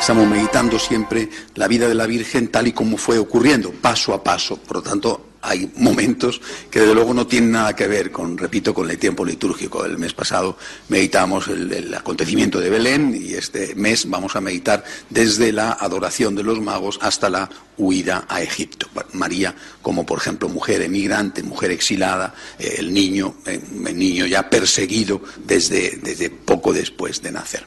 estamos 0.00 0.26
meditando 0.26 0.78
siempre 0.78 1.28
la 1.56 1.68
vida 1.68 1.86
de 1.86 1.94
la 1.94 2.06
Virgen 2.06 2.48
tal 2.48 2.66
y 2.66 2.72
como 2.72 2.96
fue 2.96 3.18
ocurriendo, 3.18 3.70
paso 3.70 4.14
a 4.14 4.24
paso. 4.24 4.56
Por 4.56 4.78
lo 4.78 4.82
tanto, 4.82 5.26
hay 5.42 5.70
momentos 5.76 6.40
que 6.70 6.80
desde 6.80 6.94
luego 6.94 7.12
no 7.12 7.26
tienen 7.26 7.52
nada 7.52 7.76
que 7.76 7.86
ver 7.86 8.10
con, 8.10 8.36
repito, 8.38 8.72
con 8.72 8.90
el 8.90 8.98
tiempo 8.98 9.26
litúrgico. 9.26 9.84
El 9.84 9.98
mes 9.98 10.14
pasado 10.14 10.56
meditamos 10.88 11.48
el, 11.48 11.92
acontecimiento 11.94 12.60
de 12.60 12.70
Belén 12.70 13.14
y 13.14 13.34
este 13.34 13.74
mes 13.74 14.08
vamos 14.08 14.36
a 14.36 14.40
meditar 14.40 14.84
desde 15.10 15.52
la 15.52 15.72
adoración 15.72 16.34
de 16.34 16.44
los 16.44 16.60
magos 16.60 16.98
hasta 17.02 17.28
la 17.28 17.50
huida 17.80 18.26
a 18.28 18.42
Egipto. 18.42 18.88
María 19.12 19.54
como 19.82 20.04
por 20.04 20.18
ejemplo 20.18 20.48
mujer 20.48 20.82
emigrante, 20.82 21.42
mujer 21.42 21.70
exilada, 21.70 22.34
eh, 22.58 22.76
el 22.78 22.92
niño, 22.92 23.36
eh, 23.46 23.60
el 23.86 23.98
niño 23.98 24.26
ya 24.26 24.48
perseguido 24.50 25.22
desde, 25.46 25.98
desde 26.02 26.28
poco 26.30 26.72
después 26.72 27.22
de 27.22 27.32
nacer. 27.32 27.66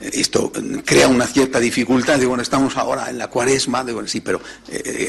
Eh, 0.00 0.10
esto 0.14 0.50
crea 0.84 1.08
una 1.08 1.26
cierta 1.26 1.60
dificultad, 1.60 2.18
de 2.18 2.26
bueno, 2.26 2.42
estamos 2.42 2.76
ahora 2.76 3.10
en 3.10 3.18
la 3.18 3.28
cuaresma, 3.28 3.84
de 3.84 4.00
sí, 4.08 4.20
pero 4.20 4.40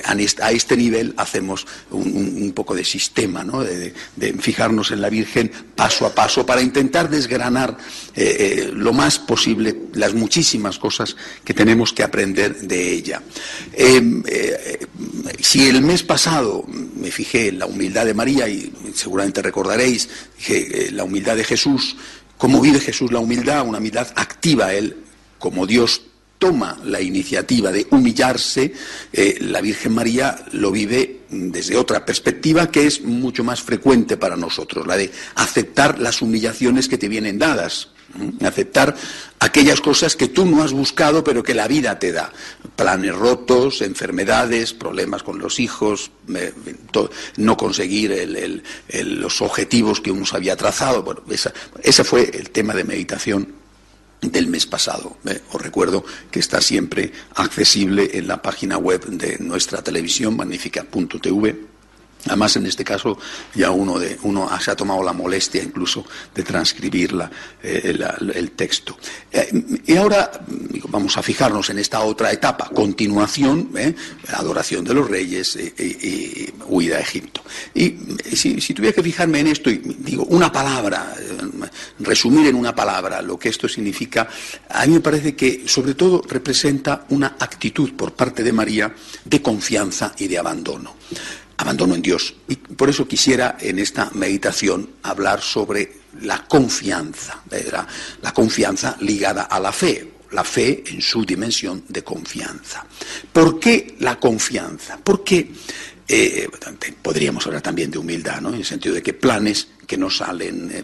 a 0.03 0.51
este 0.51 0.77
nivel 0.77 1.13
hacemos 1.17 1.65
un, 1.91 2.51
poco 2.53 2.75
de 2.75 2.83
sistema, 2.83 3.43
¿no? 3.43 3.63
de, 3.63 3.93
fijarnos 4.39 4.91
en 4.91 5.01
la 5.01 5.09
Virgen 5.09 5.51
paso 5.75 6.05
a 6.05 6.13
paso 6.13 6.45
para 6.45 6.61
intentar 6.61 7.09
desgranar 7.09 7.77
lo 8.73 8.91
más 8.91 9.19
posible 9.19 9.83
las 9.93 10.13
muchísimas 10.13 10.77
cosas 10.77 11.15
que 11.45 11.53
tenemos 11.53 11.93
que 11.93 12.03
aprender 12.03 12.55
de 12.61 12.91
ella. 12.91 13.21
Em, 13.73 14.21
eh, 14.41 14.87
si 15.39 15.67
el 15.67 15.81
mes 15.81 16.03
pasado 16.03 16.65
me 16.67 17.11
fijé 17.11 17.49
en 17.49 17.59
la 17.59 17.65
humildad 17.65 18.05
de 18.05 18.13
María 18.13 18.47
y 18.47 18.71
seguramente 18.93 19.41
recordaréis 19.41 20.09
que 20.45 20.89
la 20.91 21.03
humildad 21.03 21.35
de 21.35 21.43
Jesús, 21.43 21.95
cómo 22.37 22.61
vive 22.61 22.79
Jesús 22.79 23.11
la 23.11 23.19
humildad, 23.19 23.67
una 23.67 23.77
humildad 23.77 24.07
activa 24.15 24.73
él 24.73 24.97
como 25.37 25.65
Dios 25.65 26.01
toma 26.41 26.79
la 26.83 26.99
iniciativa 27.01 27.71
de 27.71 27.85
humillarse, 27.91 28.73
eh, 29.13 29.37
la 29.41 29.61
Virgen 29.61 29.93
María 29.93 30.43
lo 30.53 30.71
vive 30.71 31.21
desde 31.29 31.77
otra 31.77 32.03
perspectiva 32.03 32.71
que 32.71 32.87
es 32.87 33.01
mucho 33.03 33.43
más 33.43 33.61
frecuente 33.61 34.17
para 34.17 34.35
nosotros, 34.35 34.87
la 34.87 34.97
de 34.97 35.11
aceptar 35.35 35.99
las 35.99 36.23
humillaciones 36.23 36.87
que 36.87 36.97
te 36.97 37.09
vienen 37.09 37.37
dadas, 37.37 37.89
aceptar 38.45 38.95
aquellas 39.39 39.81
cosas 39.81 40.15
que 40.15 40.27
tú 40.27 40.45
no 40.45 40.63
has 40.63 40.71
buscado 40.71 41.23
pero 41.23 41.43
que 41.43 41.53
la 41.53 41.67
vida 41.67 41.99
te 41.99 42.11
da, 42.11 42.31
planes 42.75 43.15
rotos, 43.15 43.81
enfermedades, 43.81 44.73
problemas 44.73 45.23
con 45.23 45.39
los 45.39 45.59
hijos, 45.59 46.11
no 47.37 47.57
conseguir 47.57 48.63
los 49.03 49.41
objetivos 49.41 50.01
que 50.01 50.11
uno 50.11 50.25
se 50.25 50.35
había 50.35 50.55
trazado. 50.55 51.03
Bueno, 51.03 51.21
ese 51.83 52.03
fue 52.03 52.29
el 52.33 52.49
tema 52.51 52.73
de 52.73 52.83
meditación 52.83 53.61
del 54.21 54.47
mes 54.47 54.65
pasado. 54.65 55.17
¿eh? 55.25 55.41
Os 55.51 55.61
recuerdo 55.61 56.05
que 56.29 56.39
está 56.39 56.61
siempre 56.61 57.11
accesible 57.35 58.11
en 58.13 58.27
la 58.27 58.41
página 58.41 58.77
web 58.77 59.05
de 59.05 59.37
nuestra 59.39 59.81
televisión, 59.81 60.35
magnífica.tv 60.35 61.70
Además, 62.27 62.55
en 62.55 62.67
este 62.67 62.83
caso, 62.83 63.17
ya 63.55 63.71
uno, 63.71 63.97
de, 63.97 64.17
uno 64.23 64.49
se 64.59 64.71
ha 64.71 64.75
tomado 64.75 65.01
la 65.01 65.13
molestia 65.13 65.63
incluso 65.63 66.05
de 66.35 66.43
transcribir 66.43 67.15
eh, 67.63 67.97
el 68.35 68.51
texto. 68.51 68.97
Eh, 69.31 69.81
y 69.87 69.95
ahora 69.95 70.31
vamos 70.89 71.17
a 71.17 71.23
fijarnos 71.23 71.69
en 71.71 71.79
esta 71.79 72.01
otra 72.01 72.31
etapa, 72.31 72.69
continuación, 72.69 73.71
eh, 73.75 73.95
adoración 74.33 74.83
de 74.83 74.93
los 74.93 75.09
reyes 75.09 75.55
y 75.55 76.53
huida 76.67 76.97
a 76.97 76.99
Egipto. 76.99 77.41
Y 77.73 77.95
si, 78.35 78.61
si, 78.61 78.73
tuviera 78.73 78.93
que 78.93 79.03
fijarme 79.03 79.39
en 79.39 79.47
esto, 79.47 79.71
y 79.71 79.77
digo 79.77 80.25
una 80.25 80.51
palabra, 80.51 81.15
resumir 81.99 82.47
en 82.47 82.55
una 82.55 82.75
palabra 82.75 83.21
lo 83.21 83.39
que 83.39 83.49
esto 83.49 83.67
significa, 83.67 84.27
a 84.69 84.85
mí 84.85 84.93
me 84.93 85.01
parece 85.01 85.35
que 85.35 85.63
sobre 85.67 85.95
todo 85.95 86.21
representa 86.27 87.05
una 87.09 87.35
actitud 87.39 87.93
por 87.93 88.13
parte 88.13 88.43
de 88.43 88.53
María 88.53 88.93
de 89.25 89.41
confianza 89.41 90.13
y 90.17 90.27
de 90.27 90.37
abandono 90.37 90.95
abandono 91.61 91.95
en 91.95 92.01
Dios. 92.01 92.35
Y 92.47 92.55
por 92.55 92.89
eso 92.89 93.07
quisiera 93.07 93.57
en 93.59 93.79
esta 93.79 94.09
meditación 94.13 94.89
hablar 95.03 95.41
sobre 95.41 96.01
la 96.21 96.45
confianza, 96.45 97.41
la, 98.21 98.33
confianza 98.33 98.97
ligada 98.99 99.43
a 99.43 99.59
la 99.59 99.71
fe, 99.71 100.11
la 100.31 100.43
fe 100.43 100.83
en 100.87 101.01
su 101.01 101.25
dimensión 101.25 101.83
de 101.87 102.03
confianza. 102.03 102.85
¿Por 103.31 103.59
qué 103.59 103.95
la 103.99 104.19
confianza? 104.19 104.99
Porque 105.01 105.51
eh, 106.07 106.49
podríamos 107.01 107.45
hablar 107.47 107.61
también 107.61 107.89
de 107.89 107.97
humildad, 107.97 108.41
¿no? 108.41 108.49
en 108.49 108.55
el 108.55 108.65
sentido 108.65 108.95
de 108.95 109.01
que 109.01 109.13
planes 109.13 109.67
que 109.87 109.97
no 109.97 110.09
salen, 110.09 110.71
eh, 110.71 110.83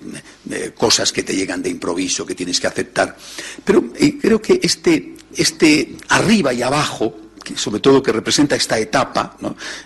eh, 0.51 0.71
cosas 0.77 1.11
que 1.11 1.23
te 1.23 1.35
llegan 1.35 1.61
de 1.61 1.69
improviso, 1.69 2.25
que 2.25 2.35
tienes 2.35 2.59
que 2.59 2.67
aceptar. 2.67 3.15
Pero 3.63 3.91
creo 4.21 4.41
que 4.41 4.59
este, 4.61 5.15
este 5.35 5.95
arriba 6.09 6.53
y 6.53 6.61
abajo, 6.61 7.15
sobre 7.55 7.79
todo 7.79 8.03
que 8.03 8.11
representa 8.11 8.55
esta 8.55 8.77
etapa, 8.77 9.37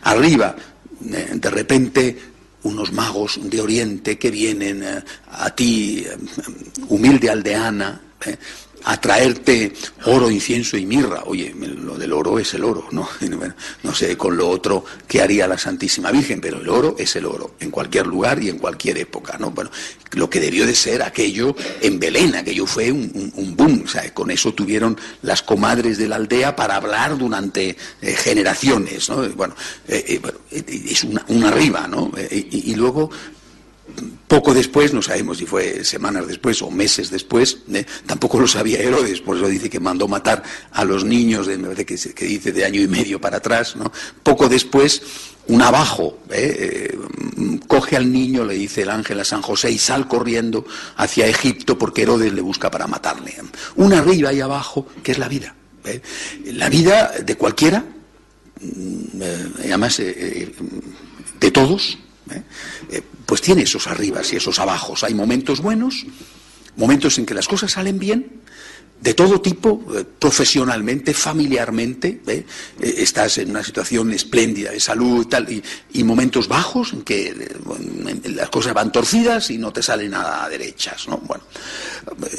arriba 0.01 0.55
eh, 0.57 0.71
de 1.01 1.49
repente 1.49 2.17
unos 2.63 2.91
magos 2.91 3.39
de 3.41 3.61
Oriente 3.61 4.17
que 4.17 4.29
vienen 4.29 4.83
eh, 4.83 5.03
a 5.31 5.49
ti, 5.49 6.05
eh, 6.05 6.15
humilde 6.89 7.29
aldeana, 7.29 7.99
a 8.83 8.99
traerte 8.99 9.73
oro, 10.05 10.29
incienso 10.29 10.77
y 10.77 10.85
mirra. 10.85 11.23
Oye, 11.25 11.53
lo 11.55 11.97
del 11.97 12.13
oro 12.13 12.39
es 12.39 12.53
el 12.53 12.63
oro, 12.63 12.87
¿no? 12.91 13.07
No 13.83 13.93
sé 13.93 14.15
con 14.17 14.37
lo 14.37 14.49
otro 14.49 14.85
qué 15.07 15.21
haría 15.21 15.47
la 15.47 15.57
Santísima 15.57 16.11
Virgen, 16.11 16.41
pero 16.41 16.59
el 16.59 16.69
oro 16.69 16.95
es 16.97 17.15
el 17.15 17.25
oro, 17.25 17.55
en 17.59 17.71
cualquier 17.71 18.07
lugar 18.07 18.41
y 18.41 18.49
en 18.49 18.57
cualquier 18.57 18.97
época, 18.97 19.37
¿no? 19.39 19.51
Bueno, 19.51 19.71
lo 20.11 20.29
que 20.29 20.39
debió 20.39 20.65
de 20.65 20.75
ser 20.75 21.01
aquello 21.01 21.55
en 21.81 21.99
Belén, 21.99 22.35
aquello 22.35 22.65
fue 22.65 22.91
un, 22.91 23.55
boom, 23.55 23.83
o 23.85 23.87
sea, 23.87 24.13
con 24.13 24.31
eso 24.31 24.53
tuvieron 24.53 24.97
las 25.21 25.41
comadres 25.41 25.97
de 25.97 26.07
la 26.07 26.17
aldea 26.17 26.55
para 26.55 26.75
hablar 26.75 27.17
durante 27.17 27.75
eh, 28.01 28.15
generaciones, 28.15 29.09
¿no? 29.09 29.27
Bueno, 29.29 29.55
eh, 29.87 30.21
eh, 30.51 30.85
es 30.89 31.03
una, 31.03 31.25
una 31.27 31.51
¿no? 31.87 32.11
y 32.29 32.75
luego 32.75 33.09
poco 34.27 34.53
después, 34.53 34.93
no 34.93 35.01
sabemos 35.01 35.39
si 35.39 35.45
fue 35.45 35.83
semanas 35.83 36.27
después 36.27 36.61
o 36.61 36.71
meses 36.71 37.09
después, 37.09 37.57
¿eh? 37.73 37.85
tampoco 38.05 38.39
lo 38.39 38.47
sabía 38.47 38.79
Herodes, 38.79 39.19
por 39.21 39.35
eso 39.35 39.47
dice 39.47 39.69
que 39.69 39.79
mandó 39.79 40.07
matar 40.07 40.41
a 40.71 40.85
los 40.85 41.03
niños, 41.03 41.47
de, 41.47 41.85
que, 41.85 42.25
dice 42.25 42.51
de 42.51 42.65
año 42.65 42.81
y 42.81 42.87
medio 42.87 43.19
para 43.19 43.37
atrás. 43.37 43.75
Poco 44.23 44.47
después, 44.47 45.01
un 45.47 45.61
abajo 45.61 46.19
¿eh? 46.29 46.93
Eh, 46.93 47.59
coge 47.67 47.97
al 47.97 48.11
niño, 48.11 48.45
le 48.45 48.53
dice 48.53 48.83
el 48.83 48.89
ángel 48.89 49.19
a 49.19 49.25
San 49.25 49.41
José, 49.41 49.69
y 49.69 49.77
sal 49.77 50.07
corriendo 50.07 50.65
hacia 50.95 51.27
Egipto 51.27 51.77
porque 51.77 52.03
Herodes 52.03 52.31
le 52.31 52.41
busca 52.41 52.71
para 52.71 52.87
matarle. 52.87 53.35
Una 53.75 53.99
arriba 53.99 54.31
y 54.31 54.39
abajo, 54.39 54.87
que 55.03 55.11
es 55.11 55.17
la 55.17 55.27
vida. 55.27 55.55
La 56.45 56.69
vida 56.69 57.11
de 57.25 57.35
cualquiera, 57.35 57.83
mm, 58.61 59.21
además 59.65 59.97
de 59.97 61.51
todos, 61.51 61.97
¿eh? 62.31 62.43
Eh, 62.91 63.01
pues 63.25 63.41
tiene 63.41 63.63
esos 63.63 63.87
arribas 63.87 64.31
y 64.33 64.37
esos 64.37 64.59
abajos. 64.59 65.03
Hay 65.03 65.13
momentos 65.13 65.61
buenos, 65.61 66.05
momentos 66.75 67.17
en 67.17 67.25
que 67.25 67.33
las 67.33 67.47
cosas 67.47 67.71
salen 67.71 67.99
bien, 67.99 68.41
de 69.01 69.15
todo 69.15 69.41
tipo, 69.41 69.83
eh, 69.95 70.05
profesionalmente, 70.19 71.15
familiarmente, 71.15 72.21
estás 72.79 73.39
en 73.39 73.49
una 73.49 73.63
situación 73.63 74.13
espléndida 74.13 74.69
de 74.69 74.79
salud 74.79 75.25
tal, 75.27 75.47
y, 75.49 76.03
momentos 76.03 76.47
bajos 76.47 76.93
en 76.93 77.01
que 77.01 77.51
las 78.25 78.49
cosas 78.49 78.75
van 78.75 78.91
torcidas 78.91 79.49
y 79.49 79.57
no 79.57 79.73
te 79.73 79.81
sale 79.81 80.07
nada 80.07 80.43
a 80.43 80.49
derechas. 80.49 81.07
¿no? 81.07 81.17
Bueno, 81.17 81.43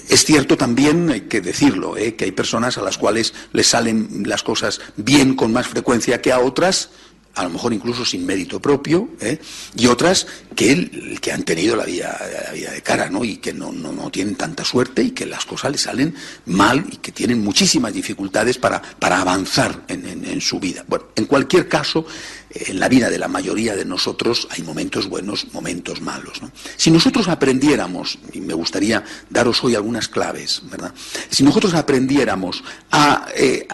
es 0.09 0.25
cierto 0.25 0.57
también, 0.57 1.11
hay 1.11 1.23
que 1.23 1.41
decirlo, 1.41 1.95
que 1.95 2.25
hay 2.25 2.33
personas 2.33 2.79
a 2.79 2.83
las 2.83 2.97
cuales 2.97 3.35
les 3.53 3.67
salen 3.67 4.23
las 4.27 4.45
cosas 4.45 4.81
bien 4.97 5.35
con 5.35 5.53
más 5.53 5.67
frecuencia 5.67 6.23
que 6.23 6.31
a 6.31 6.39
otras, 6.39 6.91
a 7.35 7.45
lo 7.45 7.51
mejor 7.51 7.73
incluso 7.73 8.05
sin 8.05 8.27
mérito 8.27 8.61
propio, 8.61 9.09
¿eh? 9.21 9.39
y 9.77 9.87
otras 9.87 10.27
que, 10.55 11.19
que 11.21 11.33
han 11.33 11.45
tenido 11.45 11.77
la 11.77 11.85
vida, 11.85 12.19
de 12.53 12.83
cara, 12.83 13.09
¿no? 13.09 13.25
Y 13.25 13.39
que 13.39 13.53
no, 13.53 13.73
no, 13.73 14.11
tienen 14.11 14.37
tanta 14.37 14.65
suerte 14.65 15.03
y 15.03 15.11
que 15.13 15.25
las 15.25 15.47
cosas 15.47 15.73
les 15.73 15.83
salen 15.83 16.15
mal 16.47 16.85
y 16.91 16.97
que 16.97 17.13
tienen 17.13 17.43
muchísimas 17.43 17.95
dificultades 17.95 18.59
para, 18.59 18.83
para 18.83 19.21
avanzar 19.21 19.85
en, 19.89 20.25
en, 20.25 20.41
su 20.41 20.61
vida. 20.61 20.85
Bueno, 20.87 21.07
en 21.17 21.25
cualquier 21.27 21.69
caso, 21.69 22.05
en 22.51 22.79
la 22.79 22.89
vida 22.89 23.09
de 23.09 23.19
la 23.19 23.29
mayoría 23.29 23.75
de 23.75 23.85
nosotros 23.85 24.47
hay 24.51 24.63
momentos 24.63 25.09
buenos, 25.09 25.47
momentos 25.53 26.01
malos. 26.01 26.43
¿no? 26.43 26.51
Si 26.77 26.91
nosotros 26.91 27.29
aprendiéramos, 27.29 28.19
y 28.33 28.41
me 28.41 28.55
gustaría 28.55 29.03
daros 29.31 29.63
hoy 29.65 29.75
algunas 29.75 30.09
claves, 30.09 30.63
¿verdad? 30.65 30.93
Si 31.31 31.43
nosotros 31.43 31.75
aprendiéramos 31.75 32.63
a, 32.91 33.27
eh, 33.35 33.67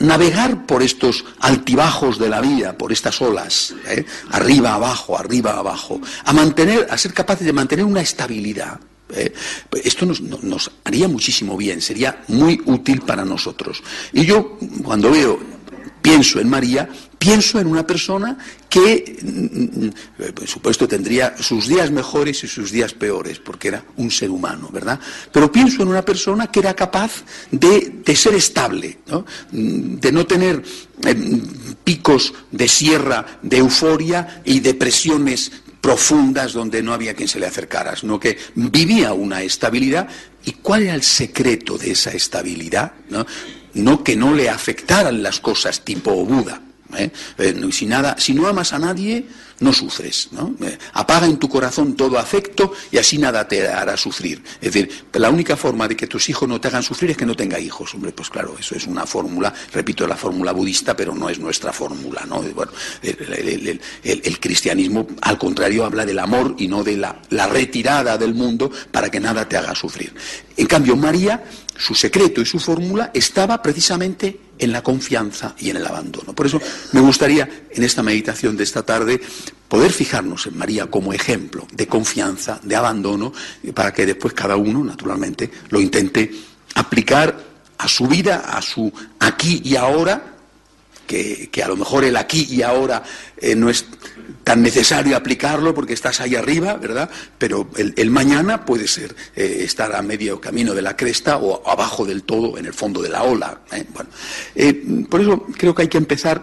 navegar 0.00 0.66
por 0.66 0.82
estos 0.82 1.24
altibajos 1.40 2.18
de 2.18 2.28
la 2.28 2.40
vida, 2.40 2.76
por 2.76 2.92
estas 2.92 3.20
olas, 3.22 3.74
¿eh? 3.88 4.04
arriba, 4.30 4.74
abajo, 4.74 5.16
arriba, 5.16 5.52
abajo, 5.52 6.00
a 6.24 6.32
mantener, 6.32 6.86
a 6.90 6.98
ser 6.98 7.12
capaces 7.12 7.46
de 7.46 7.52
mantener 7.52 7.84
una 7.84 8.00
estabilidad. 8.00 8.80
¿eh? 9.10 9.32
Esto 9.84 10.06
nos, 10.06 10.20
nos, 10.20 10.70
haría 10.84 11.06
muchísimo 11.06 11.56
bien, 11.56 11.80
sería 11.80 12.24
muy 12.28 12.60
útil 12.64 13.02
para 13.02 13.24
nosotros. 13.24 13.82
Y 14.12 14.24
yo, 14.24 14.58
cuando 14.82 15.10
veo, 15.10 15.38
pienso 16.02 16.40
en 16.40 16.48
María, 16.48 16.88
Pienso 17.20 17.60
en 17.60 17.66
una 17.66 17.86
persona 17.86 18.38
que, 18.66 19.18
mm, 19.20 19.84
mm, 19.84 20.32
por 20.32 20.48
supuesto, 20.48 20.88
tendría 20.88 21.36
sus 21.36 21.68
días 21.68 21.90
mejores 21.90 22.42
y 22.44 22.48
sus 22.48 22.70
días 22.70 22.94
peores, 22.94 23.38
porque 23.38 23.68
era 23.68 23.84
un 23.98 24.10
ser 24.10 24.30
humano, 24.30 24.70
¿verdad? 24.72 24.98
Pero 25.30 25.52
pienso 25.52 25.82
en 25.82 25.88
una 25.88 26.02
persona 26.02 26.46
que 26.46 26.60
era 26.60 26.72
capaz 26.72 27.22
de, 27.50 28.02
ser 28.16 28.34
estable, 28.34 29.00
mm, 29.52 29.96
de 29.96 30.12
no 30.12 30.26
tener 30.26 30.62
eh, 31.04 31.42
picos 31.84 32.32
de 32.50 32.66
sierra, 32.66 33.38
de 33.42 33.58
euforia 33.58 34.40
y 34.42 34.60
depresiones 34.60 35.52
profundas 35.78 36.54
donde 36.54 36.82
no 36.82 36.94
había 36.94 37.12
quien 37.12 37.28
se 37.28 37.38
le 37.38 37.46
acercara, 37.46 37.96
sino 37.96 38.18
que 38.18 38.38
vivía 38.54 39.12
una 39.12 39.42
estabilidad. 39.42 40.08
¿Y 40.46 40.52
cuál 40.52 40.84
era 40.84 40.94
el 40.94 41.02
secreto 41.02 41.76
de 41.76 41.90
esa 41.90 42.12
estabilidad? 42.12 42.92
No, 43.10 43.26
no 43.74 44.02
que 44.02 44.16
no 44.16 44.32
le 44.32 44.48
afectaran 44.48 45.22
las 45.22 45.38
cosas 45.40 45.84
tipo 45.84 46.14
Buda 46.24 46.62
¿eh? 46.96 47.10
Eh, 47.38 47.68
si, 47.72 47.86
nada, 47.86 48.16
si 48.18 48.34
no 48.34 48.46
amas 48.46 48.72
a 48.72 48.78
nadie, 48.78 49.26
no 49.60 49.72
sufres. 49.72 50.28
¿no? 50.32 50.54
Eh, 50.62 50.76
apaga 50.94 51.26
en 51.26 51.38
tu 51.38 51.48
corazón 51.48 51.94
todo 51.94 52.18
afecto 52.18 52.72
y 52.90 52.98
así 52.98 53.18
nada 53.18 53.46
te 53.46 53.68
hará 53.68 53.96
sufrir. 53.96 54.42
Es 54.60 54.72
decir, 54.72 55.06
la 55.12 55.30
única 55.30 55.56
forma 55.56 55.86
de 55.86 55.96
que 55.96 56.06
tus 56.06 56.28
hijos 56.28 56.48
no 56.48 56.60
te 56.60 56.68
hagan 56.68 56.82
sufrir 56.82 57.12
es 57.12 57.16
que 57.16 57.26
no 57.26 57.36
tenga 57.36 57.58
hijos. 57.58 57.94
Hombre, 57.94 58.12
pues 58.12 58.28
claro, 58.30 58.56
eso 58.58 58.74
es 58.74 58.86
una 58.86 59.06
fórmula, 59.06 59.52
repito, 59.72 60.06
la 60.06 60.16
fórmula 60.16 60.52
budista, 60.52 60.96
pero 60.96 61.14
no 61.14 61.28
es 61.28 61.38
nuestra 61.38 61.72
fórmula. 61.72 62.24
¿no? 62.26 62.42
Bueno, 62.42 62.72
el, 63.02 64.40
cristianismo, 64.40 65.06
al 65.20 65.38
contrario, 65.38 65.84
habla 65.84 66.04
del 66.04 66.18
amor 66.18 66.56
y 66.58 66.66
no 66.66 66.82
de 66.82 66.96
la, 66.96 67.20
la 67.30 67.46
retirada 67.46 68.16
del 68.18 68.34
mundo 68.34 68.70
para 68.90 69.10
que 69.10 69.20
nada 69.20 69.48
te 69.48 69.56
haga 69.56 69.74
sufrir. 69.74 70.14
En 70.56 70.66
cambio, 70.66 70.96
María 70.96 71.42
su 71.80 71.94
secreto 71.94 72.42
y 72.42 72.46
su 72.46 72.58
fórmula 72.58 73.10
estaba 73.14 73.62
precisamente 73.62 74.38
en 74.58 74.70
la 74.70 74.82
confianza 74.82 75.54
y 75.58 75.70
en 75.70 75.78
el 75.78 75.86
abandono. 75.86 76.34
Por 76.34 76.46
eso 76.46 76.60
me 76.92 77.00
gustaría, 77.00 77.48
en 77.70 77.82
esta 77.82 78.02
meditación 78.02 78.56
de 78.56 78.64
esta 78.64 78.84
tarde, 78.84 79.20
poder 79.68 79.92
fijarnos 79.92 80.46
en 80.46 80.58
María 80.58 80.86
como 80.86 81.12
ejemplo 81.12 81.66
de 81.72 81.86
confianza, 81.86 82.60
de 82.62 82.74
abandono, 82.74 83.32
para 83.74 83.92
que 83.92 84.06
después 84.06 84.34
cada 84.34 84.56
uno, 84.56 84.82
naturalmente, 84.82 85.50
lo 85.68 85.80
intente 85.80 86.30
aplicar 86.74 87.50
a 87.78 87.88
su 87.88 88.06
vida, 88.06 88.44
a 88.46 88.60
su 88.60 88.92
aquí 89.20 89.62
y 89.64 89.76
ahora, 89.76 90.34
que, 91.06 91.50
a 91.62 91.68
lo 91.68 91.76
mejor 91.76 92.04
el 92.04 92.16
aquí 92.16 92.46
y 92.50 92.62
ahora 92.62 93.02
eh, 93.36 93.56
no 93.56 93.68
es 93.68 93.84
tan 94.44 94.62
necesario 94.62 95.16
aplicarlo 95.16 95.74
porque 95.74 95.92
estás 95.92 96.20
ahí 96.20 96.36
arriba, 96.36 96.74
¿verdad? 96.74 97.10
Pero 97.38 97.68
el, 97.76 98.10
mañana 98.10 98.64
puede 98.64 98.86
ser 98.86 99.14
eh, 99.34 99.62
estar 99.64 99.94
a 99.94 100.02
medio 100.02 100.40
camino 100.40 100.72
de 100.74 100.82
la 100.82 100.96
cresta 100.96 101.38
o 101.38 101.68
abajo 101.68 102.04
del 102.04 102.22
todo, 102.22 102.58
en 102.58 102.66
el 102.66 102.74
fondo 102.74 103.02
de 103.02 103.08
la 103.08 103.22
ola. 103.24 103.60
¿eh? 103.72 103.84
Bueno, 103.92 105.06
por 105.08 105.20
eso 105.20 105.46
creo 105.56 105.74
que 105.74 105.82
hay 105.82 105.88
que 105.88 105.98
empezar 105.98 106.42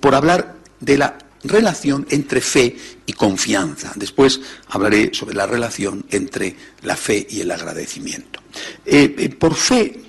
por 0.00 0.14
hablar 0.14 0.54
de 0.80 0.98
la 0.98 1.18
relación 1.44 2.06
entre 2.10 2.40
fe 2.40 2.76
y 3.06 3.12
confianza. 3.12 3.92
Después 3.96 4.40
hablaré 4.68 5.10
sobre 5.12 5.34
la 5.34 5.46
relación 5.46 6.04
entre 6.10 6.56
la 6.82 6.96
fe 6.96 7.26
y 7.30 7.40
el 7.40 7.50
agradecimiento. 7.50 8.40
por 9.38 9.54
fe, 9.54 10.00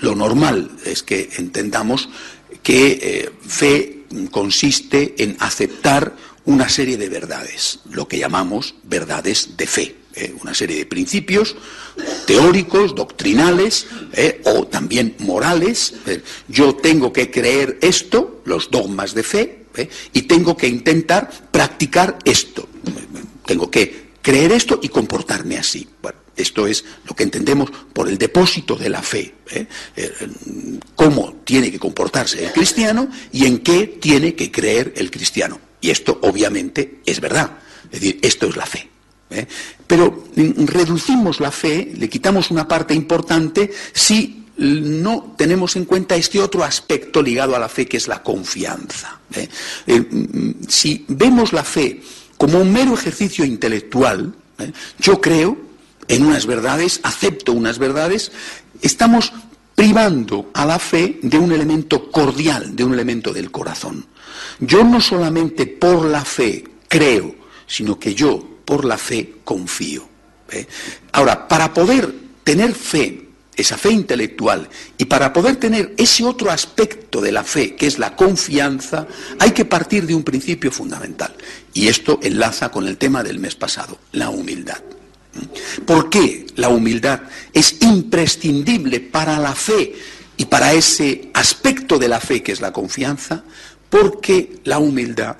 lo 0.00 0.14
normal 0.14 0.70
es 0.84 1.02
que 1.02 1.30
entendamos 1.36 2.08
que 2.62 2.98
eh, 3.00 3.30
fe 3.46 4.04
consiste 4.30 5.14
en 5.18 5.36
aceptar 5.40 6.14
una 6.44 6.68
serie 6.68 6.96
de 6.96 7.08
verdades, 7.08 7.80
lo 7.90 8.08
que 8.08 8.18
llamamos 8.18 8.74
verdades 8.84 9.56
de 9.56 9.66
fe, 9.66 9.96
eh, 10.14 10.34
una 10.40 10.54
serie 10.54 10.78
de 10.78 10.86
principios 10.86 11.56
teóricos, 12.26 12.94
doctrinales 12.94 13.86
eh, 14.12 14.40
o 14.44 14.66
también 14.66 15.14
morales. 15.18 15.94
yo 16.48 16.74
tengo 16.76 17.12
que 17.12 17.30
creer 17.30 17.78
esto, 17.82 18.42
los 18.44 18.70
dogmas 18.70 19.14
de 19.14 19.22
fe, 19.22 19.64
y 20.12 20.22
tengo 20.22 20.56
que 20.56 20.66
intentar 20.66 21.30
practicar 21.50 22.18
esto. 22.24 22.68
Tengo 23.44 23.70
que 23.70 24.08
creer 24.22 24.52
esto 24.52 24.80
y 24.82 24.88
comportarme 24.88 25.58
así. 25.58 25.86
Esto 26.36 26.66
es 26.66 26.84
lo 27.06 27.16
que 27.16 27.24
entendemos 27.24 27.70
por 27.92 28.08
el 28.08 28.16
depósito 28.16 28.76
de 28.76 28.88
la 28.88 29.02
fe. 29.02 29.34
¿eh? 29.50 29.66
Eh, 29.96 30.12
cómo 30.94 31.40
tiene 31.44 31.70
que 31.70 31.80
comportarse 31.80 32.44
el 32.44 32.52
cristiano 32.52 33.08
y 33.32 33.44
en 33.44 33.58
qué 33.58 33.98
tiene 34.00 34.34
que 34.34 34.50
creer 34.50 34.92
el 34.96 35.10
cristiano. 35.10 35.60
Y 35.80 35.90
esto 35.90 36.18
obviamente 36.22 37.00
es 37.04 37.20
verdad. 37.20 37.58
Es 37.90 38.00
decir, 38.00 38.18
esto 38.22 38.46
es 38.46 38.56
la 38.56 38.66
fe. 38.66 38.88
¿eh? 39.30 39.46
Pero 39.86 40.26
mm, 40.36 40.66
reducimos 40.66 41.40
la 41.40 41.50
fe, 41.50 41.92
le 41.96 42.08
quitamos 42.08 42.50
una 42.50 42.68
parte 42.68 42.94
importante 42.94 43.70
si 43.92 44.46
no 44.58 45.34
tenemos 45.36 45.76
en 45.76 45.84
cuenta 45.84 46.16
este 46.16 46.40
otro 46.40 46.64
aspecto 46.64 47.22
ligado 47.22 47.54
a 47.54 47.58
la 47.58 47.68
fe 47.68 47.86
que 47.86 47.96
es 47.96 48.08
la 48.08 48.22
confianza. 48.22 49.20
Mm, 49.86 50.50
si 50.68 51.04
vemos 51.08 51.52
la 51.52 51.64
fe 51.64 52.02
como 52.36 52.58
un 52.58 52.72
mero 52.72 52.94
ejercicio 52.94 53.44
intelectual, 53.44 54.34
yo 54.98 55.20
creo 55.20 55.56
en 56.08 56.24
unas 56.24 56.46
verdades, 56.46 57.00
acepto 57.02 57.52
unas 57.52 57.78
verdades, 57.78 58.32
estamos 58.82 59.32
privando 59.74 60.50
a 60.54 60.66
la 60.66 60.78
fe 60.78 61.20
de 61.22 61.38
un 61.38 61.52
elemento 61.52 62.10
cordial, 62.10 62.74
de 62.74 62.82
un 62.84 62.94
elemento 62.94 63.32
del 63.32 63.50
corazón. 63.50 64.06
Yo 64.58 64.82
no 64.82 65.00
solamente 65.00 65.66
por 65.66 66.04
la 66.06 66.24
fe 66.24 66.64
creo, 66.88 67.36
sino 67.66 67.98
que 67.98 68.14
yo 68.14 68.42
por 68.64 68.84
la 68.84 68.98
fe 68.98 69.36
confío. 69.44 70.08
¿eh? 70.50 70.66
Ahora, 71.12 71.46
para 71.46 71.72
poder 71.72 72.12
tener 72.42 72.74
fe, 72.74 73.27
esa 73.58 73.76
fe 73.76 73.90
intelectual, 73.90 74.68
y 74.96 75.04
para 75.06 75.32
poder 75.32 75.56
tener 75.56 75.92
ese 75.98 76.24
otro 76.24 76.50
aspecto 76.50 77.20
de 77.20 77.32
la 77.32 77.42
fe, 77.42 77.74
que 77.74 77.86
es 77.86 77.98
la 77.98 78.14
confianza, 78.14 79.06
hay 79.38 79.50
que 79.50 79.64
partir 79.64 80.06
de 80.06 80.14
un 80.14 80.22
principio 80.22 80.70
fundamental. 80.70 81.34
Y 81.74 81.88
esto 81.88 82.20
enlaza 82.22 82.70
con 82.70 82.86
el 82.86 82.96
tema 82.96 83.22
del 83.22 83.40
mes 83.40 83.56
pasado, 83.56 83.98
la 84.12 84.30
humildad. 84.30 84.78
¿Por 85.84 86.08
qué 86.08 86.46
la 86.56 86.68
humildad 86.68 87.20
es 87.52 87.76
imprescindible 87.82 89.00
para 89.00 89.38
la 89.38 89.54
fe 89.54 89.92
y 90.36 90.44
para 90.46 90.72
ese 90.72 91.30
aspecto 91.34 91.98
de 91.98 92.08
la 92.08 92.20
fe 92.20 92.42
que 92.42 92.52
es 92.52 92.60
la 92.60 92.72
confianza? 92.72 93.42
Porque 93.90 94.60
la 94.64 94.78
humildad 94.78 95.36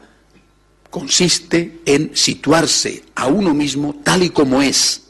consiste 0.91 1.81
en 1.85 2.17
situarse 2.17 3.05
a 3.15 3.27
uno 3.27 3.55
mismo 3.55 4.01
tal 4.03 4.23
y 4.23 4.31
como 4.31 4.63
es, 4.63 5.03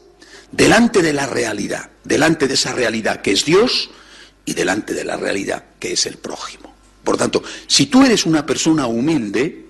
delante 0.50 1.02
de 1.02 1.12
la 1.12 1.26
realidad, 1.26 1.90
delante 2.08 2.48
de 2.48 2.54
esa 2.54 2.72
realidad 2.72 3.20
que 3.20 3.32
es 3.32 3.44
Dios 3.44 3.90
y 4.46 4.54
delante 4.54 4.94
de 4.94 5.04
la 5.04 5.16
realidad 5.16 5.62
que 5.78 5.92
es 5.92 6.06
el 6.06 6.16
prójimo. 6.16 6.74
Por 7.04 7.18
tanto, 7.18 7.42
si 7.66 7.86
tú 7.86 8.02
eres 8.02 8.24
una 8.24 8.46
persona 8.46 8.86
humilde, 8.86 9.66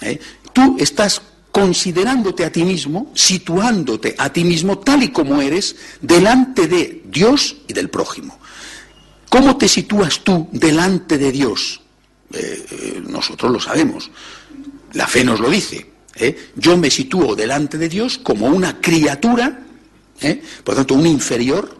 ¿eh? 0.00 0.18
tú 0.52 0.76
estás 0.80 1.20
considerándote 1.50 2.46
a 2.46 2.50
ti 2.50 2.64
mismo, 2.64 3.12
situándote 3.14 4.14
a 4.16 4.32
ti 4.32 4.42
mismo 4.42 4.78
tal 4.78 5.02
y 5.02 5.08
como 5.08 5.42
eres 5.42 5.76
delante 6.00 6.66
de 6.66 7.02
Dios 7.04 7.56
y 7.68 7.74
del 7.74 7.90
prójimo. 7.90 8.38
¿Cómo 9.28 9.58
te 9.58 9.68
sitúas 9.68 10.20
tú 10.20 10.48
delante 10.50 11.18
de 11.18 11.30
Dios? 11.30 11.82
Eh, 12.32 12.66
eh, 12.70 13.02
nosotros 13.06 13.52
lo 13.52 13.60
sabemos. 13.60 14.10
La 14.94 15.06
fe 15.06 15.24
nos 15.24 15.40
lo 15.40 15.50
dice. 15.50 15.92
Yo 16.56 16.76
me 16.76 16.90
sitúo 16.90 17.34
delante 17.34 17.78
de 17.78 17.88
Dios 17.88 18.18
como 18.18 18.46
una 18.46 18.80
criatura, 18.82 19.62
por 20.64 20.74
tanto 20.74 20.94
un 20.94 21.06
inferior, 21.06 21.76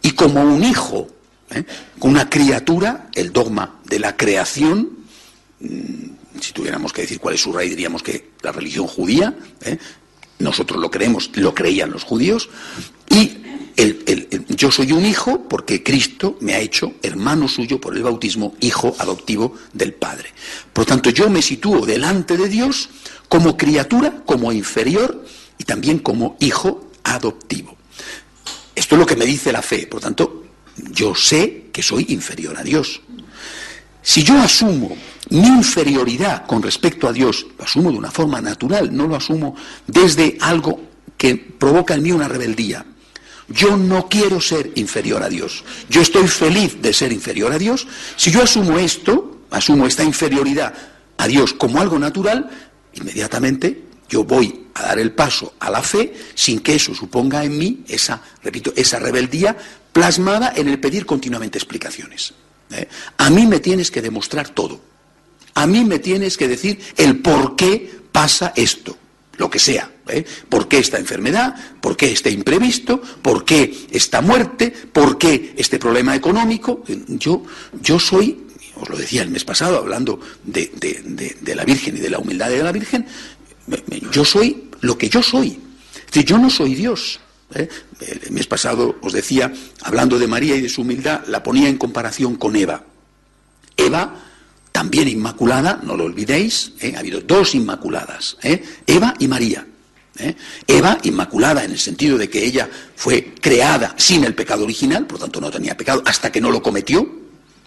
y 0.00 0.12
como 0.12 0.42
un 0.42 0.64
hijo, 0.64 1.08
una 2.00 2.28
criatura, 2.28 3.10
el 3.14 3.32
dogma 3.32 3.80
de 3.84 3.98
la 3.98 4.16
creación, 4.16 4.88
mm, 5.60 6.40
si 6.40 6.52
tuviéramos 6.52 6.92
que 6.92 7.02
decir 7.02 7.20
cuál 7.20 7.34
es 7.34 7.42
su 7.42 7.52
raíz, 7.52 7.70
diríamos 7.70 8.02
que 8.02 8.30
la 8.42 8.52
religión 8.52 8.86
judía, 8.86 9.36
¿eh? 9.60 9.78
nosotros 10.38 10.80
lo 10.80 10.90
creemos, 10.90 11.30
lo 11.34 11.54
creían 11.54 11.90
los 11.90 12.04
judíos, 12.04 12.48
y 13.10 13.38
yo 14.48 14.70
soy 14.70 14.92
un 14.92 15.04
hijo 15.04 15.48
porque 15.48 15.82
Cristo 15.82 16.36
me 16.40 16.54
ha 16.54 16.60
hecho 16.60 16.94
hermano 17.02 17.48
suyo 17.48 17.80
por 17.80 17.96
el 17.96 18.02
bautismo, 18.02 18.54
hijo 18.60 18.94
adoptivo 18.98 19.54
del 19.72 19.94
Padre. 19.94 20.30
Por 20.72 20.82
lo 20.82 20.86
tanto, 20.86 21.10
yo 21.10 21.30
me 21.30 21.42
sitúo 21.42 21.86
delante 21.86 22.36
de 22.36 22.48
Dios 22.48 22.90
como 23.28 23.56
criatura, 23.56 24.22
como 24.26 24.52
inferior 24.52 25.24
y 25.58 25.64
también 25.64 25.98
como 25.98 26.36
hijo 26.40 26.81
adoptivo. 27.14 27.76
Esto 28.74 28.94
es 28.94 28.98
lo 28.98 29.06
que 29.06 29.16
me 29.16 29.26
dice 29.26 29.52
la 29.52 29.62
fe. 29.62 29.86
Por 29.86 30.00
tanto, 30.00 30.44
yo 30.76 31.14
sé 31.14 31.68
que 31.72 31.82
soy 31.82 32.06
inferior 32.08 32.56
a 32.56 32.62
Dios. 32.62 33.00
Si 34.02 34.22
yo 34.22 34.38
asumo 34.38 34.96
mi 35.30 35.46
inferioridad 35.46 36.46
con 36.46 36.62
respecto 36.62 37.06
a 37.06 37.12
Dios, 37.12 37.46
lo 37.56 37.64
asumo 37.64 37.92
de 37.92 37.98
una 37.98 38.10
forma 38.10 38.40
natural, 38.40 38.94
no 38.94 39.06
lo 39.06 39.14
asumo 39.14 39.54
desde 39.86 40.36
algo 40.40 40.80
que 41.16 41.36
provoca 41.36 41.94
en 41.94 42.02
mí 42.02 42.12
una 42.12 42.28
rebeldía. 42.28 42.84
Yo 43.48 43.76
no 43.76 44.08
quiero 44.08 44.40
ser 44.40 44.72
inferior 44.76 45.22
a 45.22 45.28
Dios. 45.28 45.62
Yo 45.88 46.00
estoy 46.00 46.26
feliz 46.26 46.80
de 46.80 46.92
ser 46.92 47.12
inferior 47.12 47.52
a 47.52 47.58
Dios. 47.58 47.86
Si 48.16 48.30
yo 48.30 48.42
asumo 48.42 48.78
esto, 48.78 49.42
asumo 49.50 49.86
esta 49.86 50.02
inferioridad 50.02 50.74
a 51.18 51.26
Dios 51.26 51.52
como 51.52 51.80
algo 51.80 51.98
natural, 51.98 52.50
inmediatamente 52.94 53.91
yo 54.12 54.24
voy 54.24 54.66
a 54.74 54.82
dar 54.82 54.98
el 54.98 55.12
paso 55.12 55.54
a 55.58 55.70
la 55.70 55.82
fe 55.82 56.12
sin 56.34 56.60
que 56.60 56.74
eso 56.74 56.94
suponga 56.94 57.42
en 57.44 57.56
mí 57.56 57.82
esa, 57.88 58.22
repito, 58.42 58.70
esa 58.76 58.98
rebeldía 58.98 59.56
plasmada 59.90 60.52
en 60.54 60.68
el 60.68 60.78
pedir 60.78 61.06
continuamente 61.06 61.56
explicaciones. 61.56 62.34
¿eh? 62.72 62.86
A 63.16 63.30
mí 63.30 63.46
me 63.46 63.58
tienes 63.58 63.90
que 63.90 64.02
demostrar 64.02 64.50
todo. 64.50 64.78
A 65.54 65.66
mí 65.66 65.86
me 65.86 65.98
tienes 65.98 66.36
que 66.36 66.46
decir 66.46 66.78
el 66.98 67.20
por 67.20 67.56
qué 67.56 67.90
pasa 68.12 68.52
esto, 68.54 68.98
lo 69.38 69.48
que 69.48 69.58
sea. 69.58 69.90
¿eh? 70.08 70.26
¿Por 70.46 70.68
qué 70.68 70.78
esta 70.78 70.98
enfermedad? 70.98 71.54
¿Por 71.80 71.96
qué 71.96 72.12
este 72.12 72.30
imprevisto? 72.30 73.00
¿Por 73.00 73.46
qué 73.46 73.86
esta 73.90 74.20
muerte? 74.20 74.70
¿Por 74.70 75.16
qué 75.16 75.54
este 75.56 75.78
problema 75.78 76.14
económico? 76.14 76.84
Yo, 77.08 77.44
yo 77.80 77.98
soy, 77.98 78.46
os 78.76 78.88
lo 78.88 78.96
decía 78.96 79.22
el 79.22 79.30
mes 79.30 79.44
pasado, 79.44 79.78
hablando 79.78 80.20
de, 80.44 80.70
la 81.54 81.64
Virgen 81.64 81.96
y 81.96 82.00
de 82.00 82.10
la 82.10 82.18
humildad 82.18 82.50
de 82.50 82.62
la 82.62 82.72
Virgen, 82.72 83.06
yo 84.10 84.24
soy 84.24 84.70
lo 84.80 84.98
que 84.98 85.08
yo 85.08 85.22
soy. 85.22 85.58
Es 86.12 86.24
yo 86.24 86.38
no 86.38 86.50
soy 86.50 86.74
Dios. 86.74 87.20
¿eh? 87.54 87.68
El 88.00 88.32
mes 88.32 88.46
pasado 88.46 88.96
os 89.02 89.12
decía, 89.12 89.52
hablando 89.82 90.18
de 90.18 90.26
María 90.26 90.56
y 90.56 90.60
de 90.60 90.68
su 90.68 90.82
humildad, 90.82 91.22
la 91.26 91.42
ponía 91.42 91.68
en 91.68 91.78
comparación 91.78 92.36
con 92.36 92.56
Eva. 92.56 92.84
Eva, 93.76 94.14
también 94.72 95.08
inmaculada, 95.08 95.80
no 95.82 95.96
lo 95.96 96.04
olvidéis, 96.04 96.72
¿eh? 96.80 96.94
ha 96.96 97.00
habido 97.00 97.20
dos 97.20 97.54
inmaculadas, 97.54 98.36
Eva 98.86 99.14
y 99.18 99.28
María. 99.28 99.66
¿eh? 100.18 100.34
Eva, 100.66 100.98
inmaculada 101.02 101.64
en 101.64 101.72
el 101.72 101.78
sentido 101.78 102.18
de 102.18 102.28
que 102.28 102.44
ella 102.44 102.68
fue 102.96 103.34
creada 103.40 103.94
sin 103.96 104.24
el 104.24 104.34
pecado 104.34 104.64
original, 104.64 105.06
por 105.06 105.18
tanto 105.18 105.40
no 105.40 105.50
tenía 105.50 105.76
pecado, 105.76 106.02
hasta 106.06 106.30
que 106.30 106.40
no 106.40 106.50
lo 106.50 106.62
cometió. 106.62 107.08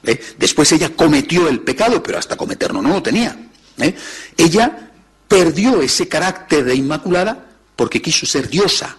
¿eh? 0.03 0.19
Después 0.37 0.71
ella 0.71 0.89
cometió 0.95 1.47
el 1.47 1.61
pecado, 1.61 2.01
pero 2.01 2.17
hasta 2.17 2.37
cometerlo 2.37 2.81
no 2.81 2.89
lo 2.89 3.03
tenía. 3.03 3.37
¿eh? 3.77 3.95
Ella 4.37 4.91
perdió 5.35 5.81
ese 5.81 6.07
carácter 6.07 6.63
de 6.63 6.75
inmaculada 6.75 7.45
porque 7.75 8.01
quiso 8.01 8.25
ser 8.25 8.47
diosa. 8.47 8.95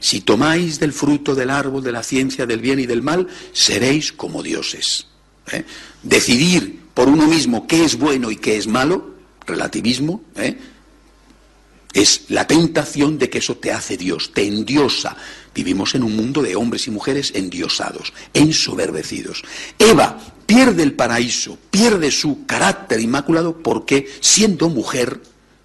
Si 0.00 0.22
tomáis 0.22 0.80
del 0.80 0.92
fruto 0.92 1.36
del 1.36 1.50
árbol 1.50 1.84
de 1.84 1.92
la 1.92 2.02
ciencia 2.02 2.46
del 2.46 2.60
bien 2.60 2.80
y 2.80 2.86
del 2.86 3.00
mal, 3.00 3.28
seréis 3.52 4.12
como 4.12 4.42
dioses. 4.42 5.06
Decidir 6.02 6.80
por 6.94 7.08
uno 7.08 7.28
mismo 7.28 7.68
qué 7.68 7.84
es 7.84 7.96
bueno 7.96 8.32
y 8.32 8.36
qué 8.36 8.56
es 8.56 8.66
malo, 8.66 9.14
relativismo, 9.46 10.20
es 11.92 12.22
la 12.28 12.48
tentación 12.48 13.16
de 13.16 13.30
que 13.30 13.38
eso 13.38 13.56
te 13.56 13.70
hace 13.70 13.96
Dios, 13.96 14.32
te 14.34 14.44
endiosa. 14.44 15.16
Vivimos 15.54 15.94
en 15.94 16.04
un 16.04 16.14
mundo 16.14 16.42
de 16.42 16.56
hombres 16.56 16.86
y 16.86 16.90
mujeres 16.90 17.32
endiosados, 17.34 18.12
ensoberbecidos. 18.34 19.42
Eva 19.78 20.18
pierde 20.46 20.82
el 20.82 20.94
paraíso, 20.94 21.58
pierde 21.70 22.10
su 22.10 22.46
carácter 22.46 23.00
inmaculado 23.00 23.62
porque 23.62 24.08
siendo 24.20 24.68
mujer 24.68 25.20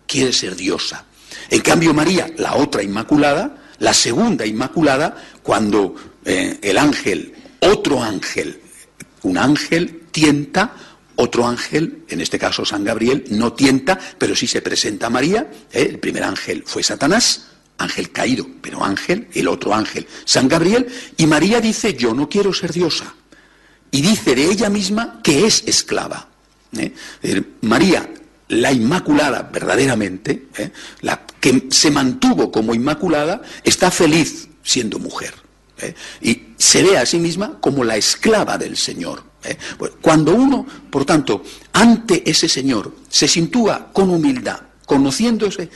quiere 0.08 0.34
ser 0.34 0.56
diosa. 0.56 1.06
En 1.50 1.62
cambio 1.62 1.94
María, 1.94 2.32
la 2.38 2.56
otra 2.56 2.82
inmaculada, 2.84 3.58
la 3.80 3.94
segunda 3.94 4.46
inmaculada, 4.46 5.16
cuando 5.44 5.96
eh, 6.24 6.58
el 6.62 6.78
ángel, 6.78 7.34
otro 7.60 8.02
ángel, 8.02 8.62
un 9.24 9.38
ángel 9.38 10.04
tienta 10.12 10.76
otro 11.16 11.48
ángel, 11.48 12.04
en 12.10 12.22
este 12.22 12.38
caso 12.38 12.66
San 12.66 12.84
Gabriel, 12.84 13.26
no 13.30 13.54
tienta, 13.54 13.98
pero 14.18 14.36
sí 14.36 14.48
se 14.48 14.62
presenta 14.62 15.08
a 15.08 15.10
María. 15.10 15.50
¿eh? 15.72 15.88
El 15.90 16.00
primer 16.00 16.24
ángel 16.24 16.64
fue 16.66 16.84
Satanás, 16.84 17.48
ángel 17.78 18.12
caído, 18.12 18.48
pero 18.62 18.84
ángel, 18.84 19.28
el 19.34 19.48
otro 19.48 19.74
ángel, 19.74 20.08
San 20.26 20.48
Gabriel. 20.48 20.88
Y 21.18 21.28
María 21.28 21.62
dice, 21.62 21.94
yo 21.94 22.14
no 22.14 22.30
quiero 22.30 22.54
ser 22.54 22.72
diosa. 22.72 23.14
Y 23.92 24.02
dice 24.02 24.36
de 24.36 24.46
ella 24.46 24.70
misma 24.70 25.20
que 25.24 25.46
es 25.46 25.64
esclava. 25.66 26.28
¿eh? 26.78 26.94
María, 27.62 28.10
la 28.50 28.72
Inmaculada 28.72 29.44
verdaderamente, 29.44 30.48
¿eh? 30.58 30.72
la 31.02 31.26
que 31.40 31.68
se 31.70 31.92
mantuvo 31.92 32.52
como 32.52 32.74
Inmaculada, 32.74 33.42
está 33.64 33.92
feliz 33.92 34.48
siendo 34.64 35.00
mujer. 35.00 35.34
Y 36.22 36.42
se 36.58 36.84
ve 36.84 36.98
a 36.98 37.06
sí 37.06 37.20
misma 37.20 37.60
como 37.60 37.84
la 37.84 37.98
esclava 37.98 38.58
del 38.58 38.78
Señor. 38.78 39.24
¿eh? 39.44 39.58
cuando 40.02 40.34
uno, 40.34 40.66
por 40.90 41.06
tanto, 41.06 41.44
ante 41.74 42.30
ese 42.30 42.50
Señor 42.50 42.94
se 43.10 43.28
sintúa 43.28 43.92
con 43.92 44.10
humildad, 44.10 44.60
conociéndose, 44.86 45.70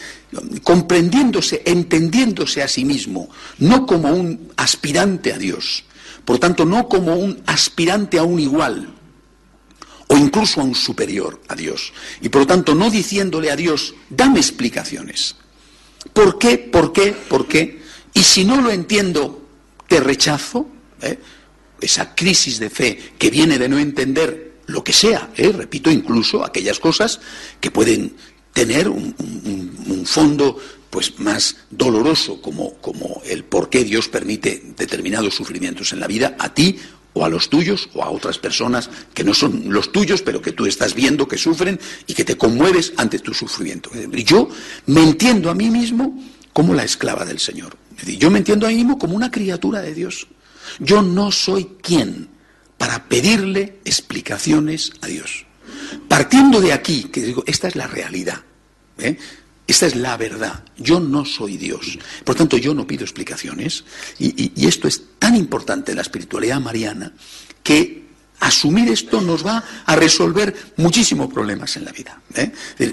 comprendiéndose, 0.64 1.62
entendiéndose 1.66 2.62
a 2.62 2.68
sí 2.68 2.86
mismo, 2.86 3.30
no 3.58 3.86
como 3.86 4.14
un 4.14 4.52
aspirante 4.58 5.34
a 5.34 5.38
Dios, 5.38 5.84
por 6.26 6.40
tanto, 6.40 6.66
no 6.66 6.88
como 6.88 7.16
un 7.16 7.42
aspirante 7.46 8.20
a 8.20 8.24
un 8.24 8.40
igual, 8.40 8.94
o 10.08 10.18
incluso 10.18 10.62
a 10.62 10.64
un 10.64 10.76
superior 10.76 11.42
a 11.48 11.56
Dios, 11.56 11.94
y 12.22 12.30
por 12.30 12.42
lo 12.42 12.48
tanto 12.48 12.76
no 12.76 12.90
diciéndole 12.90 13.52
a 13.52 13.56
Dios, 13.56 13.96
dame 14.10 14.40
explicaciones. 14.40 15.36
¿Por 16.14 16.40
qué? 16.40 16.58
¿Por 16.58 16.94
qué? 16.94 17.12
¿Por 17.12 17.48
qué? 17.48 17.82
Y 18.14 18.24
si 18.24 18.46
no 18.46 18.62
lo 18.62 18.72
entiendo, 18.72 19.46
te 19.88 20.00
rechazo. 20.00 20.68
¿eh? 21.02 21.20
esa 21.82 22.16
crisis 22.16 22.60
de 22.60 22.70
fe 22.70 23.14
que 23.18 23.30
viene 23.30 23.58
de 23.58 23.70
no 23.70 23.80
entender 23.80 24.54
lo 24.68 24.84
que 24.84 24.94
sea, 24.94 25.30
¿eh? 25.36 25.52
repito, 25.52 25.90
incluso 25.90 26.46
aquellas 26.46 26.80
cosas 26.80 27.20
que 27.60 27.72
pueden 27.72 28.14
tener 28.60 28.90
un, 28.90 29.16
fondo 30.06 30.58
pues 30.90 31.18
más 31.20 31.56
doloroso 31.70 32.42
como, 32.42 32.74
como 32.82 33.22
el 33.26 33.46
por 33.46 33.70
qué 33.70 33.86
Dios 33.86 34.10
permite 34.10 34.74
determinados 34.76 35.34
sufrimientos 35.36 35.94
en 35.94 36.02
la 36.02 36.08
vida 36.08 36.36
a 36.38 36.54
ti 36.54 36.78
o 37.14 37.24
a 37.24 37.30
los 37.30 37.50
tuyos 37.50 37.90
o 37.94 38.04
a 38.04 38.10
otras 38.10 38.38
personas 38.38 38.90
que 39.14 39.24
no 39.24 39.34
son 39.34 39.72
los 39.72 39.94
tuyos, 39.94 40.22
pero 40.22 40.42
que 40.42 40.52
tú 40.52 40.66
estás 40.66 40.94
viendo 40.94 41.26
que 41.26 41.38
sufren 41.38 41.80
y 42.06 42.14
que 42.14 42.26
te 42.26 42.38
conmueves 42.38 42.92
ante 42.98 43.20
tu 43.20 43.34
sufrimiento. 43.34 43.92
Yo 44.26 44.50
me 44.88 45.04
entiendo 45.04 45.50
a 45.50 45.56
mí 45.56 45.70
mismo 45.70 46.22
como 46.52 46.74
la 46.74 46.84
esclava 46.84 47.24
del 47.24 47.40
Señor. 47.40 47.78
Yo 48.06 48.30
me 48.30 48.40
entiendo 48.40 48.66
a 48.66 48.70
mí 48.70 48.76
mismo 48.76 49.00
como 49.00 49.16
una 49.16 49.32
criatura 49.32 49.82
de 49.82 49.94
Dios. 49.94 50.28
Yo 50.80 51.02
no 51.02 51.32
soy 51.32 51.78
quien 51.82 52.28
para 52.78 53.08
pedirle 53.08 53.80
explicaciones 53.86 54.92
a 55.02 55.08
Dios. 55.08 55.46
Partiendo 56.08 56.62
de 56.62 56.74
aquí, 56.74 57.04
que 57.06 57.22
digo, 57.22 57.44
esta 57.48 57.68
es 57.68 57.76
la 57.76 57.88
realidad, 57.88 58.44
¿eh? 59.00 59.18
esta 59.70 59.86
es 59.86 59.96
la 59.96 60.18
verdad, 60.18 60.64
yo 60.78 61.00
no 61.00 61.26
soy 61.26 61.56
Dios, 61.56 62.00
por 62.24 62.36
tanto 62.36 62.58
yo 62.58 62.74
no 62.74 62.88
pido 62.88 63.04
explicaciones, 63.04 63.84
y, 64.18 64.66
esto 64.68 64.88
es 64.88 65.04
tan 65.20 65.36
importante 65.36 65.92
en 65.92 65.98
la 65.98 66.02
espiritualidad 66.02 66.60
mariana 66.60 67.14
que 67.62 68.10
asumir 68.40 68.90
esto 68.90 69.22
nos 69.22 69.46
va 69.46 69.64
a 69.86 69.96
resolver 69.96 70.74
muchísimos 70.78 71.32
problemas 71.32 71.76
en 71.78 71.86
la 71.86 71.92
vida. 71.92 72.20
¿eh? 72.34 72.52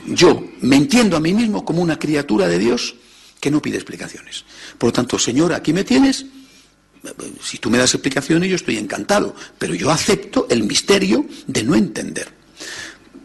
Yo 0.08 0.50
me 0.60 0.76
entiendo 0.76 1.16
a 1.16 1.20
mí 1.20 1.32
mismo 1.32 1.64
como 1.64 1.80
una 1.80 1.98
criatura 1.98 2.46
de 2.46 2.58
Dios 2.58 2.94
que 3.40 3.50
no 3.50 3.62
pide 3.62 3.76
explicaciones. 3.76 4.44
Por 4.76 4.88
lo 4.88 4.92
tanto, 4.92 5.18
Señor, 5.18 5.54
aquí 5.54 5.72
me 5.72 5.84
tienes, 5.84 6.26
si 7.42 7.56
tú 7.56 7.70
me 7.70 7.78
das 7.78 7.94
explicaciones, 7.94 8.50
yo 8.50 8.56
estoy 8.56 8.76
encantado, 8.76 9.34
pero 9.58 9.75
yo 9.75 9.90
acepto 9.90 10.46
el 10.50 10.64
misterio 10.64 11.25
de 11.46 11.62
no 11.62 11.75
entender. 11.75 12.28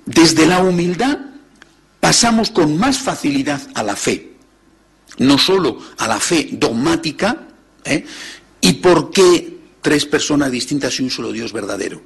Desde 0.05 0.45
la 0.45 0.59
humildad 0.59 1.30
pasamos 2.01 2.51
con 2.51 2.77
más 2.77 3.00
facilidad 3.00 3.62
a 3.74 3.84
la 3.84 3.96
fe, 3.96 4.34
no 5.20 5.38
solo 5.38 5.79
a 5.98 6.08
la 6.08 6.20
fe 6.20 6.50
dogmática, 6.51 7.48
¿eh? 7.86 8.03
¿y 8.60 8.74
por 8.74 9.12
qué 9.12 9.60
tres 9.81 10.05
personas 10.05 10.51
distintas 10.51 11.00
y 11.00 11.03
un 11.03 11.10
solo 11.10 11.31
Dios 11.31 11.53
verdadero? 11.53 12.01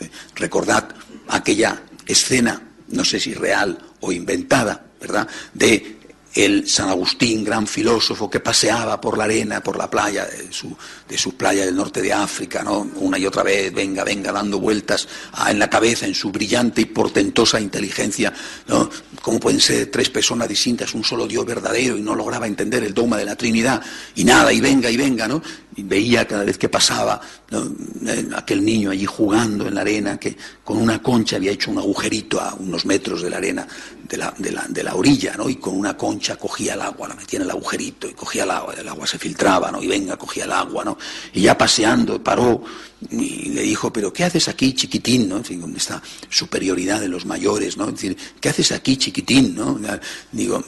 ¿Eh? 0.00 0.10
Recordad 0.34 0.88
aquella 1.28 1.82
escena, 2.06 2.60
no 2.88 3.04
sé 3.04 3.20
si 3.20 3.34
real 3.34 3.78
o 4.00 4.10
inventada, 4.10 4.86
¿verdad?, 5.00 5.28
de 5.52 5.98
el 6.34 6.68
San 6.68 6.88
Agustín, 6.88 7.44
gran 7.44 7.66
filósofo 7.66 8.28
que 8.28 8.40
paseaba 8.40 9.00
por 9.00 9.16
la 9.16 9.24
arena, 9.24 9.62
por 9.62 9.78
la 9.78 9.88
playa 9.88 10.26
de 10.26 10.52
su, 10.52 10.76
de 11.08 11.16
su 11.16 11.36
playa 11.36 11.64
del 11.64 11.76
norte 11.76 12.02
de 12.02 12.12
África, 12.12 12.62
¿no? 12.62 12.90
una 12.96 13.18
y 13.18 13.26
otra 13.26 13.44
vez, 13.44 13.72
venga, 13.72 14.02
venga, 14.02 14.32
dando 14.32 14.58
vueltas 14.58 15.06
en 15.48 15.58
la 15.58 15.70
cabeza, 15.70 16.06
en 16.06 16.14
su 16.14 16.32
brillante 16.32 16.80
y 16.80 16.86
portentosa 16.86 17.60
inteligencia, 17.60 18.32
¿no? 18.66 18.90
¿Cómo 19.22 19.38
pueden 19.38 19.60
ser 19.60 19.90
tres 19.90 20.10
personas 20.10 20.48
distintas, 20.48 20.92
un 20.94 21.04
solo 21.04 21.26
Dios 21.26 21.46
verdadero? 21.46 21.96
Y 21.96 22.02
no 22.02 22.14
lograba 22.14 22.46
entender 22.46 22.82
el 22.82 22.92
dogma 22.92 23.16
de 23.16 23.24
la 23.24 23.36
Trinidad, 23.36 23.80
y 24.16 24.24
nada, 24.24 24.52
y 24.52 24.60
venga, 24.60 24.90
y 24.90 24.96
venga, 24.96 25.28
¿no? 25.28 25.40
Y 25.76 25.82
veía 25.82 26.26
cada 26.26 26.44
vez 26.44 26.58
que 26.58 26.68
pasaba 26.68 27.20
eh, 27.50 28.28
aquel 28.36 28.64
niño 28.64 28.90
allí 28.90 29.06
jugando 29.06 29.66
en 29.66 29.74
la 29.74 29.80
arena, 29.80 30.18
que 30.18 30.36
con 30.62 30.78
una 30.78 31.02
concha 31.02 31.36
había 31.36 31.52
hecho 31.52 31.70
un 31.70 31.78
agujerito 31.78 32.40
a 32.40 32.54
unos 32.54 32.86
metros 32.86 33.22
de 33.22 33.30
la 33.30 33.36
arena, 33.38 33.66
de 34.08 34.16
la, 34.16 34.34
de 34.36 34.52
la, 34.52 34.66
de 34.68 34.82
la 34.82 34.94
orilla, 34.94 35.34
¿no? 35.36 35.48
Y 35.48 35.56
con 35.56 35.76
una 35.76 35.96
concha 35.96 36.23
cogía 36.36 36.74
el 36.74 36.80
agua, 36.80 37.08
la 37.08 37.14
metía 37.14 37.38
en 37.38 37.44
el 37.44 37.50
agujerito 37.50 38.08
y 38.08 38.14
cogía 38.14 38.44
el 38.44 38.50
agua, 38.50 38.74
el 38.74 38.88
agua 38.88 39.06
se 39.06 39.18
filtraba, 39.18 39.70
¿no? 39.70 39.82
Y 39.82 39.86
venga, 39.86 40.16
cogía 40.16 40.44
el 40.44 40.52
agua, 40.52 40.84
¿no? 40.84 40.98
Y 41.32 41.42
ya 41.42 41.56
paseando, 41.56 42.22
paró 42.22 42.62
y 43.10 43.50
le 43.50 43.62
dijo, 43.62 43.92
pero 43.92 44.12
¿qué 44.12 44.24
haces 44.24 44.48
aquí, 44.48 44.72
chiquitín? 44.72 45.28
¿no? 45.28 45.36
En 45.36 45.44
fin, 45.44 45.74
esta 45.76 46.02
superioridad 46.28 47.00
de 47.00 47.08
los 47.08 47.26
mayores, 47.26 47.76
¿no? 47.76 47.90
decir, 47.90 48.16
¿qué 48.40 48.48
haces 48.48 48.72
aquí, 48.72 48.96
chiquitín? 48.96 49.54
¿no? 49.54 49.78
Digo, 50.32 50.62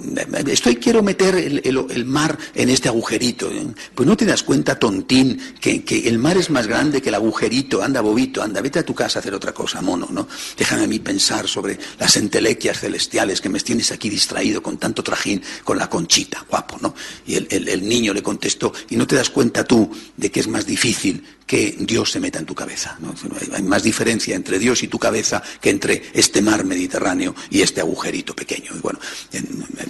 estoy, 0.47 0.77
quiero 0.77 1.03
meter 1.03 1.35
el, 1.37 2.05
mar 2.05 2.39
en 2.55 2.69
este 2.69 2.89
agujerito. 2.89 3.51
Pues 3.95 4.07
no 4.07 4.17
te 4.17 4.25
das 4.25 4.43
cuenta, 4.43 4.79
tontín, 4.79 5.41
que, 5.61 5.83
el 6.07 6.19
mar 6.19 6.37
es 6.37 6.51
más 6.51 6.67
grande 6.67 7.01
que 7.01 7.09
el 7.09 7.15
agujerito. 7.15 7.83
Anda, 7.83 8.01
bobito, 8.01 8.43
anda, 8.43 8.61
vete 8.61 8.81
a 8.81 8.85
tu 8.85 8.95
casa 8.95 9.19
a 9.19 9.21
hacer 9.21 9.35
otra 9.35 9.53
cosa, 9.53 9.81
mono, 9.81 10.09
¿no? 10.11 10.29
Déjame 10.57 10.85
a 10.85 10.87
mí 10.87 10.99
pensar 10.99 11.49
sobre 11.49 11.79
las 11.99 12.17
entelequias 12.17 12.81
celestiales 12.81 13.41
que 13.41 13.49
me 13.49 13.61
tienes 13.61 13.91
aquí 13.91 14.09
distraído 14.11 14.63
con 14.63 14.79
tanto 14.79 15.03
trajín, 15.03 15.43
con 15.65 15.79
la 15.79 15.89
conchita, 15.89 16.45
guapo, 16.49 16.79
¿no? 16.81 16.95
Y 17.27 17.35
el, 17.35 17.69
el 17.69 17.89
niño 17.89 18.13
le 18.13 18.23
contestó, 18.23 18.73
¿y 18.91 18.97
no 18.97 19.07
te 19.07 19.17
das 19.17 19.31
cuenta 19.31 19.65
tú 19.65 19.91
de 20.17 20.31
que 20.31 20.41
es 20.41 20.49
más 20.49 20.67
difícil 20.67 21.25
que 21.47 21.77
Dios 21.79 22.16
se 22.17 22.21
meta 22.21 22.39
en 22.39 22.47
tu 22.47 22.55
cabeza. 22.55 22.97
¿no? 23.01 23.15
Hay 23.53 23.63
más 23.63 23.83
diferencia 23.83 24.35
entre 24.35 24.59
Dios 24.59 24.83
y 24.83 24.89
tu 24.89 24.99
cabeza 24.99 25.43
que 25.61 25.69
entre 25.69 26.03
este 26.15 26.41
mar 26.41 26.65
Mediterráneo 26.65 27.35
y 27.51 27.61
este 27.61 27.83
agujerito 27.83 28.35
pequeño. 28.35 28.73
Y 28.75 28.79
bueno, 28.79 28.99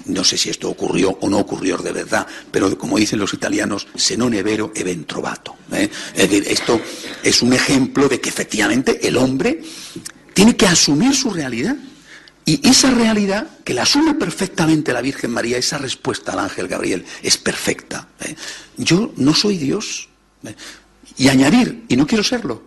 no 0.07 0.25
sé 0.25 0.37
si 0.37 0.51
esto 0.51 0.69
ocurrió 0.69 1.17
o 1.21 1.29
no 1.29 1.39
ocurrió 1.39 1.77
de 1.77 1.93
verdad, 1.93 2.27
pero 2.51 2.77
como 2.77 2.99
dicen 2.99 3.21
los 3.21 3.33
italianos, 3.33 3.87
se 3.95 4.17
non 4.17 4.35
è 4.35 4.43
vero 4.43 4.73
e 4.75 4.83
ben 4.83 5.07
trovato. 5.07 5.55
¿eh? 5.71 5.89
Es 6.15 6.29
decir, 6.29 6.43
esto 6.49 6.81
es 7.23 7.43
un 7.43 7.53
ejemplo 7.53 8.09
de 8.09 8.19
que 8.19 8.29
efectivamente 8.29 9.07
el 9.07 9.17
hombre 9.17 9.63
tiene 10.35 10.57
que 10.57 10.67
asumir 10.67 11.15
su 11.15 11.31
realidad. 11.31 11.77
Y 12.45 12.59
esa 12.69 12.91
realidad, 12.91 13.47
que 13.63 13.75
la 13.75 13.83
asume 13.83 14.15
perfectamente 14.15 14.93
la 14.93 15.01
Virgen 15.01 15.31
María, 15.31 15.59
esa 15.59 15.79
respuesta 15.79 16.33
al 16.33 16.41
ángel 16.41 16.67
Gabriel, 16.67 17.05
es 17.23 17.39
perfecta. 17.39 18.09
¿eh? 18.19 18.35
Yo 18.77 19.13
no 19.17 19.33
soy 19.33 19.59
Dios. 19.59 20.09
¿eh? 20.45 20.55
Y 21.19 21.29
añadir, 21.29 21.85
y 21.89 21.97
no 21.97 22.07
quiero 22.07 22.23
serlo, 22.23 22.63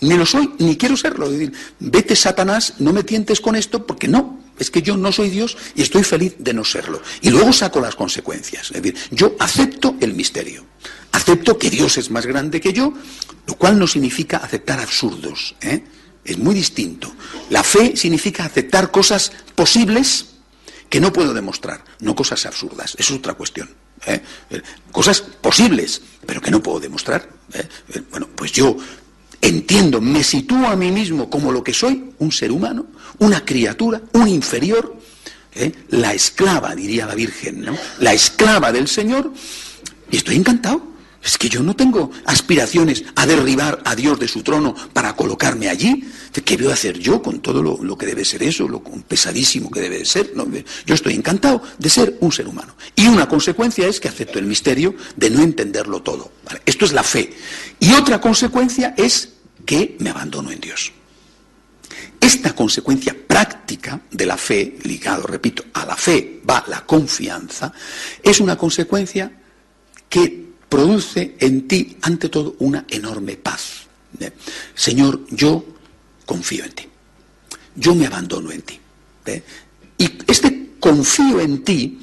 ni 0.00 0.14
lo 0.14 0.26
soy, 0.26 0.50
ni 0.58 0.76
quiero 0.76 0.96
serlo. 0.96 1.26
Es 1.26 1.32
decir, 1.32 1.52
vete 1.80 2.16
Satanás, 2.16 2.74
no 2.78 2.92
me 2.92 3.04
tientes 3.04 3.40
con 3.40 3.56
esto, 3.56 3.86
porque 3.86 4.08
no, 4.08 4.40
es 4.58 4.70
que 4.70 4.82
yo 4.82 4.96
no 4.96 5.12
soy 5.12 5.30
Dios 5.30 5.56
y 5.74 5.82
estoy 5.82 6.04
feliz 6.04 6.34
de 6.38 6.54
no 6.54 6.64
serlo. 6.64 7.02
Y 7.20 7.30
luego 7.30 7.52
saco 7.52 7.80
las 7.80 7.94
consecuencias. 7.94 8.70
Es 8.70 8.82
decir, 8.82 8.96
yo 9.10 9.34
acepto 9.38 9.96
el 10.00 10.14
misterio, 10.14 10.64
acepto 11.12 11.58
que 11.58 11.70
Dios 11.70 11.98
es 11.98 12.10
más 12.10 12.26
grande 12.26 12.60
que 12.60 12.72
yo, 12.72 12.92
lo 13.46 13.54
cual 13.54 13.78
no 13.78 13.86
significa 13.86 14.38
aceptar 14.38 14.80
absurdos. 14.80 15.54
¿eh? 15.60 15.84
Es 16.24 16.38
muy 16.38 16.54
distinto. 16.54 17.14
La 17.50 17.62
fe 17.62 17.96
significa 17.96 18.44
aceptar 18.44 18.90
cosas 18.90 19.32
posibles 19.54 20.26
que 20.88 21.00
no 21.00 21.12
puedo 21.12 21.34
demostrar, 21.34 21.84
no 22.00 22.14
cosas 22.14 22.46
absurdas. 22.46 22.94
Es 22.98 23.10
otra 23.10 23.34
cuestión. 23.34 23.68
¿eh? 24.06 24.22
Cosas 24.92 25.20
posibles, 25.20 26.00
pero 26.24 26.40
que 26.40 26.50
no 26.50 26.62
puedo 26.62 26.80
demostrar. 26.80 27.28
¿eh? 27.52 27.66
Bueno, 28.10 28.28
pues 28.34 28.52
yo 28.52 28.76
entiendo, 29.40 30.00
me 30.00 30.22
sitúo 30.22 30.66
a 30.66 30.76
mí 30.76 30.90
mismo 30.90 31.28
como 31.28 31.52
lo 31.52 31.62
que 31.62 31.74
soy, 31.74 32.12
un 32.18 32.32
ser 32.32 32.50
humano, 32.50 32.86
una 33.18 33.44
criatura, 33.44 34.00
un 34.12 34.28
inferior, 34.28 34.96
¿eh? 35.54 35.72
la 35.90 36.14
esclava, 36.14 36.74
diría 36.74 37.06
la 37.06 37.14
Virgen, 37.14 37.62
¿no? 37.62 37.76
La 38.00 38.12
esclava 38.12 38.72
del 38.72 38.88
Señor, 38.88 39.32
y 40.10 40.16
estoy 40.16 40.36
encantado. 40.36 40.93
Es 41.24 41.38
que 41.38 41.48
yo 41.48 41.62
no 41.62 41.74
tengo 41.74 42.10
aspiraciones 42.26 43.04
a 43.16 43.26
derribar 43.26 43.80
a 43.86 43.94
Dios 43.96 44.18
de 44.18 44.28
su 44.28 44.42
trono 44.42 44.74
para 44.92 45.16
colocarme 45.16 45.68
allí. 45.70 46.04
¿Qué 46.44 46.56
voy 46.58 46.68
a 46.70 46.74
hacer 46.74 46.98
yo 46.98 47.22
con 47.22 47.40
todo 47.40 47.62
lo, 47.62 47.96
que 47.96 48.04
debe 48.04 48.24
ser 48.26 48.42
eso, 48.42 48.68
lo 48.68 48.82
pesadísimo 48.82 49.70
que 49.70 49.80
debe 49.80 50.04
ser? 50.04 50.34
Yo 50.84 50.94
estoy 50.94 51.14
encantado 51.14 51.62
de 51.78 51.88
ser 51.88 52.18
un 52.20 52.30
ser 52.30 52.46
humano. 52.46 52.76
Y 52.94 53.06
una 53.06 53.26
consecuencia 53.26 53.88
es 53.88 54.00
que 54.00 54.08
acepto 54.08 54.38
el 54.38 54.44
misterio 54.44 54.94
de 55.16 55.30
no 55.30 55.42
entenderlo 55.42 56.02
todo. 56.02 56.30
Esto 56.66 56.84
es 56.84 56.92
la 56.92 57.02
fe. 57.02 57.32
Y 57.80 57.94
otra 57.94 58.20
consecuencia 58.20 58.94
es 58.96 59.30
que 59.64 59.96
me 60.00 60.10
abandono 60.10 60.50
en 60.50 60.60
Dios. 60.60 60.92
Esta 62.20 62.54
consecuencia 62.54 63.16
práctica 63.26 64.00
de 64.10 64.26
la 64.26 64.36
fe, 64.36 64.78
ligado, 64.82 65.26
repito, 65.26 65.64
a 65.72 65.86
la 65.86 65.96
fe 65.96 66.42
va 66.48 66.64
la 66.68 66.84
confianza, 66.84 67.72
es 68.22 68.40
una 68.40 68.56
consecuencia 68.56 69.30
que 70.08 70.53
produce 70.74 71.36
en 71.38 71.68
ti, 71.68 71.98
ante 72.02 72.28
todo, 72.28 72.56
una 72.58 72.84
enorme 72.88 73.36
paz. 73.36 73.86
Señor, 74.74 75.24
yo 75.30 75.64
confío 76.26 76.64
en 76.64 76.72
ti. 76.72 76.88
Yo 77.76 77.94
me 77.94 78.06
abandono 78.06 78.50
en 78.50 78.62
ti. 78.62 78.80
Y 79.96 80.10
este 80.26 80.70
confío 80.80 81.40
en 81.40 81.62
ti 81.62 82.00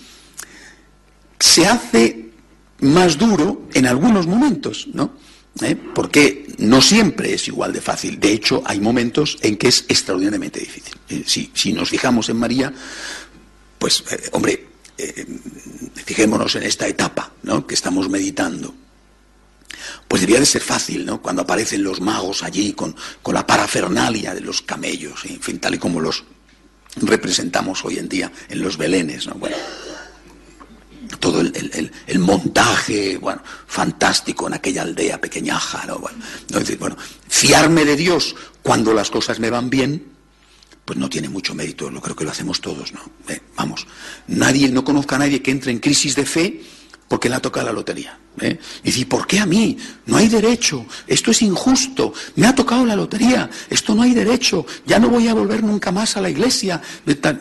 se 1.38 1.68
hace 1.68 2.32
más 2.80 3.18
duro 3.18 3.68
en 3.74 3.88
algunos 3.88 4.25
momentos, 4.25 4.88
¿no? 4.94 5.18
Porque 5.94 6.48
no 6.60 6.82
siempre 6.82 7.34
es 7.34 7.50
igual 7.50 7.74
de 7.74 7.82
fácil. 7.82 8.22
De 8.22 8.32
hecho, 8.32 8.63
hay 8.66 8.80
momentos 8.80 9.38
en 9.42 9.58
que 9.58 9.68
es 9.68 9.84
extraordinariamente 9.90 10.62
difícil. 10.62 10.96
¿Eh? 11.10 11.24
Si, 11.25 11.74
nos 11.74 11.90
fijamos 11.90 12.30
en 12.30 12.38
María, 12.38 12.74
pues, 13.78 14.01
eh, 14.12 14.30
hombre, 14.32 14.66
eh, 14.98 15.25
fijémonos 16.12 16.56
en 16.56 16.63
esta 16.63 16.88
etapa 16.88 17.32
¿no? 17.44 17.65
que 17.65 17.74
estamos 17.74 18.10
meditando. 18.10 18.74
Pues 20.10 20.22
debía 20.22 20.41
de 20.41 20.46
ser 20.46 20.62
fácil, 20.62 21.06
¿no? 21.06 21.22
Cuando 21.22 21.44
aparecen 21.44 21.84
los 21.84 22.01
magos 22.01 22.44
allí 22.44 22.74
con, 22.74 22.94
con 23.22 23.34
la 23.34 23.48
parafernalia 23.48 24.34
de 24.36 24.41
los 24.41 24.62
camellos, 24.62 25.24
en 25.24 25.41
fin, 25.41 25.60
tal 25.60 25.75
y 25.75 25.77
como 25.77 26.01
los 26.01 26.26
representamos 26.97 27.86
hoy 27.86 27.97
en 27.97 28.10
día 28.10 28.30
en 28.50 28.62
los 28.62 28.78
belenes, 28.78 29.26
¿no? 29.28 29.36
Bueno, 29.36 29.56
todo 31.21 31.39
el, 31.39 32.19
montaje, 32.19 33.17
bueno, 33.17 33.41
fantástico 33.67 34.47
en 34.47 34.56
aquella 34.56 34.82
aldea 34.82 35.21
pequeñaja, 35.21 35.86
¿no? 35.86 35.97
Bueno, 36.00 36.17
bueno, 36.78 36.97
fiarme 37.30 37.86
de 37.86 37.95
Dios 37.95 38.36
cuando 38.62 38.93
las 38.93 39.10
cosas 39.10 39.39
me 39.39 39.50
van 39.50 39.69
bien, 39.69 40.11
pues 40.91 40.99
no 40.99 41.10
tiene 41.10 41.30
mucho 41.30 41.56
mérito, 41.56 41.89
lo 41.89 42.01
creo 42.01 42.17
que 42.17 42.25
lo 42.25 42.32
hacemos 42.32 42.60
todos, 42.60 42.91
¿no? 42.91 42.99
Eh, 43.30 43.39
vamos, 43.56 43.88
nadie, 44.27 44.67
no 44.67 44.84
conozca 44.84 45.15
a 45.15 45.19
nadie 45.19 45.41
que 45.41 45.49
entre 45.49 45.71
en 45.71 45.80
crisis 45.80 46.17
de 46.17 46.25
fe 46.25 46.62
porque 47.08 47.30
le 47.30 47.36
ha 47.36 47.39
tocado 47.39 47.67
la 47.67 47.71
lotería. 47.71 48.19
¿eh? 48.41 48.60
Y 48.84 48.91
dice, 48.91 49.06
¿por 49.06 49.25
qué 49.25 49.39
a 49.39 49.45
mí? 49.45 49.77
No 50.08 50.17
hay 50.17 50.27
derecho, 50.27 50.86
esto 51.08 51.32
es 51.32 51.43
injusto, 51.43 52.13
me 52.36 52.45
ha 52.45 52.54
tocado 52.54 52.86
la 52.86 52.97
lotería, 52.97 53.49
esto 53.69 53.95
no 53.95 54.01
hay 54.01 54.13
derecho, 54.13 54.65
ya 54.86 54.99
no 54.99 55.08
voy 55.08 55.30
a 55.30 55.34
volver 55.34 55.63
nunca 55.63 55.93
más 55.93 56.17
a 56.17 56.21
la 56.21 56.30
iglesia. 56.30 56.82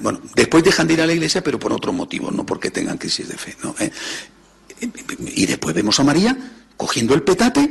Bueno, 0.01 0.21
después 0.37 0.63
dejan 0.63 0.87
de 0.87 0.95
ir 0.95 1.01
a 1.01 1.07
la 1.07 1.13
iglesia, 1.13 1.43
pero 1.43 1.59
por 1.59 1.73
otro 1.73 1.93
motivo, 1.93 2.31
no 2.31 2.47
porque 2.47 2.71
tengan 2.71 2.99
crisis 2.99 3.27
de 3.27 3.37
fe. 3.37 3.57
¿Eh? 3.81 3.91
Y 5.35 5.45
después 5.45 5.75
vemos 5.75 5.99
a 5.99 6.05
María 6.05 6.39
cogiendo 6.77 7.15
el 7.15 7.25
petate 7.25 7.69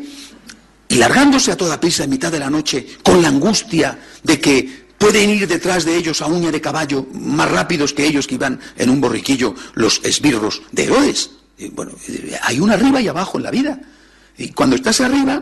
y 0.89 0.95
largándose 0.95 1.53
a 1.53 1.55
toda 1.55 1.79
prisa 1.79 2.03
en 2.03 2.09
mitad 2.09 2.33
de 2.33 2.39
la 2.39 2.49
noche 2.49 2.85
con 3.01 3.21
la 3.21 3.29
angustia 3.29 3.97
de 4.21 4.41
que 4.41 4.88
Pueden 4.99 5.29
ir 5.29 5.47
detrás 5.47 5.85
de 5.85 5.95
ellos 5.95 6.21
a 6.21 6.27
uña 6.27 6.51
de 6.51 6.62
caballo 6.62 7.07
más 7.13 7.49
rápidos 7.49 7.93
que 7.93 8.05
ellos 8.05 8.27
que 8.27 8.35
iban 8.35 8.59
en 8.77 8.89
un 8.89 9.01
borriquillo 9.01 9.55
los 9.73 10.01
esbirros 10.03 10.62
de 10.71 10.83
Herodes. 10.83 11.31
bueno, 11.71 11.93
hay 12.43 12.59
un 12.59 12.69
arriba 12.69 13.01
y 13.01 13.07
abajo 13.07 13.38
en 13.38 13.43
la 13.43 13.51
vida. 13.51 13.79
Y 14.38 14.49
cuando 14.49 14.75
estás 14.75 15.01
arriba, 15.01 15.41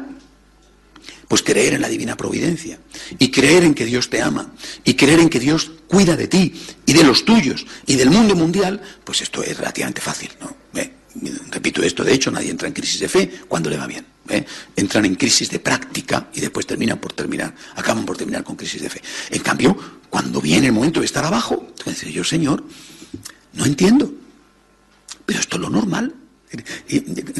pues 1.28 1.41
creer 1.41 1.74
en 1.74 1.82
la 1.82 1.89
divina 1.89 2.15
providencia 2.15 2.80
y 3.17 3.30
creer 3.32 3.63
en 3.63 3.74
que 3.74 3.86
Dios 3.86 4.10
te 4.10 4.22
ama 4.22 4.52
y 4.84 4.93
creer 4.93 5.20
en 5.20 5.30
que 5.30 5.39
Dios 5.39 5.72
cuida 5.88 6.15
de 6.15 6.28
ti 6.28 6.54
y 6.86 6.93
de 6.93 7.04
los 7.04 7.26
tuyos 7.26 7.65
y 7.86 7.96
del 7.96 8.10
mundo 8.10 8.36
mundial, 8.36 8.82
pues 9.04 9.22
esto 9.22 9.43
es 9.43 9.58
relativamente 9.58 10.02
fácil, 10.02 10.30
¿no? 10.39 10.56
repito 11.50 11.82
esto, 11.82 12.04
de 12.04 12.13
hecho 12.13 12.30
nadie 12.30 12.52
entra 12.52 12.67
en 12.67 12.76
crisis 12.76 13.00
de 13.00 13.10
fe 13.10 13.32
cuando 13.48 13.72
le 13.72 13.78
va 13.78 13.88
bien. 13.88 14.06
¿Eh? 14.30 14.46
Entran 14.76 15.06
en 15.06 15.16
crisis 15.16 15.50
de 15.50 15.60
práctica 15.60 16.30
y 16.34 16.40
después 16.40 16.66
terminan 16.66 17.00
por 17.00 17.13
terminar, 17.13 17.54
acaban 17.76 18.06
por 18.06 18.18
terminar 18.18 18.44
con 18.44 18.56
crisis 18.56 18.82
de 18.82 18.90
fe. 18.90 19.02
En 19.30 19.42
cambio, 19.42 19.78
cuando 20.10 20.42
viene 20.42 20.68
el 20.68 20.74
momento 20.74 21.00
de 21.00 21.06
estar 21.06 21.26
abajo, 21.26 21.68
entonces 21.80 22.13
yo, 22.13 22.24
Señor, 22.24 22.63
no 23.54 23.66
entiendo. 23.66 24.12
Pero 25.26 25.40
esto 25.40 25.58
es 25.58 25.62
lo 25.62 25.70
normal. 25.70 26.13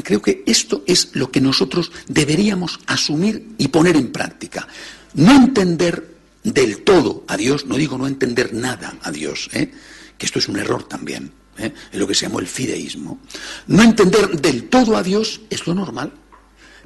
Creo 0.04 0.20
que 0.20 0.42
esto 0.46 0.84
es 0.86 1.10
lo 1.14 1.30
que 1.30 1.40
nosotros 1.40 1.90
deberíamos 2.06 2.80
asumir 2.86 3.54
y 3.56 3.68
poner 3.68 3.96
en 3.96 4.12
práctica. 4.12 4.68
No 5.14 5.32
entender 5.32 6.18
del 6.44 6.82
todo 6.82 7.24
a 7.26 7.36
Dios, 7.36 7.66
no 7.66 7.76
digo 7.76 7.98
no 7.98 8.06
entender 8.06 8.52
nada 8.52 8.98
a 9.02 9.10
Dios, 9.10 9.48
¿eh? 9.52 9.72
que 10.16 10.26
esto 10.26 10.38
es 10.38 10.48
un 10.48 10.58
error 10.58 10.86
también, 10.86 11.32
¿eh? 11.56 11.72
en 11.92 11.98
lo 11.98 12.06
que 12.06 12.14
se 12.14 12.26
llamó 12.26 12.40
el 12.40 12.46
fideísmo. 12.46 13.18
No 13.66 13.82
entender 13.82 14.40
del 14.40 14.68
todo 14.68 14.96
a 14.96 15.02
Dios 15.02 15.40
es 15.50 15.66
lo 15.66 15.74
normal. 15.74 16.12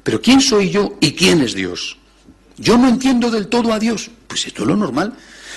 Pero 0.03 0.21
¿quién 0.21 0.41
soy 0.41 0.69
yo 0.69 0.97
y 0.99 1.13
quién 1.13 1.41
es 1.41 1.53
Dios? 1.53 1.97
Yo 2.57 2.77
no 2.77 2.87
entiendo 2.87 3.31
del 3.31 3.47
todo 3.47 3.73
a 3.73 3.79
Dios. 3.79 4.11
Pues 4.27 4.45
esto 4.45 4.63
es 4.63 4.67
lo 4.67 4.75
normal. 4.75 5.13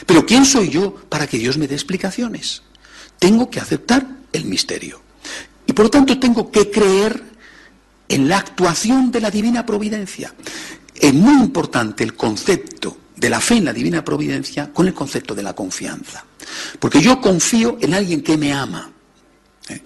Pero 0.06 0.24
¿quién 0.24 0.44
soy 0.44 0.70
yo 0.70 0.94
para 1.08 1.26
que 1.26 1.38
Dios 1.38 1.58
me 1.58 1.68
dé 1.68 1.74
explicaciones? 1.74 2.62
Tengo 3.18 3.50
que 3.50 3.60
aceptar 3.60 4.06
el 4.32 4.44
misterio. 4.44 5.00
Y 5.66 5.72
por 5.72 5.86
lo 5.86 5.90
tanto 5.90 6.18
tengo 6.18 6.50
que 6.50 6.70
creer 6.70 7.22
en 8.08 8.28
la 8.28 8.38
actuación 8.38 9.10
de 9.10 9.20
la 9.20 9.30
divina 9.30 9.66
providencia. 9.66 10.32
Es 10.94 11.12
muy 11.12 11.42
importante 11.42 12.04
el 12.04 12.14
concepto 12.14 12.96
de 13.16 13.30
la 13.30 13.40
fe 13.40 13.56
en 13.56 13.64
la 13.64 13.72
divina 13.72 14.04
providencia 14.04 14.72
con 14.72 14.86
el 14.86 14.94
concepto 14.94 15.34
de 15.34 15.42
la 15.42 15.54
confianza. 15.54 16.24
Porque 16.78 17.00
yo 17.00 17.20
confío 17.20 17.78
en 17.80 17.94
alguien 17.94 18.22
que 18.22 18.36
me 18.36 18.52
ama, 18.52 18.90
¿eh? 19.68 19.82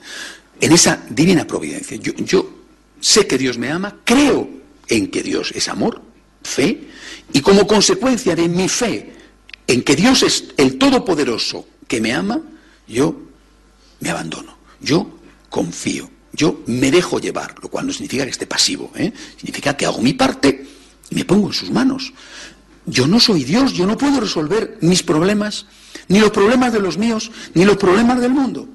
en 0.61 0.73
esa 0.73 1.03
divina 1.09 1.47
providencia. 1.47 1.97
Yo, 1.97 2.13
yo 2.17 2.60
sé 3.01 3.27
que 3.27 3.39
Dios 3.39 3.59
me 3.59 3.71
ama, 3.71 3.97
creo 4.05 4.49
en 4.89 5.09
que 5.11 5.23
Dios 5.23 5.53
es 5.55 5.69
amor, 5.69 6.01
fe, 6.43 6.89
y 7.33 7.41
como 7.41 7.67
consecuencia 7.67 8.35
de 8.35 8.49
mi 8.49 8.69
fe 8.69 9.13
en 9.67 9.83
que 9.83 9.97
Dios 9.97 10.23
es 10.23 10.47
el 10.57 10.79
Todopoderoso 10.79 11.67
que 11.87 12.01
me 12.01 12.13
ama, 12.13 12.41
yo 12.87 13.17
me 14.01 14.11
abandono, 14.11 14.57
yo 14.81 15.19
confío, 15.49 16.11
yo 16.33 16.63
me 16.67 16.91
dejo 16.91 17.19
llevar, 17.19 17.55
lo 17.63 17.69
cual 17.69 17.87
no 17.87 17.93
significa 17.93 18.25
que 18.25 18.31
esté 18.31 18.47
pasivo, 18.47 18.91
¿eh? 18.97 19.13
significa 19.37 19.77
que 19.77 19.87
hago 19.87 20.01
mi 20.01 20.15
parte 20.15 20.67
y 21.11 21.15
me 21.15 21.25
pongo 21.25 21.49
en 21.49 21.53
sus 21.53 21.71
manos. 21.71 22.13
Yo 22.87 23.07
no 23.07 23.21
soy 23.21 23.45
Dios, 23.45 23.75
yo 23.75 23.87
no 23.87 23.97
puedo 23.97 24.21
resolver 24.21 24.79
mis 24.81 25.03
problemas, 25.03 25.67
ni 26.09 26.19
los 26.19 26.31
problemas 26.31 26.73
de 26.73 26.81
los 26.81 26.99
míos, 26.99 27.31
ni 27.55 27.65
los 27.65 27.77
problemas 27.77 28.21
del 28.21 28.33
mundo. 28.33 28.69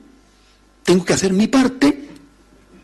Tengo 0.84 1.04
que 1.04 1.14
hacer 1.14 1.34
mi 1.34 1.48
parte 1.48 2.08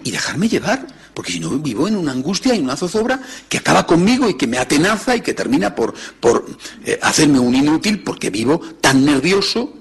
y 0.03 0.11
dejarme 0.11 0.49
llevar 0.49 0.87
porque 1.13 1.31
si 1.31 1.39
no 1.39 1.49
vivo 1.59 1.87
en 1.87 1.95
una 1.95 2.11
angustia 2.11 2.55
y 2.55 2.59
una 2.59 2.75
zozobra 2.75 3.21
que 3.49 3.57
acaba 3.57 3.85
conmigo 3.85 4.29
y 4.29 4.35
que 4.35 4.47
me 4.47 4.57
atenaza 4.57 5.15
y 5.15 5.21
que 5.21 5.33
termina 5.33 5.75
por, 5.75 5.93
por 6.19 6.45
eh, 6.85 6.99
hacerme 7.01 7.39
un 7.39 7.55
inútil 7.55 8.03
porque 8.03 8.29
vivo 8.29 8.59
tan 8.79 9.03
nervioso 9.05 9.73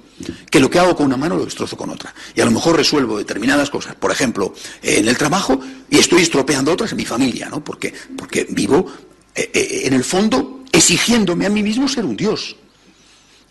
que 0.51 0.61
lo 0.61 0.69
que 0.69 0.79
hago 0.79 0.95
con 0.97 1.07
una 1.07 1.17
mano 1.17 1.37
lo 1.37 1.45
destrozo 1.45 1.77
con 1.77 1.91
otra. 1.91 2.15
Y 2.35 2.41
a 2.41 2.45
lo 2.45 2.51
mejor 2.51 2.77
resuelvo 2.77 3.19
determinadas 3.19 3.71
cosas, 3.71 3.95
por 3.95 4.11
ejemplo, 4.11 4.55
en 4.83 5.09
el 5.09 5.17
trabajo, 5.17 5.61
y 5.89 5.99
estoy 5.99 6.23
estropeando 6.23 6.73
otras 6.73 6.93
en 6.93 6.99
mi 6.99 7.05
familia, 7.05 7.49
¿no? 7.49 7.65
Porque, 7.65 7.93
porque 8.17 8.47
vivo, 8.51 8.87
eh, 9.35 9.51
eh, 9.53 9.83
en 9.85 9.95
el 9.95 10.05
fondo, 10.05 10.65
exigiéndome 10.73 11.47
a 11.47 11.51
mí 11.51 11.63
mismo 11.63 11.89
ser 11.89 12.05
un 12.05 12.17
Dios, 12.17 12.57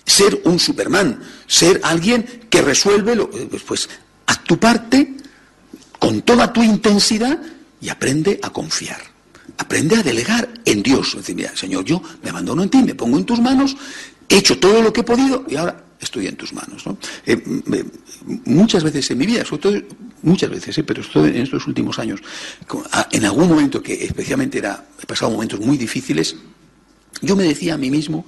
ser 0.05 0.41
un 0.45 0.59
Superman, 0.59 1.19
ser 1.47 1.79
alguien 1.83 2.47
que 2.49 2.61
resuelve, 2.61 3.15
lo, 3.15 3.29
pues, 3.65 3.89
haz 4.25 4.43
tu 4.43 4.57
parte 4.59 5.15
con 5.97 6.21
toda 6.21 6.51
tu 6.53 6.63
intensidad 6.63 7.39
y 7.81 7.89
aprende 7.89 8.39
a 8.41 8.49
confiar. 8.49 9.01
Aprende 9.57 9.97
a 9.97 10.03
delegar 10.03 10.49
en 10.65 10.83
Dios. 10.83 11.09
Es 11.09 11.15
decir, 11.17 11.35
mira, 11.35 11.55
Señor, 11.55 11.83
yo 11.85 12.01
me 12.23 12.29
abandono 12.29 12.63
en 12.63 12.69
ti, 12.69 12.81
me 12.83 12.95
pongo 12.95 13.17
en 13.17 13.25
tus 13.25 13.39
manos, 13.39 13.75
he 14.27 14.37
hecho 14.37 14.57
todo 14.57 14.81
lo 14.81 14.93
que 14.93 15.01
he 15.01 15.03
podido 15.03 15.45
y 15.47 15.55
ahora 15.55 15.83
estoy 15.99 16.27
en 16.27 16.35
tus 16.35 16.53
manos. 16.53 16.83
Eh, 17.25 17.41
muchas 18.45 18.83
veces 18.83 19.09
en 19.11 19.17
mi 19.17 19.25
vida, 19.25 19.43
sobre 19.45 19.61
todo, 19.61 19.81
muchas 20.21 20.49
veces, 20.49 20.77
eh, 20.77 20.83
pero 20.83 21.03
en 21.25 21.35
estos 21.35 21.67
últimos 21.67 21.99
años, 21.99 22.21
en 23.11 23.25
algún 23.25 23.49
momento 23.49 23.81
que 23.81 24.05
especialmente 24.05 24.57
era, 24.59 24.85
he 25.01 25.05
pasado 25.05 25.31
momentos 25.31 25.59
muy 25.59 25.77
difíciles, 25.77 26.35
yo 27.21 27.35
me 27.35 27.43
decía 27.43 27.73
a 27.73 27.77
mí 27.77 27.89
mismo, 27.89 28.25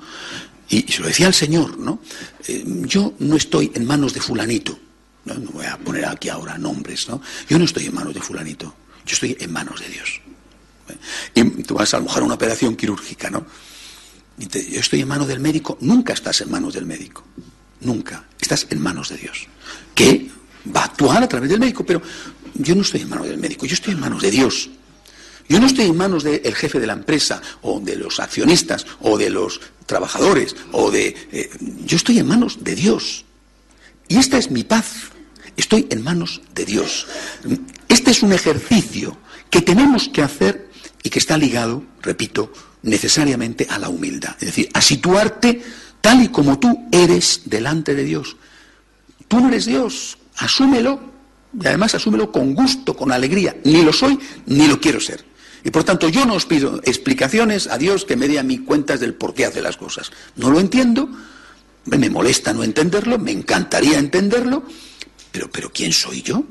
y, 0.70 0.82
se 0.92 1.02
lo 1.02 1.08
decía 1.08 1.28
al 1.28 1.34
Señor, 1.34 1.78
¿no? 1.78 2.00
Eh, 2.48 2.64
yo 2.86 3.14
no 3.20 3.36
estoy 3.36 3.72
en 3.74 3.86
manos 3.86 4.14
de 4.14 4.22
fulanito, 4.22 4.78
¿no? 5.26 5.36
voy 5.52 5.66
a 5.66 5.78
poner 5.78 6.06
aquí 6.06 6.30
ahora 6.30 6.58
nombres, 6.58 7.08
¿no? 7.10 7.22
Yo 7.50 7.60
no 7.60 7.66
estoy 7.66 7.86
en 7.86 7.94
manos 7.94 8.14
de 8.14 8.22
fulanito, 8.22 8.74
yo 9.12 9.16
estoy 9.16 9.38
en 9.42 9.52
manos 9.52 9.82
de 9.82 9.90
Dios. 9.90 10.22
Y 11.36 11.44
tú 11.64 11.74
vas 11.74 11.94
a 11.94 12.00
lo 12.00 12.10
a 12.10 12.22
una 12.22 12.36
operación 12.36 12.78
quirúrgica, 12.78 13.30
¿no? 13.30 13.46
Y 14.40 14.48
yo 14.48 14.80
estoy 14.80 15.02
en 15.02 15.08
manos 15.10 15.28
del 15.28 15.42
médico, 15.42 15.78
nunca 15.82 16.14
estás 16.14 16.40
en 16.40 16.50
manos 16.50 16.74
del 16.74 16.86
médico, 16.86 17.26
nunca, 17.82 18.26
estás 18.40 18.68
en 18.70 18.82
manos 18.82 19.10
de 19.10 19.18
Dios, 19.18 19.48
que 19.94 20.30
va 20.74 20.82
a 20.82 20.86
actuar 20.86 21.22
a 21.22 21.28
través 21.28 21.50
del 21.50 21.60
médico, 21.60 21.86
pero 21.86 22.02
yo 22.54 22.74
no 22.74 22.84
estoy 22.84 23.02
en 23.02 23.10
manos 23.10 23.28
del 23.28 23.38
médico, 23.38 23.66
yo 23.66 23.74
estoy 23.74 23.94
en 23.94 24.00
manos 24.00 24.22
de 24.22 24.32
Dios. 24.32 24.70
Yo 25.50 25.60
no 25.60 25.68
estoy 25.68 25.88
en 25.88 25.98
manos 25.98 26.24
del 26.24 26.56
jefe 26.56 26.80
de 26.80 26.88
la 26.88 26.94
empresa, 26.94 27.42
o 27.64 27.82
de 27.82 27.98
los 27.98 28.22
accionistas, 28.22 28.86
o 29.02 29.18
de 29.18 29.30
los 29.30 29.60
trabajadores, 29.86 30.56
o 30.72 30.90
de... 30.90 31.14
Eh, 31.34 31.50
yo 31.86 31.98
estoy 31.98 32.20
en 32.20 32.28
manos 32.28 32.64
de 32.64 32.76
Dios. 32.76 33.26
Y 34.08 34.18
esta 34.18 34.38
es 34.38 34.50
mi 34.50 34.64
paz. 34.64 35.11
Estoy 35.58 35.88
en 35.90 36.04
manos 36.04 36.42
de 36.54 36.66
Dios. 36.66 37.08
Este 37.88 38.12
es 38.12 38.24
un 38.24 38.34
ejercicio 38.34 39.18
que 39.50 39.62
tenemos 39.62 40.10
que 40.10 40.22
hacer 40.22 40.70
y 41.04 41.10
que 41.10 41.20
está 41.20 41.38
ligado, 41.38 41.84
repito, 42.02 42.52
necesariamente 42.84 43.68
a 43.70 43.78
la 43.78 43.90
humildad. 43.90 44.36
Es 44.40 44.48
decir, 44.48 44.70
a 44.74 44.82
situarte 44.82 45.62
tal 46.00 46.24
y 46.24 46.30
como 46.30 46.60
tú 46.60 46.88
eres 46.92 47.44
delante 47.46 47.96
de 47.96 48.04
Dios. 48.04 48.38
Tú 49.28 49.40
no 49.40 49.50
eres 49.50 49.66
Dios, 49.66 50.18
asúmelo 50.38 51.00
y 51.60 51.68
además 51.68 51.96
asúmelo 51.96 52.32
con 52.32 52.54
gusto, 52.54 52.96
con 52.96 53.12
alegría. 53.12 53.56
Ni 53.64 53.84
lo 53.84 53.94
soy, 53.94 54.18
ni 54.46 54.68
lo 54.68 54.80
quiero 54.80 55.00
ser. 55.00 55.24
Y 55.64 55.70
por 55.70 55.84
tanto 55.84 56.10
yo 56.10 56.26
no 56.26 56.34
os 56.34 56.46
pido 56.46 56.82
explicaciones 56.86 57.68
a 57.68 57.78
Dios 57.78 58.06
que 58.06 58.16
me 58.16 58.28
dé 58.28 58.40
a 58.40 58.44
mí 58.44 58.60
cuentas 58.60 59.00
del 59.00 59.14
por 59.14 59.34
qué 59.34 59.46
hace 59.46 59.62
las 59.62 59.78
cosas. 59.78 60.12
No 60.36 60.50
lo 60.50 60.60
entiendo, 60.60 61.10
me 61.86 62.10
molesta 62.10 62.54
no 62.54 62.64
entenderlo, 62.64 63.20
me 63.20 63.32
encantaría 63.32 64.00
entenderlo, 64.00 64.64
pero, 65.32 65.72
¿quién 65.72 65.94
soy 65.94 66.22
yo? 66.22 66.44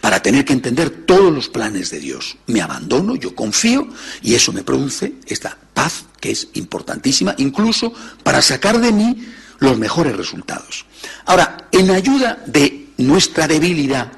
Para 0.00 0.22
tener 0.22 0.44
que 0.44 0.52
entender 0.52 0.90
todos 1.06 1.32
los 1.32 1.48
planes 1.48 1.90
de 1.90 1.98
Dios. 1.98 2.36
Me 2.46 2.60
abandono, 2.60 3.16
yo 3.16 3.34
confío 3.34 3.88
y 4.22 4.34
eso 4.34 4.52
me 4.52 4.62
produce 4.62 5.14
esta 5.26 5.56
paz 5.74 6.04
que 6.20 6.30
es 6.30 6.48
importantísima, 6.54 7.34
incluso 7.38 7.92
para 8.22 8.42
sacar 8.42 8.80
de 8.80 8.92
mí 8.92 9.26
los 9.58 9.78
mejores 9.78 10.16
resultados. 10.16 10.84
Ahora, 11.24 11.68
en 11.72 11.90
ayuda 11.90 12.42
de 12.46 12.88
nuestra 12.98 13.48
debilidad, 13.48 14.12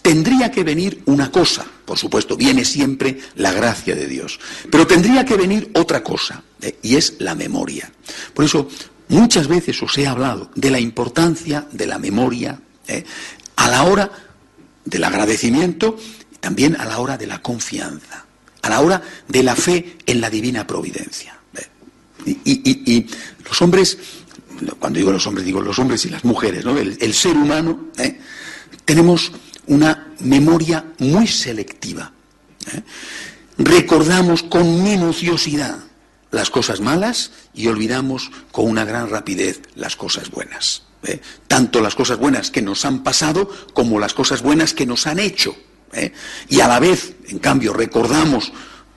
tendría 0.00 0.50
que 0.50 0.64
venir 0.64 1.02
una 1.06 1.30
cosa, 1.30 1.64
por 1.84 1.98
supuesto, 1.98 2.36
viene 2.36 2.64
siempre 2.64 3.20
la 3.36 3.52
gracia 3.52 3.94
de 3.94 4.06
Dios, 4.06 4.40
pero 4.70 4.86
tendría 4.86 5.24
que 5.24 5.36
venir 5.36 5.70
otra 5.74 6.02
cosa, 6.02 6.42
¿eh? 6.60 6.78
y 6.82 6.96
es 6.96 7.16
la 7.18 7.34
memoria. 7.34 7.92
Por 8.34 8.44
eso, 8.44 8.68
Muchas 9.12 9.46
veces 9.46 9.82
os 9.82 9.98
he 9.98 10.06
hablado 10.06 10.50
de 10.54 10.70
la 10.70 10.80
importancia 10.80 11.66
de 11.70 11.86
la 11.86 11.98
memoria 11.98 12.58
¿eh? 12.88 13.04
a 13.56 13.68
la 13.68 13.84
hora 13.84 14.10
del 14.84 15.04
agradecimiento 15.04 15.98
y 16.32 16.36
también 16.36 16.76
a 16.76 16.84
la 16.84 16.98
hora 16.98 17.16
de 17.16 17.26
la 17.26 17.40
confianza, 17.40 18.24
a 18.62 18.68
la 18.68 18.80
hora 18.80 19.02
de 19.28 19.42
la 19.42 19.56
fe 19.56 19.98
en 20.06 20.20
la 20.20 20.30
divina 20.30 20.66
providencia. 20.66 21.38
¿eh? 21.56 22.36
Y, 22.44 23.06
los 23.44 23.60
hombres, 23.62 23.98
cuando 24.78 24.98
digo 24.98 25.12
los 25.12 25.26
hombres, 25.26 25.44
digo 25.44 25.60
los 25.60 25.78
hombres 25.78 26.04
y 26.06 26.08
las 26.08 26.24
mujeres, 26.24 26.64
¿no? 26.64 26.78
el, 26.78 27.14
ser 27.14 27.36
humano, 27.36 27.88
¿eh? 27.98 28.18
tenemos 28.84 29.32
una 29.66 30.12
memoria 30.20 30.84
muy 30.98 31.26
selectiva. 31.26 32.12
Recordamos 33.58 34.42
con 34.42 34.82
minuciosidad 34.82 35.78
las 36.30 36.50
cosas 36.50 36.80
malas 36.80 37.30
y 37.54 37.68
olvidamos 37.68 38.30
con 38.50 38.68
una 38.68 38.84
gran 38.84 39.10
rapidez 39.10 39.60
las 39.74 39.96
cosas 39.96 40.30
buenas. 40.30 40.82
¿Eh? 41.04 41.20
Tanto 41.46 41.80
las 41.80 41.94
cosas 41.94 42.18
buenas 42.18 42.50
que 42.50 42.62
nos 42.62 42.84
han 42.84 43.02
pasado 43.02 43.50
como 43.72 43.98
las 43.98 44.14
cosas 44.14 44.42
buenas 44.42 44.74
que 44.74 44.86
nos 44.86 45.06
han 45.06 45.18
hecho. 45.18 45.56
¿eh? 45.92 46.12
Y 46.48 46.60
a 46.60 46.68
la 46.68 46.78
vez, 46.80 47.14
en 47.28 47.38
cambio, 47.38 47.72
recordamos 47.72 48.52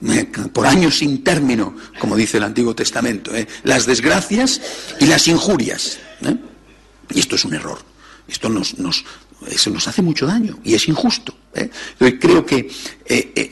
¿eh? 0.06 0.24
por 0.52 0.66
años 0.66 0.98
sin 0.98 1.22
término, 1.22 1.76
como 1.98 2.16
dice 2.16 2.38
el 2.38 2.44
Antiguo 2.44 2.74
Testamento, 2.74 3.32
las 3.64 3.86
desgracias 3.86 4.60
y 5.00 5.06
las 5.06 5.28
injurias. 5.28 5.98
Y 7.10 7.20
esto 7.20 7.36
es 7.36 7.44
un 7.44 7.54
error. 7.54 7.78
Esto 8.28 8.48
nos, 8.48 8.74
eso 9.46 9.70
nos 9.70 9.86
hace 9.86 10.02
mucho 10.02 10.26
daño 10.26 10.58
y 10.64 10.74
es 10.74 10.88
injusto. 10.88 11.36
Creo 11.98 12.44
que 12.44 12.68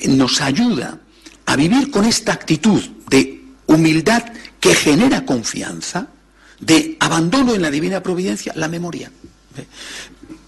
nos 0.08 0.40
ayuda 0.40 0.98
a 1.46 1.56
vivir 1.56 1.90
con 1.90 2.04
esta 2.04 2.32
actitud 2.32 2.82
de 3.08 3.44
humildad 3.66 4.24
que 4.60 4.74
genera 4.74 5.24
confianza, 5.24 6.08
de 6.60 6.96
abandono 7.00 7.54
en 7.54 7.62
la 7.62 7.70
divina 7.70 8.02
providencia, 8.02 8.52
la 8.56 8.68
memoria. 8.68 9.10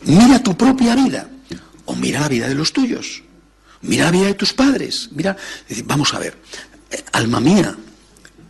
Mira 0.03 0.43
tu 0.43 0.57
propia 0.57 0.95
vida 0.95 1.29
o 1.85 1.95
mira 1.95 2.21
la 2.21 2.29
vida 2.29 2.49
de 2.49 2.55
los 2.55 2.73
tuyos. 2.73 3.23
Mira 3.83 4.07
la 4.07 4.11
vida 4.11 4.27
de 4.27 4.35
tus 4.35 4.53
padres. 4.53 5.11
Mira, 5.13 5.37
vamos 5.85 6.15
a 6.15 6.19
ver, 6.19 6.37
eh, 6.91 7.03
alma 7.13 7.41
mía, 7.41 7.77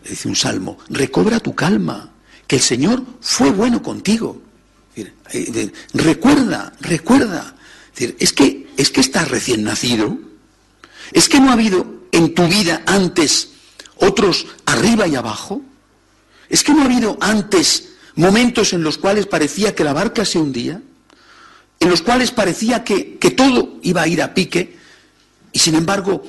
dice 0.09 0.29
un 0.29 0.37
salmo, 0.37 0.79
recobra 0.89 1.41
tu 1.41 1.55
calma, 1.55 2.11
que 2.47 2.57
el 2.57 2.63
Señor 2.63 3.05
fue 3.21 3.51
bueno 3.51 3.83
contigo. 3.83 4.41
Eh, 4.95 5.73
recuerda, 5.93 6.73
recuerda. 6.81 7.55
Es 7.97 8.33
que, 8.33 8.69
es 8.77 8.91
que 8.91 9.01
estás 9.01 9.29
recién 9.29 9.65
nacido. 9.65 10.19
Es 11.13 11.29
que 11.29 11.41
no 11.41 11.51
ha 11.51 11.55
habido 11.55 12.03
en 12.13 12.35
tu 12.35 12.47
vida 12.47 12.83
antes 12.87 13.51
otros 13.97 14.47
arriba 14.67 15.07
y 15.07 15.17
abajo? 15.17 15.63
¿Es 16.49 16.63
que 16.63 16.73
no 16.73 16.83
ha 16.83 16.87
habido 16.87 17.17
antes 17.21 17.91
momentos 18.15 18.73
en 18.73 18.83
los 18.83 18.99
cuales 18.99 19.27
parecía 19.27 19.75
que 19.75 19.85
la 19.85 19.93
barca 19.93 20.25
se 20.25 20.39
hundía? 20.39 20.81
¿En 21.79 21.91
los 21.91 22.03
cuales 22.03 22.31
parecía 22.31 22.85
que, 22.85 23.19
que 23.19 23.31
todo 23.31 23.79
iba 23.83 24.03
a 24.03 24.09
ir 24.09 24.23
a 24.23 24.35
pique? 24.35 24.77
Y 25.53 25.59
sin 25.59 25.75
embargo, 25.75 26.23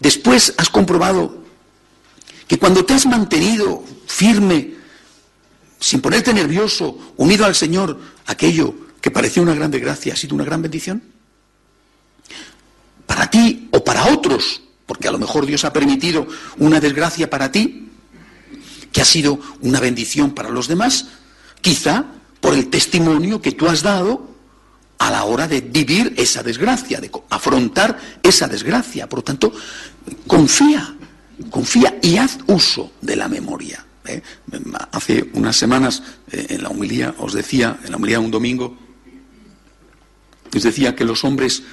después 0.00 0.54
has 0.56 0.68
comprobado 0.68 1.44
que 2.46 2.58
cuando 2.58 2.84
te 2.84 2.94
has 2.94 3.06
mantenido 3.06 3.82
firme, 4.06 4.74
sin 5.78 6.00
ponerte 6.00 6.32
nervioso, 6.32 6.98
unido 7.16 7.44
al 7.44 7.54
Señor, 7.54 7.98
aquello 8.26 8.74
que 9.00 9.10
parecía 9.10 9.42
una 9.42 9.54
gran 9.54 9.70
desgracia 9.70 10.14
ha 10.14 10.16
sido 10.16 10.34
una 10.34 10.44
gran 10.44 10.62
bendición? 10.62 11.02
Para 13.06 13.28
ti 13.28 13.68
o 13.70 13.84
para 13.84 14.06
otros, 14.06 14.62
porque 14.86 15.08
a 15.08 15.12
lo 15.12 15.18
mejor 15.18 15.46
Dios 15.46 15.64
ha 15.64 15.72
permitido 15.72 16.26
una 16.58 16.80
desgracia 16.80 17.28
para 17.28 17.52
ti, 17.52 17.83
que 18.94 19.02
ha 19.02 19.04
sido 19.04 19.40
una 19.60 19.80
bendición 19.80 20.30
para 20.30 20.50
los 20.50 20.68
demás, 20.68 21.08
quizá 21.60 22.04
por 22.40 22.54
el 22.54 22.70
testimonio 22.70 23.42
que 23.42 23.50
tú 23.50 23.66
has 23.66 23.82
dado 23.82 24.30
a 24.98 25.10
la 25.10 25.24
hora 25.24 25.48
de 25.48 25.60
vivir 25.60 26.14
esa 26.16 26.44
desgracia, 26.44 27.00
de 27.00 27.10
afrontar 27.28 27.98
esa 28.22 28.46
desgracia. 28.46 29.08
Por 29.08 29.18
lo 29.18 29.24
tanto, 29.24 29.52
confía, 30.28 30.94
confía 31.50 31.98
y 32.02 32.18
haz 32.18 32.38
uso 32.46 32.92
de 33.00 33.16
la 33.16 33.26
memoria. 33.26 33.84
¿eh? 34.06 34.22
Hace 34.92 35.28
unas 35.34 35.56
semanas 35.56 36.00
eh, 36.30 36.46
en 36.50 36.62
la 36.62 36.68
humilía 36.68 37.16
os 37.18 37.32
decía, 37.32 37.80
en 37.84 37.90
la 37.90 37.96
humilía 37.96 38.20
un 38.20 38.30
domingo, 38.30 38.78
os 40.54 40.62
decía 40.62 40.94
que 40.94 41.04
los 41.04 41.24
hombres 41.24 41.64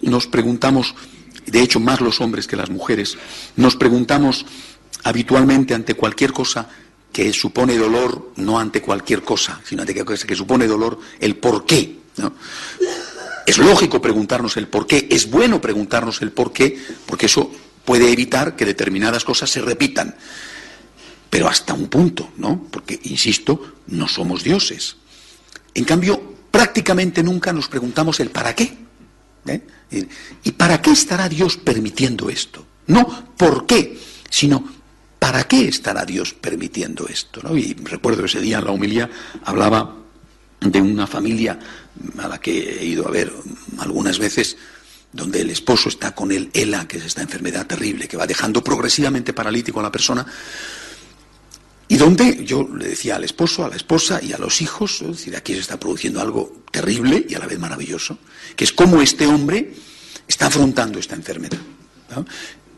nos 0.00 0.26
preguntamos 0.26 0.94
de 1.46 1.60
hecho 1.60 1.80
más 1.80 2.00
los 2.00 2.20
hombres 2.20 2.46
que 2.46 2.56
las 2.56 2.70
mujeres, 2.70 3.18
nos 3.56 3.76
preguntamos 3.76 4.46
habitualmente 5.04 5.74
ante 5.74 5.94
cualquier 5.94 6.32
cosa 6.32 6.68
que 7.12 7.32
supone 7.32 7.76
dolor, 7.76 8.32
no 8.36 8.58
ante 8.58 8.80
cualquier 8.80 9.22
cosa, 9.22 9.60
sino 9.64 9.82
ante 9.82 9.92
cualquier 9.92 10.16
cosa 10.18 10.26
que 10.26 10.34
supone 10.34 10.66
dolor, 10.66 10.98
el 11.20 11.36
por 11.36 11.66
qué. 11.66 11.98
Es 13.46 13.58
lógico 13.58 14.00
preguntarnos 14.00 14.56
el 14.56 14.68
por 14.68 14.86
qué, 14.86 15.08
es 15.10 15.30
bueno 15.30 15.60
preguntarnos 15.60 16.22
el 16.22 16.32
por 16.32 16.52
qué, 16.52 16.78
porque 17.06 17.26
eso 17.26 17.50
puede 17.84 18.10
evitar 18.10 18.56
que 18.56 18.64
determinadas 18.64 19.24
cosas 19.24 19.50
se 19.50 19.60
repitan. 19.60 20.14
Pero 21.28 21.48
hasta 21.48 21.74
un 21.74 21.88
punto, 21.88 22.30
¿no? 22.36 22.66
Porque, 22.70 23.00
insisto, 23.04 23.76
no 23.88 24.06
somos 24.06 24.44
dioses. 24.44 24.96
En 25.74 25.84
cambio, 25.84 26.34
prácticamente 26.50 27.22
nunca 27.22 27.52
nos 27.52 27.68
preguntamos 27.68 28.20
el 28.20 28.30
para 28.30 28.54
qué. 28.54 28.76
¿eh? 29.46 29.62
¿Y 30.44 30.52
para 30.52 30.80
qué 30.80 30.90
estará 30.90 31.28
Dios 31.28 31.56
permitiendo 31.56 32.28
esto? 32.28 32.66
No 32.86 33.34
por 33.36 33.66
qué, 33.66 33.98
sino 34.28 34.81
para 35.22 35.44
qué 35.44 35.68
estará 35.68 36.04
Dios 36.04 36.34
permitiendo 36.34 37.06
esto. 37.06 37.40
Y 37.56 37.74
recuerdo 37.74 38.24
ese 38.24 38.40
día 38.40 38.58
en 38.58 38.64
la 38.64 38.72
humilía 38.72 39.08
hablaba 39.44 39.94
de 40.60 40.80
una 40.80 41.06
familia 41.06 41.60
a 42.18 42.26
la 42.26 42.40
que 42.40 42.80
he 42.80 42.84
ido 42.84 43.06
a 43.06 43.10
ver 43.12 43.32
algunas 43.78 44.18
veces, 44.18 44.56
donde 45.12 45.42
el 45.42 45.50
esposo 45.50 45.90
está 45.90 46.12
con 46.12 46.32
el 46.32 46.50
ELA, 46.52 46.88
que 46.88 46.98
es 46.98 47.04
esta 47.04 47.22
enfermedad 47.22 47.68
terrible 47.68 48.08
que 48.08 48.16
va 48.16 48.26
dejando 48.26 48.64
progresivamente 48.64 49.32
paralítico 49.32 49.78
a 49.78 49.84
la 49.84 49.92
persona, 49.92 50.26
y 51.86 51.96
donde 51.96 52.44
yo 52.44 52.68
le 52.76 52.88
decía 52.88 53.14
al 53.14 53.22
esposo, 53.22 53.64
a 53.64 53.68
la 53.68 53.76
esposa 53.76 54.20
y 54.20 54.32
a 54.32 54.38
los 54.38 54.60
hijos, 54.60 55.02
es 55.02 55.18
decir, 55.18 55.36
aquí 55.36 55.54
se 55.54 55.60
está 55.60 55.78
produciendo 55.78 56.20
algo 56.20 56.64
terrible 56.72 57.24
y 57.28 57.36
a 57.36 57.38
la 57.38 57.46
vez 57.46 57.60
maravilloso, 57.60 58.18
que 58.56 58.64
es 58.64 58.72
cómo 58.72 59.00
este 59.00 59.28
hombre 59.28 59.72
está 60.26 60.46
afrontando 60.46 60.98
esta 60.98 61.14
enfermedad. 61.14 61.60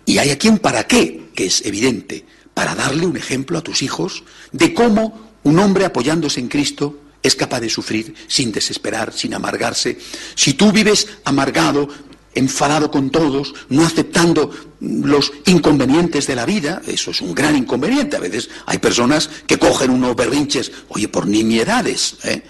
Y 0.06 0.18
hay 0.18 0.30
aquí 0.30 0.48
un 0.48 0.58
para 0.58 0.86
qué, 0.86 1.30
que 1.34 1.46
es 1.46 1.64
evidente, 1.64 2.24
para 2.52 2.74
darle 2.74 3.06
un 3.06 3.16
ejemplo 3.16 3.58
a 3.58 3.62
tus 3.62 3.82
hijos 3.82 4.24
de 4.52 4.74
cómo 4.74 5.32
un 5.42 5.58
hombre 5.58 5.84
apoyándose 5.84 6.40
en 6.40 6.48
Cristo 6.48 7.00
es 7.22 7.34
capaz 7.36 7.60
de 7.60 7.70
sufrir 7.70 8.14
sin 8.28 8.52
desesperar, 8.52 9.12
sin 9.12 9.34
amargarse. 9.34 9.98
Si 10.34 10.54
tú 10.54 10.72
vives 10.72 11.08
amargado, 11.24 11.88
enfadado 12.34 12.90
con 12.90 13.10
todos, 13.10 13.54
no 13.70 13.84
aceptando 13.86 14.50
los 14.80 15.32
inconvenientes 15.46 16.26
de 16.26 16.36
la 16.36 16.44
vida, 16.44 16.82
eso 16.86 17.12
es 17.12 17.20
un 17.20 17.34
gran 17.34 17.56
inconveniente. 17.56 18.16
A 18.16 18.20
veces 18.20 18.50
hay 18.66 18.78
personas 18.78 19.30
que 19.46 19.58
cogen 19.58 19.90
unos 19.90 20.14
berrinches, 20.14 20.70
oye, 20.88 21.08
por 21.08 21.26
nimiedades. 21.26 22.16
¿eh? 22.24 22.42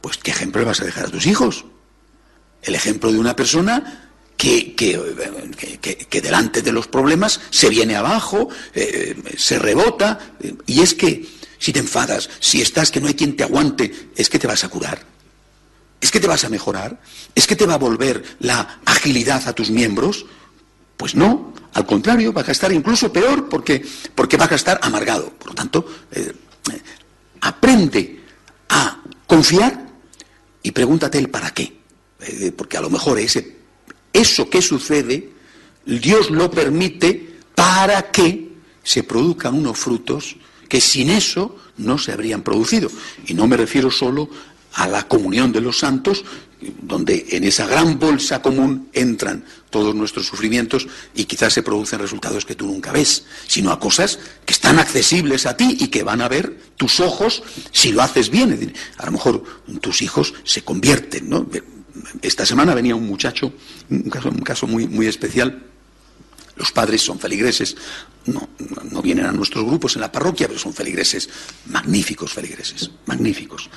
Pues, 0.00 0.16
¿qué 0.16 0.30
ejemplo 0.30 0.60
le 0.60 0.66
vas 0.68 0.80
a 0.80 0.84
dejar 0.84 1.06
a 1.06 1.10
tus 1.10 1.26
hijos? 1.26 1.66
El 2.62 2.74
ejemplo 2.74 3.12
de 3.12 3.18
una 3.18 3.36
persona 3.36 4.05
que, 4.36 4.74
que, 4.74 6.20
delante 6.20 6.62
de 6.62 6.72
los 6.72 6.88
problemas 6.88 7.40
se 7.50 7.68
viene 7.68 7.96
abajo, 7.96 8.48
eh, 8.74 9.16
se 9.36 9.58
rebota, 9.58 10.34
eh, 10.40 10.54
y 10.66 10.80
es 10.80 10.94
que 10.94 11.26
si 11.58 11.72
te 11.72 11.78
enfadas, 11.78 12.28
si 12.40 12.60
estás 12.60 12.90
que 12.90 13.00
no 13.00 13.08
hay 13.08 13.14
quien 13.14 13.36
te 13.36 13.44
aguante, 13.44 14.10
es 14.14 14.28
que 14.28 14.38
te 14.38 14.46
vas 14.46 14.64
a 14.64 14.68
curar. 14.68 15.04
¿Es 16.00 16.10
que 16.10 16.20
te 16.20 16.26
vas 16.26 16.44
a 16.44 16.50
mejorar? 16.50 17.00
¿Es 17.34 17.46
que 17.46 17.56
te 17.56 17.66
va 17.66 17.74
a 17.74 17.78
volver 17.78 18.22
la 18.40 18.80
agilidad 18.84 19.48
a 19.48 19.54
tus 19.54 19.70
miembros? 19.70 20.26
Pues 20.96 21.14
no, 21.14 21.54
al 21.72 21.86
contrario, 21.86 22.32
vas 22.32 22.48
a 22.48 22.52
estar 22.52 22.70
incluso 22.72 23.12
peor 23.12 23.48
porque, 23.48 23.84
porque 24.14 24.36
vas 24.36 24.52
a 24.52 24.56
estar 24.56 24.78
amargado. 24.82 25.30
Por 25.30 25.48
lo 25.48 25.54
tanto, 25.54 25.86
eh, 26.12 26.32
aprende 27.40 28.20
a 28.68 29.02
confiar 29.26 29.86
y 30.62 30.70
pregúntate 30.72 31.18
el 31.18 31.30
para 31.30 31.52
qué. 31.52 31.74
Porque 32.56 32.76
a 32.76 32.80
lo 32.80 32.90
mejor 32.90 33.18
ese, 33.18 33.56
eso 34.16 34.48
que 34.48 34.62
sucede, 34.62 35.30
Dios 35.84 36.30
lo 36.30 36.50
permite 36.50 37.38
para 37.54 38.10
que 38.10 38.52
se 38.82 39.02
produzcan 39.02 39.54
unos 39.54 39.78
frutos 39.78 40.36
que 40.68 40.80
sin 40.80 41.10
eso 41.10 41.56
no 41.78 41.98
se 41.98 42.12
habrían 42.12 42.42
producido. 42.42 42.90
Y 43.26 43.34
no 43.34 43.46
me 43.46 43.56
refiero 43.56 43.90
solo 43.90 44.28
a 44.74 44.86
la 44.86 45.06
comunión 45.08 45.52
de 45.52 45.60
los 45.60 45.78
santos, 45.78 46.24
donde 46.82 47.26
en 47.30 47.44
esa 47.44 47.66
gran 47.66 47.98
bolsa 47.98 48.40
común 48.40 48.88
entran 48.92 49.44
todos 49.70 49.94
nuestros 49.94 50.26
sufrimientos 50.26 50.88
y 51.14 51.24
quizás 51.24 51.52
se 51.52 51.62
producen 51.62 51.98
resultados 51.98 52.44
que 52.44 52.54
tú 52.54 52.66
nunca 52.66 52.92
ves, 52.92 53.24
sino 53.46 53.70
a 53.70 53.78
cosas 53.78 54.18
que 54.44 54.52
están 54.52 54.78
accesibles 54.78 55.46
a 55.46 55.56
ti 55.56 55.76
y 55.78 55.88
que 55.88 56.02
van 56.02 56.22
a 56.22 56.28
ver 56.28 56.58
tus 56.76 57.00
ojos 57.00 57.42
si 57.72 57.92
lo 57.92 58.02
haces 58.02 58.30
bien. 58.30 58.72
a 58.96 59.06
lo 59.06 59.12
mejor 59.12 59.44
tus 59.80 60.02
hijos 60.02 60.34
se 60.44 60.62
convierten. 60.62 61.28
¿no? 61.28 61.46
Esta 62.22 62.46
semana 62.46 62.74
venía 62.74 62.94
un 62.94 63.06
muchacho, 63.06 63.52
un 63.90 64.10
caso, 64.10 64.28
un 64.28 64.42
caso 64.42 64.66
muy, 64.66 64.86
muy 64.86 65.06
especial, 65.06 65.62
los 66.56 66.72
padres 66.72 67.02
son 67.02 67.18
feligreses, 67.18 67.76
no, 68.24 68.48
no 68.90 69.02
vienen 69.02 69.26
a 69.26 69.32
nuestros 69.32 69.64
grupos 69.64 69.94
en 69.94 70.00
la 70.00 70.10
parroquia, 70.10 70.48
pero 70.48 70.58
son 70.58 70.72
feligreses, 70.72 71.28
magníficos 71.66 72.32
feligreses, 72.32 72.90
magníficos. 73.04 73.68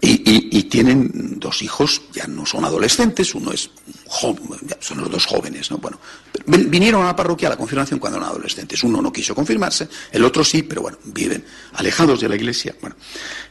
Y, 0.00 0.64
tienen 0.64 1.38
dos 1.38 1.62
hijos, 1.62 2.02
ya 2.12 2.26
no 2.26 2.44
son 2.44 2.64
adolescentes, 2.64 3.32
uno 3.36 3.52
es 3.52 3.70
joven, 4.06 4.58
son 4.80 4.98
los 4.98 5.08
dos 5.08 5.24
jóvenes, 5.24 5.70
¿no? 5.70 5.78
Bueno, 5.78 6.00
vinieron 6.46 7.02
a 7.02 7.06
la 7.06 7.16
parroquia 7.16 7.46
a 7.46 7.52
la 7.52 7.56
confirmación 7.56 8.00
cuando 8.00 8.18
eran 8.18 8.30
adolescentes. 8.30 8.82
Uno 8.82 9.00
no 9.00 9.12
quiso 9.12 9.36
confirmarse, 9.36 9.88
el 10.10 10.24
otro 10.24 10.42
sí, 10.42 10.64
pero 10.64 10.82
bueno, 10.82 10.98
viven 11.04 11.44
alejados 11.74 12.20
de 12.20 12.28
la 12.28 12.34
iglesia. 12.34 12.74
Bueno, 12.80 12.96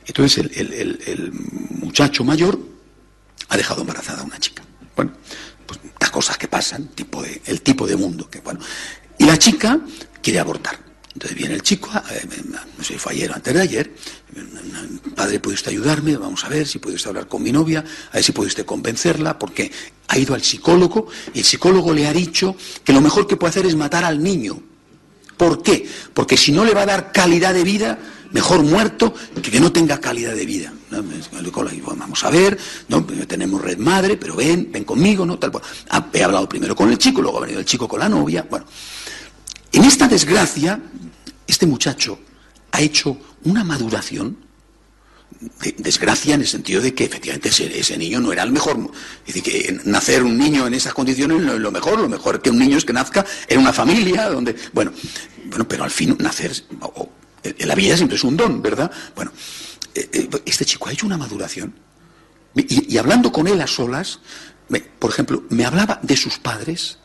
entonces 0.06 0.52
el, 0.58 1.00
el 1.06 1.32
muchacho 1.32 2.26
mayor 2.26 2.73
ha 3.50 3.58
dejado 3.58 3.82
embarazada 3.82 4.22
a 4.22 4.26
una 4.26 4.40
chica. 4.40 4.64
Bueno, 4.96 5.14
pues 5.66 5.80
las 6.00 6.12
cosas 6.12 6.38
que 6.38 6.48
pasan, 6.48 6.88
tipo 6.90 7.22
de, 7.22 7.42
el 7.46 7.62
tipo 7.62 7.88
de 7.88 7.96
mundo 7.96 8.30
que, 8.30 8.40
bueno. 8.40 8.60
Y 9.18 9.26
la 9.26 9.38
chica 9.38 9.80
quiere 10.22 10.40
abortar. 10.40 10.80
Entonces 11.14 11.38
viene 11.38 11.54
el 11.54 11.62
chico, 11.62 11.92
eh, 12.10 12.28
no 12.76 12.84
sé, 12.84 12.98
fue 12.98 13.14
ayer 13.14 13.30
o 13.30 13.36
antes 13.36 13.54
de 13.54 13.62
ayer, 13.62 13.94
padre, 15.16 15.40
¿puede 15.40 15.56
usted 15.56 15.72
ayudarme? 15.72 16.18
Vamos 16.18 16.44
a 16.44 16.50
ver 16.50 16.68
si 16.68 16.80
puede 16.80 16.96
usted 16.96 17.10
hablar 17.10 17.28
con 17.28 17.44
mi 17.44 17.52
novia, 17.52 17.84
a 18.12 18.16
ver 18.16 18.24
si 18.24 18.32
puede 18.32 18.48
usted 18.48 18.66
convencerla, 18.66 19.38
porque 19.38 19.72
ha 20.08 20.18
ido 20.18 20.34
al 20.34 20.42
psicólogo 20.42 21.08
y 21.36 21.40
el 21.40 21.46
psicólogo 21.46 21.94
le 21.94 22.08
ha 22.08 22.14
dicho 22.14 22.56
que 22.84 22.94
lo 22.94 23.02
mejor 23.02 23.28
que 23.28 23.38
puede 23.38 23.52
hacer 23.52 23.68
es 23.68 23.76
matar 23.76 24.04
al 24.04 24.24
niño. 24.24 24.60
¿Por 25.38 25.62
qué? 25.62 25.88
Porque 26.16 26.36
si 26.36 26.52
no 26.52 26.66
le 26.66 26.74
va 26.74 26.82
a 26.82 26.88
dar 26.88 27.12
calidad 27.12 27.54
de 27.54 27.64
vida, 27.64 28.00
mejor 28.34 28.64
muerto 28.64 29.14
que 29.42 29.50
que 29.50 29.60
no 29.60 29.72
tenga 29.72 30.00
calidad 30.02 30.36
de 30.36 30.46
vida. 30.46 30.74
Vamos 30.90 32.24
a 32.24 32.30
ver, 32.30 32.58
¿no? 32.90 33.06
tenemos 33.06 33.62
red 33.62 33.78
madre, 33.78 34.18
pero 34.18 34.36
ven, 34.36 34.70
ven 34.72 34.84
conmigo, 34.84 35.26
¿no? 35.26 35.40
Tal, 35.40 35.52
he 36.12 36.24
hablado 36.24 36.50
primero 36.50 36.76
con 36.76 36.90
el 36.90 36.98
chico, 36.98 37.22
luego 37.22 37.38
ha 37.38 37.42
venido 37.42 37.60
el 37.60 37.66
chico 37.66 37.88
con 37.88 38.00
la 38.00 38.10
novia. 38.10 38.46
Bueno, 38.50 38.66
en 39.72 39.84
esta 39.86 40.08
desgracia, 40.08 40.82
este 41.48 41.66
muchacho 41.66 42.20
ha 42.72 42.82
hecho 42.82 43.18
una 43.46 43.64
maduración, 43.64 44.38
de, 45.62 45.76
desgracia 45.78 46.36
en 46.36 46.42
el 46.42 46.48
sentido 46.48 46.82
de 46.82 46.94
que 46.94 47.06
efectivamente 47.06 47.50
ese, 47.50 47.98
niño 47.98 48.20
no 48.20 48.32
era 48.32 48.44
el 48.44 48.52
mejor. 48.52 48.78
Es 49.26 49.34
decir, 49.36 49.44
que 49.44 49.80
nacer 49.86 50.24
un 50.24 50.38
niño 50.38 50.66
en 50.68 50.74
esas 50.74 50.94
condiciones 50.94 51.42
no 51.42 51.54
es 51.54 51.60
lo 51.60 51.72
mejor, 51.72 52.00
lo 52.00 52.10
mejor 52.10 52.42
que 52.42 52.50
un 52.50 52.60
niño 52.60 52.78
es 52.78 52.86
que 52.86 52.94
nazca 52.94 53.26
en 53.48 53.60
una 53.60 53.74
familia 53.74 54.30
donde, 54.30 54.56
bueno, 54.74 54.92
bueno 55.46 55.68
pero 55.68 55.84
al 55.84 55.92
fin 55.92 56.16
nacer, 56.20 56.52
la 57.60 57.76
vida 57.76 57.96
siempre 57.98 58.18
es 58.18 58.24
un 58.24 58.38
don, 58.38 58.62
¿verdad? 58.62 58.92
Bueno, 59.16 59.32
eh, 59.96 60.10
eh, 60.12 60.30
este 60.46 60.66
chico 60.66 60.88
ha 60.88 60.94
hecho 60.94 61.06
una 61.06 61.18
maduración. 61.18 61.74
Y, 62.56 62.94
y 62.94 62.98
hablando 62.98 63.32
con 63.32 63.48
él 63.48 63.60
a 63.62 63.68
solas, 63.68 64.20
por 65.00 65.12
ejemplo, 65.12 65.44
me 65.50 65.66
hablaba 65.66 66.00
de 66.02 66.18
sus 66.18 66.38
padres, 66.38 66.98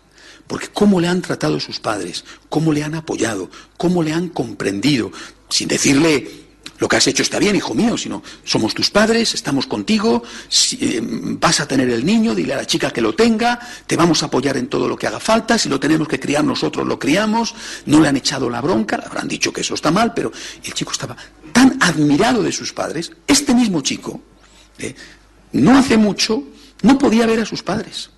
porque 0.46 0.68
cómo 0.68 1.01
le 1.01 1.09
han 1.09 1.22
tratado 1.22 1.61
sus 1.61 1.81
padres, 1.81 2.24
cómo 2.48 2.72
le 2.72 2.83
han 2.83 2.94
apoyado, 2.94 3.51
cómo 3.77 4.03
le 4.03 4.12
han 4.12 4.29
comprendido, 4.29 5.12
sin 5.48 5.68
decirle 5.68 6.47
lo 6.78 6.88
que 6.88 6.96
has 6.96 7.06
hecho 7.06 7.22
está 7.22 7.38
bien, 7.38 7.56
hijo 7.56 7.74
mío, 7.74 7.96
sino 7.96 8.22
somos 8.44 8.74
tus 8.74 8.90
padres, 8.90 9.34
estamos 9.34 9.66
contigo, 9.66 10.22
eh, 10.80 11.00
vas 11.02 11.60
a 11.60 11.66
tener 11.66 11.90
el 11.90 12.04
niño, 12.04 12.34
dile 12.34 12.54
a 12.54 12.58
la 12.58 12.66
chica 12.66 12.90
que 12.90 13.00
lo 13.00 13.14
tenga, 13.14 13.58
te 13.86 13.96
vamos 13.96 14.22
a 14.22 14.26
apoyar 14.26 14.56
en 14.56 14.68
todo 14.68 14.88
lo 14.88 14.96
que 14.96 15.06
haga 15.06 15.20
falta, 15.20 15.58
si 15.58 15.68
lo 15.68 15.80
tenemos 15.80 16.08
que 16.08 16.20
criar 16.20 16.44
nosotros 16.44 16.86
lo 16.86 16.98
criamos, 16.98 17.54
no 17.86 18.00
le 18.00 18.08
han 18.08 18.16
echado 18.16 18.48
la 18.48 18.60
bronca, 18.60 18.96
le 18.96 19.06
habrán 19.06 19.28
dicho 19.28 19.52
que 19.52 19.62
eso 19.62 19.74
está 19.74 19.90
mal, 19.90 20.14
pero 20.14 20.32
el 20.62 20.72
chico 20.72 20.92
estaba 20.92 21.16
tan 21.52 21.76
admirado 21.80 22.42
de 22.42 22.52
sus 22.52 22.72
padres, 22.72 23.12
este 23.26 23.54
mismo 23.54 23.80
chico, 23.80 24.20
eh, 24.78 24.94
no 25.52 25.76
hace 25.76 25.96
mucho, 25.96 26.44
no 26.82 26.98
podía 26.98 27.26
ver 27.26 27.40
a 27.40 27.46
sus 27.46 27.62
padres. 27.62 28.10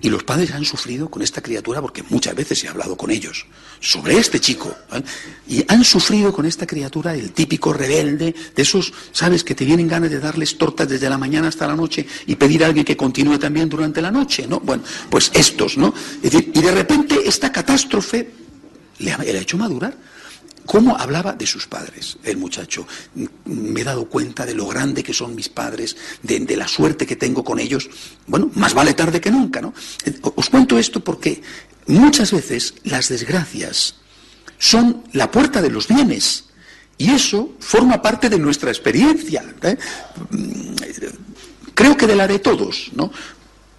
Y 0.00 0.10
los 0.10 0.24
padres 0.24 0.52
han 0.52 0.64
sufrido 0.64 1.10
con 1.10 1.22
esta 1.22 1.40
criatura 1.40 1.80
porque 1.80 2.02
muchas 2.10 2.34
veces 2.34 2.62
he 2.62 2.68
hablado 2.68 2.96
con 2.96 3.10
ellos 3.10 3.46
sobre 3.80 4.18
este 4.18 4.40
chico. 4.40 4.74
¿eh? 4.92 5.02
Y 5.48 5.64
han 5.68 5.84
sufrido 5.84 6.32
con 6.32 6.44
esta 6.44 6.66
criatura 6.66 7.14
el 7.14 7.32
típico 7.32 7.72
rebelde, 7.72 8.34
de 8.54 8.62
esos, 8.62 8.92
¿sabes?, 9.12 9.42
que 9.42 9.54
te 9.54 9.64
vienen 9.64 9.88
ganas 9.88 10.10
de 10.10 10.20
darles 10.20 10.58
tortas 10.58 10.88
desde 10.88 11.08
la 11.08 11.16
mañana 11.16 11.48
hasta 11.48 11.66
la 11.66 11.74
noche 11.74 12.06
y 12.26 12.36
pedir 12.36 12.62
a 12.62 12.66
alguien 12.66 12.84
que 12.84 12.96
continúe 12.96 13.38
también 13.38 13.68
durante 13.68 14.02
la 14.02 14.10
noche, 14.10 14.46
¿no? 14.46 14.60
Bueno, 14.60 14.82
pues 15.08 15.30
estos, 15.32 15.78
¿no? 15.78 15.94
Es 16.22 16.30
decir, 16.30 16.50
y 16.52 16.60
de 16.60 16.72
repente 16.72 17.16
esta 17.24 17.50
catástrofe 17.50 18.30
le 18.98 19.12
ha 19.12 19.22
hecho 19.24 19.56
madurar. 19.56 19.96
¿Cómo 20.66 20.96
hablaba 20.98 21.32
de 21.32 21.46
sus 21.46 21.66
padres 21.66 22.18
el 22.24 22.36
muchacho? 22.36 22.86
Me 23.44 23.80
he 23.80 23.84
dado 23.84 24.06
cuenta 24.06 24.44
de 24.44 24.54
lo 24.54 24.66
grande 24.66 25.02
que 25.02 25.14
son 25.14 25.34
mis 25.34 25.48
padres, 25.48 25.96
de, 26.22 26.56
la 26.56 26.66
suerte 26.66 27.06
que 27.06 27.16
tengo 27.16 27.44
con 27.44 27.58
ellos. 27.58 27.88
Bueno, 28.26 28.50
más 28.54 28.74
vale 28.74 28.94
tarde 28.94 29.20
que 29.20 29.30
nunca, 29.30 29.60
¿no? 29.60 29.72
Os 30.34 30.50
cuento 30.50 30.78
esto 30.78 31.02
porque 31.02 31.40
muchas 31.86 32.32
veces 32.32 32.74
las 32.84 33.08
desgracias 33.08 33.94
son 34.58 35.04
la 35.12 35.30
puerta 35.30 35.62
de 35.62 35.70
los 35.70 35.86
bienes 35.86 36.46
y 36.98 37.10
eso 37.10 37.54
forma 37.60 38.02
parte 38.02 38.28
de 38.28 38.38
nuestra 38.38 38.70
experiencia. 38.70 39.44
¿eh? 39.62 39.76
Creo 41.74 41.96
que 41.96 42.06
de 42.06 42.16
la 42.16 42.26
de 42.26 42.38
todos, 42.38 42.90
¿no? 42.94 43.12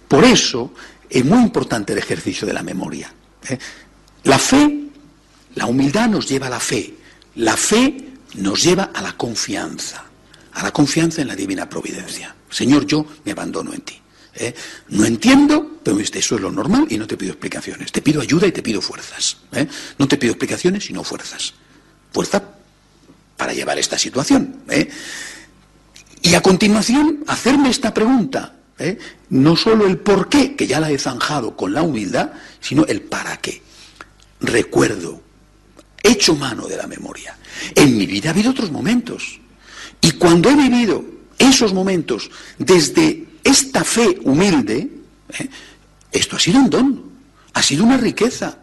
Por 0.06 0.24
eso 0.24 0.72
es 1.10 1.24
muy 1.24 1.42
importante 1.42 1.92
el 1.92 1.98
ejercicio 1.98 2.46
de 2.46 2.54
la 2.54 2.62
memoria. 2.62 3.12
¿eh? 3.48 3.58
La 4.24 4.38
fe, 4.38 4.87
la 5.54 5.66
humildad 5.66 6.08
nos 6.08 6.28
lleva 6.28 6.46
a 6.46 6.50
la 6.50 6.60
fe. 6.60 6.94
La 7.36 7.56
fe 7.56 8.08
nos 8.34 8.62
lleva 8.62 8.90
a 8.94 9.02
la 9.02 9.16
confianza, 9.16 10.04
a 10.52 10.62
la 10.62 10.72
confianza 10.72 11.22
en 11.22 11.28
la 11.28 11.36
divina 11.36 11.68
providencia. 11.68 12.34
Señor, 12.50 12.86
yo 12.86 13.06
me 13.24 13.32
abandono 13.32 13.72
en 13.72 13.80
ti. 13.82 14.00
¿eh? 14.34 14.54
No 14.88 15.04
entiendo, 15.04 15.80
pero 15.82 15.98
eso 16.00 16.34
es 16.34 16.40
lo 16.40 16.50
normal 16.50 16.86
y 16.88 16.98
no 16.98 17.06
te 17.06 17.16
pido 17.16 17.32
explicaciones. 17.32 17.92
Te 17.92 18.02
pido 18.02 18.20
ayuda 18.20 18.46
y 18.46 18.52
te 18.52 18.62
pido 18.62 18.80
fuerzas. 18.80 19.38
¿eh? 19.52 19.66
No 19.98 20.08
te 20.08 20.16
pido 20.16 20.32
explicaciones, 20.32 20.84
sino 20.84 21.04
fuerzas. 21.04 21.54
Fuerza 22.12 22.42
para 23.36 23.52
llevar 23.52 23.78
esta 23.78 23.98
situación. 23.98 24.62
¿eh? 24.68 24.88
Y 26.22 26.34
a 26.34 26.40
continuación, 26.40 27.24
hacerme 27.26 27.70
esta 27.70 27.92
pregunta. 27.92 28.54
No 29.30 29.56
solo 29.56 29.88
el 29.88 29.98
por 29.98 30.28
qué, 30.28 30.54
que 30.54 30.68
ya 30.68 30.78
la 30.78 30.90
he 30.90 30.98
zanjado 30.98 31.56
con 31.56 31.74
la 31.74 31.82
humildad, 31.82 32.30
sino 32.60 32.86
el 32.86 33.02
para 33.02 33.36
qué. 33.38 33.60
Recuerdo, 34.40 35.20
hecho 36.02 36.34
mano 36.34 36.66
de 36.66 36.76
la 36.76 36.86
memoria. 36.86 37.36
En 37.74 37.96
mi 37.96 38.06
vida 38.06 38.30
ha 38.30 38.32
habido 38.32 38.50
otros 38.50 38.70
momentos. 38.70 39.40
Y 40.00 40.12
cuando 40.12 40.50
he 40.50 40.54
vivido 40.54 41.04
esos 41.38 41.72
momentos 41.72 42.30
desde 42.58 43.26
esta 43.42 43.84
fe 43.84 44.18
humilde, 44.24 44.90
¿eh? 45.38 45.48
esto 46.12 46.36
ha 46.36 46.40
sido 46.40 46.60
un 46.60 46.70
don, 46.70 47.02
ha 47.54 47.62
sido 47.62 47.84
una 47.84 47.96
riqueza. 47.96 48.58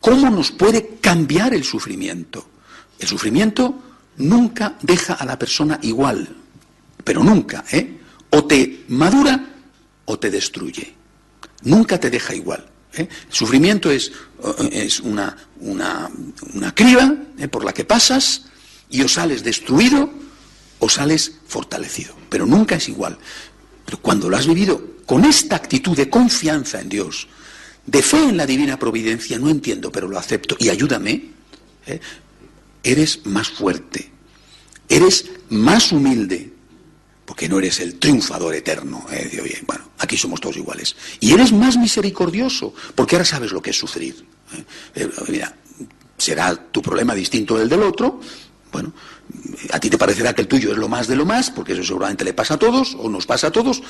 ¿Cómo 0.00 0.30
nos 0.30 0.50
puede 0.52 0.98
cambiar 1.00 1.52
el 1.54 1.64
sufrimiento? 1.64 2.46
El 2.98 3.08
sufrimiento 3.08 3.82
nunca 4.16 4.76
deja 4.82 5.14
a 5.14 5.24
la 5.24 5.38
persona 5.38 5.78
igual, 5.82 6.36
pero 7.04 7.22
nunca, 7.22 7.64
¿eh? 7.72 7.98
O 8.30 8.44
te 8.44 8.84
madura 8.88 9.48
o 10.04 10.18
te 10.18 10.30
destruye. 10.30 10.94
Nunca 11.62 11.98
te 11.98 12.10
deja 12.10 12.34
igual. 12.34 12.69
¿Eh? 12.94 13.08
El 13.28 13.34
sufrimiento 13.34 13.90
es, 13.90 14.10
una, 15.00 15.36
una, 15.60 16.10
una 16.54 16.74
criba 16.74 17.14
¿eh? 17.38 17.48
por 17.48 17.64
la 17.64 17.72
que 17.72 17.84
pasas 17.84 18.44
y 18.88 19.02
o 19.02 19.08
sales 19.08 19.44
destruido 19.44 20.10
o 20.78 20.88
sales 20.88 21.32
fortalecido, 21.46 22.14
pero 22.28 22.46
nunca 22.46 22.76
es 22.76 22.88
igual. 22.88 23.18
Pero 23.84 23.98
cuando 23.98 24.28
lo 24.28 24.36
has 24.36 24.46
vivido 24.46 24.82
con 25.06 25.24
esta 25.24 25.56
actitud 25.56 25.96
de 25.96 26.08
confianza 26.08 26.80
en 26.80 26.88
Dios, 26.88 27.28
de 27.86 28.02
fe 28.02 28.22
en 28.22 28.36
la 28.36 28.46
divina 28.46 28.78
providencia, 28.78 29.38
no 29.38 29.50
entiendo, 29.50 29.90
pero 29.90 30.08
lo 30.08 30.18
acepto 30.18 30.56
y 30.58 30.68
ayúdame, 30.68 31.30
¿eh? 31.86 32.00
eres 32.82 33.26
más 33.26 33.48
fuerte, 33.48 34.10
eres 34.88 35.30
más 35.48 35.92
humilde, 35.92 36.49
porque 37.30 37.48
no 37.48 37.60
eres 37.60 37.78
el 37.78 37.94
triunfador 38.00 38.52
eterno 38.56 39.06
¿eh? 39.08 39.28
de 39.32 39.40
hoy. 39.40 39.56
Bueno, 39.64 39.90
aquí 39.98 40.16
somos 40.16 40.40
todos 40.40 40.56
iguales. 40.56 40.96
Y 41.20 41.32
eres 41.32 41.52
más 41.52 41.76
misericordioso, 41.76 42.74
porque 42.96 43.14
ahora 43.14 43.24
sabes 43.24 43.52
lo 43.52 43.62
que 43.62 43.70
es 43.70 43.78
sufrir. 43.78 44.26
¿eh? 44.96 45.08
mira, 45.28 45.54
será 46.18 46.56
tu 46.56 46.82
problema 46.82 47.14
distinto 47.14 47.56
del 47.56 47.68
del 47.68 47.84
otro, 47.84 48.20
bueno, 48.72 48.92
a 49.70 49.78
ti 49.78 49.88
te 49.88 49.96
parecerá 49.96 50.34
que 50.34 50.42
el 50.42 50.48
tuyo 50.48 50.72
es 50.72 50.76
lo 50.76 50.88
más 50.88 51.06
de 51.06 51.14
lo 51.14 51.24
más, 51.24 51.52
porque 51.52 51.74
eso 51.74 51.84
seguramente 51.84 52.24
le 52.24 52.32
pasa 52.32 52.54
a 52.54 52.58
todos, 52.58 52.96
o 52.98 53.08
nos 53.08 53.26
pasa 53.26 53.46
a 53.46 53.52
todos, 53.52 53.80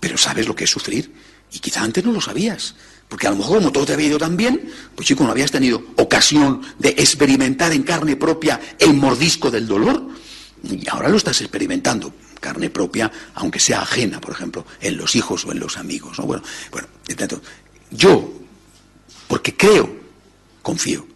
pero 0.00 0.18
sabes 0.18 0.48
lo 0.48 0.56
que 0.56 0.64
es 0.64 0.70
sufrir. 0.70 1.12
Y 1.52 1.60
quizá 1.60 1.82
antes 1.82 2.04
no 2.04 2.10
lo 2.10 2.20
sabías, 2.20 2.74
porque 3.08 3.28
a 3.28 3.30
lo 3.30 3.36
mejor 3.36 3.58
como 3.58 3.70
todo 3.70 3.86
te 3.86 3.92
había 3.92 4.08
ido 4.08 4.18
tan 4.18 4.36
bien, 4.36 4.72
pues 4.96 5.06
chico, 5.06 5.22
no 5.22 5.30
habías 5.30 5.52
tenido 5.52 5.84
ocasión 5.98 6.62
de 6.80 6.88
experimentar 6.88 7.70
en 7.72 7.84
carne 7.84 8.16
propia 8.16 8.60
el 8.80 8.94
mordisco 8.94 9.52
del 9.52 9.68
dolor, 9.68 10.04
y 10.64 10.88
ahora 10.88 11.08
lo 11.08 11.16
estás 11.16 11.40
experimentando, 11.42 12.12
carne 12.42 12.68
propia, 12.68 13.10
aunque 13.34 13.60
sea 13.60 13.80
ajena, 13.80 14.20
por 14.20 14.34
ejemplo, 14.34 14.66
en 14.80 14.98
los 14.98 15.14
hijos 15.14 15.46
o 15.46 15.52
en 15.52 15.60
los 15.60 15.78
amigos. 15.78 16.18
Bueno, 16.18 16.42
bueno, 16.70 16.88
yo, 17.90 18.32
porque 19.28 19.56
creo, 19.56 19.88
confío, 20.60 21.06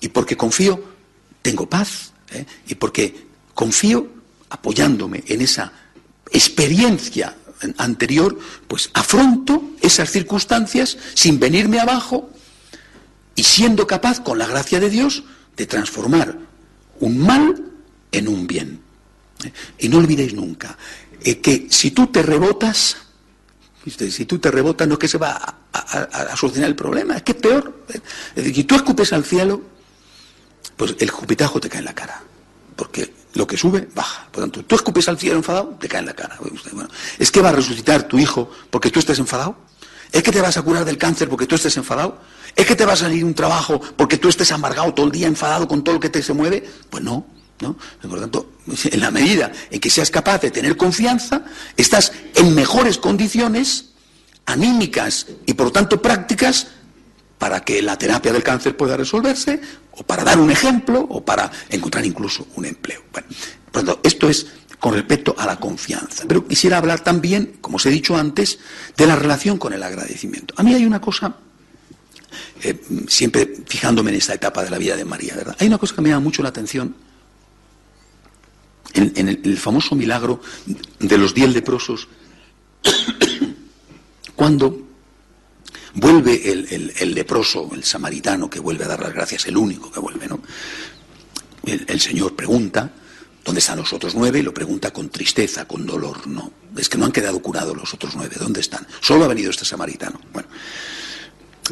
y 0.00 0.08
porque 0.08 0.36
confío, 0.36 0.80
tengo 1.42 1.68
paz, 1.68 2.12
¿eh? 2.30 2.44
y 2.68 2.74
porque 2.76 3.26
confío, 3.54 4.06
apoyándome 4.50 5.24
en 5.26 5.40
esa 5.40 5.72
experiencia 6.30 7.34
anterior, 7.78 8.38
pues 8.68 8.90
afronto 8.92 9.72
esas 9.80 10.10
circunstancias 10.10 10.98
sin 11.14 11.40
venirme 11.40 11.80
abajo 11.80 12.30
y 13.34 13.42
siendo 13.42 13.86
capaz, 13.86 14.20
con 14.20 14.38
la 14.38 14.46
gracia 14.46 14.78
de 14.78 14.90
Dios, 14.90 15.24
de 15.56 15.66
transformar 15.66 16.38
un 17.00 17.18
mal 17.18 17.64
en 18.12 18.28
un 18.28 18.46
bien. 18.46 18.85
¿Eh? 19.44 19.52
Y 19.78 19.88
no 19.88 19.98
olvidéis 19.98 20.34
nunca 20.34 20.76
eh, 21.22 21.40
que 21.40 21.66
si 21.70 21.90
tú 21.90 22.06
te 22.08 22.22
rebotas, 22.22 22.96
si 23.84 24.24
tú 24.26 24.38
te 24.38 24.50
rebotas 24.50 24.86
no 24.86 24.94
es 24.94 24.98
que 24.98 25.08
se 25.08 25.18
va 25.18 25.58
a, 25.72 26.36
solucionar 26.36 26.70
el 26.70 26.76
problema, 26.76 27.16
es 27.16 27.22
que 27.22 27.32
es 27.32 27.38
peor. 27.38 27.84
Es 27.88 28.34
decir, 28.36 28.54
si 28.54 28.64
tú 28.64 28.74
escupes 28.74 29.12
al 29.12 29.24
cielo, 29.24 29.62
pues 30.76 30.94
el 30.98 31.10
jupitajo 31.10 31.60
te 31.60 31.68
cae 31.68 31.80
en 31.80 31.84
la 31.86 31.94
cara. 31.94 32.22
Porque 32.74 33.12
lo 33.34 33.46
que 33.46 33.56
sube, 33.56 33.88
baja. 33.94 34.28
Por 34.30 34.42
tanto, 34.42 34.64
tú 34.64 34.74
escupes 34.74 35.08
al 35.08 35.18
cielo 35.18 35.36
enfadado, 35.36 35.76
te 35.80 35.88
cae 35.88 36.00
en 36.00 36.06
la 36.06 36.14
cara. 36.14 36.38
¿Es 37.18 37.30
que 37.30 37.40
va 37.40 37.50
a 37.50 37.52
resucitar 37.52 38.04
tu 38.04 38.18
hijo 38.18 38.50
porque 38.70 38.90
tú 38.90 38.98
estés 38.98 39.18
enfadado? 39.18 39.56
¿Es 40.12 40.22
que 40.22 40.32
te 40.32 40.40
vas 40.40 40.56
a 40.56 40.62
curar 40.62 40.84
del 40.84 40.98
cáncer 40.98 41.28
porque 41.28 41.46
tú 41.46 41.56
estés 41.56 41.76
enfadado? 41.76 42.20
¿Es 42.54 42.66
que 42.66 42.76
te 42.76 42.84
va 42.84 42.92
a 42.94 42.96
salir 42.96 43.24
un 43.24 43.34
trabajo 43.34 43.80
porque 43.96 44.16
tú 44.16 44.28
estés 44.28 44.50
amargado 44.52 44.94
todo 44.94 45.06
el 45.06 45.12
día, 45.12 45.26
enfadado 45.26 45.66
con 45.66 45.82
todo 45.82 45.94
lo 45.94 46.00
que 46.00 46.08
te 46.08 46.22
se 46.22 46.32
mueve? 46.32 46.68
Pues 46.88 47.02
no. 47.02 47.26
¿no? 47.60 47.76
Por 48.08 48.20
tanto, 48.20 48.55
en 48.84 49.00
la 49.00 49.10
medida 49.10 49.52
en 49.70 49.80
que 49.80 49.90
seas 49.90 50.10
capaz 50.10 50.40
de 50.40 50.50
tener 50.50 50.76
confianza, 50.76 51.44
estás 51.76 52.12
en 52.34 52.54
mejores 52.54 52.98
condiciones 52.98 53.90
anímicas 54.46 55.26
y 55.44 55.54
por 55.54 55.70
tanto 55.70 56.00
prácticas 56.00 56.68
para 57.38 57.60
que 57.60 57.82
la 57.82 57.98
terapia 57.98 58.32
del 58.32 58.42
cáncer 58.42 58.76
pueda 58.76 58.96
resolverse, 58.96 59.60
o 59.92 60.02
para 60.02 60.24
dar 60.24 60.38
un 60.38 60.50
ejemplo, 60.50 61.06
o 61.10 61.24
para 61.24 61.50
encontrar 61.68 62.04
incluso 62.04 62.46
un 62.56 62.64
empleo. 62.64 63.02
Bueno, 63.12 63.28
por 63.70 63.84
tanto, 63.84 64.00
esto 64.02 64.28
es 64.28 64.46
con 64.78 64.94
respecto 64.94 65.34
a 65.38 65.46
la 65.46 65.56
confianza. 65.56 66.24
Pero 66.26 66.46
quisiera 66.46 66.78
hablar 66.78 67.00
también, 67.00 67.58
como 67.60 67.76
os 67.76 67.86
he 67.86 67.90
dicho 67.90 68.16
antes, 68.16 68.58
de 68.96 69.06
la 69.06 69.16
relación 69.16 69.58
con 69.58 69.72
el 69.72 69.82
agradecimiento. 69.82 70.54
A 70.56 70.62
mí 70.62 70.74
hay 70.74 70.84
una 70.84 71.00
cosa, 71.00 71.36
eh, 72.62 72.80
siempre 73.08 73.54
fijándome 73.66 74.10
en 74.10 74.16
esta 74.16 74.34
etapa 74.34 74.62
de 74.62 74.70
la 74.70 74.78
vida 74.78 74.96
de 74.96 75.04
María, 75.04 75.34
¿verdad? 75.34 75.56
Hay 75.58 75.66
una 75.66 75.78
cosa 75.78 75.94
que 75.94 76.02
me 76.02 76.08
llama 76.08 76.20
mucho 76.20 76.42
la 76.42 76.50
atención 76.50 76.94
en, 78.94 79.28
el, 79.28 79.56
famoso 79.58 79.94
milagro 79.94 80.40
de 80.98 81.18
los 81.18 81.34
diez 81.34 81.52
leprosos, 81.52 82.08
cuando 84.36 84.86
Vuelve 85.96 86.52
el, 86.52 87.14
leproso, 87.14 87.70
el 87.72 87.82
samaritano 87.82 88.50
que 88.50 88.60
vuelve 88.60 88.84
a 88.84 88.88
dar 88.88 89.00
las 89.00 89.14
gracias, 89.14 89.46
el 89.46 89.56
único 89.56 89.90
que 89.90 89.98
vuelve, 89.98 90.28
¿no? 90.28 90.40
El, 91.64 92.00
Señor 92.00 92.36
pregunta, 92.36 92.92
¿dónde 93.42 93.60
están 93.60 93.78
los 93.78 93.94
otros 93.94 94.14
nueve? 94.14 94.40
Y 94.40 94.42
lo 94.42 94.52
pregunta 94.52 94.92
con 94.92 95.08
tristeza, 95.08 95.66
con 95.66 95.86
dolor, 95.86 96.26
no. 96.26 96.52
Es 96.76 96.90
que 96.90 96.98
no 96.98 97.06
han 97.06 97.12
quedado 97.12 97.40
curados 97.40 97.74
los 97.74 97.94
otros 97.94 98.14
nueve, 98.14 98.36
¿dónde 98.38 98.60
están? 98.60 98.86
Solo 99.00 99.24
ha 99.24 99.28
venido 99.28 99.50
este 99.50 99.64
samaritano. 99.64 100.20
Bueno. 100.34 100.48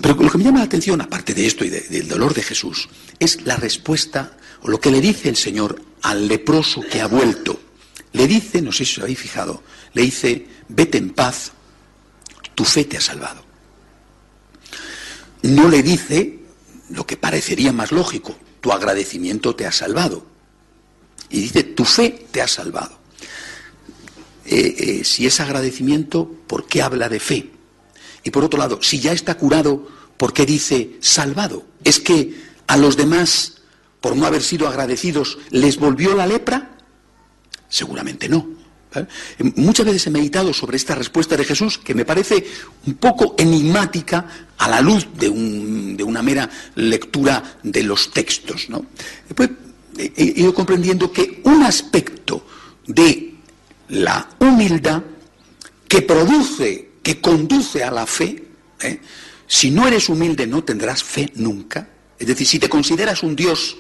Pero 0.01 0.15
lo 0.15 0.31
que 0.31 0.39
me 0.39 0.45
llama 0.45 0.59
la 0.59 0.65
atención, 0.65 1.01
aparte 1.01 1.35
de 1.35 1.47
esto 1.47 1.65
y 1.65 1.71
del 1.71 2.09
dolor 2.09 2.35
de 2.35 2.43
Jesús, 2.43 2.89
es 3.19 3.45
la 3.47 3.57
respuesta 3.57 4.37
o 4.63 4.69
lo 4.69 4.81
que 4.81 4.91
le 4.91 5.01
dice 5.01 5.29
el 5.29 5.37
Señor 5.37 5.81
al 6.03 6.27
leproso 6.27 6.81
que 6.81 7.01
ha 7.01 7.07
vuelto. 7.07 7.61
Le 8.13 8.27
dice, 8.27 8.61
no 8.61 8.73
sé 8.73 8.85
si 8.85 8.99
os 8.99 9.05
habéis 9.05 9.19
fijado, 9.19 9.63
le 9.93 10.03
dice, 10.03 10.47
vete 10.69 10.99
en 10.99 11.11
paz, 11.11 11.53
tu 12.55 12.65
fe 12.65 12.85
te 12.85 12.97
ha 12.97 13.01
salvado 13.01 13.45
no 15.45 15.69
le 15.69 15.83
dice 15.83 16.39
lo 16.91 17.07
que 17.07 17.17
parecería 17.17 17.73
más 17.73 17.93
lógico, 17.93 18.37
tu 18.61 18.73
agradecimiento 18.73 19.55
te 19.55 19.67
ha 19.67 19.73
salvado. 19.73 20.25
Y 21.29 21.41
dice, 21.41 21.65
tu 21.65 21.85
fe 21.85 22.27
te 22.31 22.41
ha 22.41 22.49
salvado. 22.49 22.99
Eh, 24.47 24.75
eh, 24.79 25.05
si 25.05 25.27
es 25.27 25.41
agradecimiento, 25.41 26.31
¿por 26.47 26.67
qué 26.67 26.83
habla 26.83 27.09
de 27.09 27.21
fe? 27.21 27.51
Y 28.25 28.31
por 28.31 28.43
otro 28.43 28.59
lado, 28.59 28.79
si 28.83 28.99
ya 28.99 29.13
está 29.13 29.37
curado, 29.37 29.87
¿por 30.17 30.33
qué 30.33 30.47
dice 30.47 30.97
salvado? 31.01 31.65
¿Es 31.85 32.01
que 32.01 32.35
a 32.67 32.77
los 32.77 32.97
demás, 32.97 33.63
por 34.01 34.17
no 34.17 34.27
haber 34.27 34.43
sido 34.43 34.67
agradecidos, 34.67 35.39
les 35.51 35.77
volvió 35.77 36.15
la 36.15 36.27
lepra? 36.27 36.77
Seguramente 37.69 38.29
no. 38.29 38.49
¿eh? 38.95 39.07
Muchas 39.57 39.87
veces 39.87 40.07
he 40.07 40.11
meditado 40.11 40.55
sobre 40.55 40.77
esta 40.77 40.95
respuesta 40.95 41.37
de 41.37 41.45
Jesús 41.45 41.79
que 41.79 41.95
me 41.95 42.07
parece 42.07 42.47
un 42.87 42.95
poco 42.95 43.35
enigmática 43.39 44.27
a 44.57 44.69
la 44.69 44.81
luz 44.81 45.07
de, 45.15 45.29
una 45.29 46.23
mera 46.23 46.49
lectura 46.77 47.59
de 47.63 47.83
los 47.83 48.11
textos. 48.11 48.69
Después 49.29 49.51
he 49.99 50.41
ido 50.41 50.55
comprendiendo 50.55 51.13
que 51.13 51.43
un 51.45 51.63
aspecto 51.63 52.47
de 52.87 53.35
la 53.89 54.29
humildad 54.39 55.03
que 55.89 56.03
produce, 56.03 56.91
que 57.05 57.21
conduce 57.21 57.85
a 57.85 57.91
la 57.93 58.07
fe, 58.07 58.43
¿eh? 58.81 59.01
si 59.47 59.71
no 59.71 59.87
eres 59.87 60.09
humilde 60.09 60.47
no 60.47 60.65
tendrás 60.65 61.05
fe 61.05 61.31
nunca. 61.37 61.87
Es 62.19 62.27
decir, 62.27 62.47
si 62.47 62.59
te 62.59 62.69
consideras 62.69 63.23
un 63.23 63.37
Dios, 63.37 63.77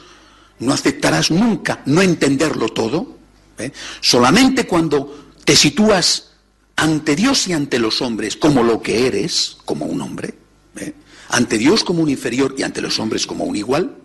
no 0.60 0.72
aceptarás 0.72 1.30
nunca 1.30 1.82
no 1.86 2.02
entenderlo 2.02 2.68
todo. 2.68 3.16
¿eh? 3.58 3.72
Solamente 4.00 4.66
cuando 4.66 5.32
te 5.44 5.56
sitúas 5.56 6.32
ante 6.76 7.16
Dios 7.16 7.48
y 7.48 7.54
ante 7.54 7.78
los 7.78 8.02
hombres 8.02 8.36
como 8.36 8.62
lo 8.62 8.82
que 8.82 9.06
eres, 9.06 9.56
como 9.64 9.86
un 9.86 10.02
hombre, 10.02 10.34
¿eh? 10.76 10.92
ante 11.30 11.56
Dios 11.56 11.82
como 11.82 12.02
un 12.02 12.10
inferior 12.10 12.54
y 12.58 12.62
ante 12.62 12.82
los 12.82 12.98
hombres 12.98 13.26
como 13.26 13.44
un 13.44 13.56
igual, 13.56 13.96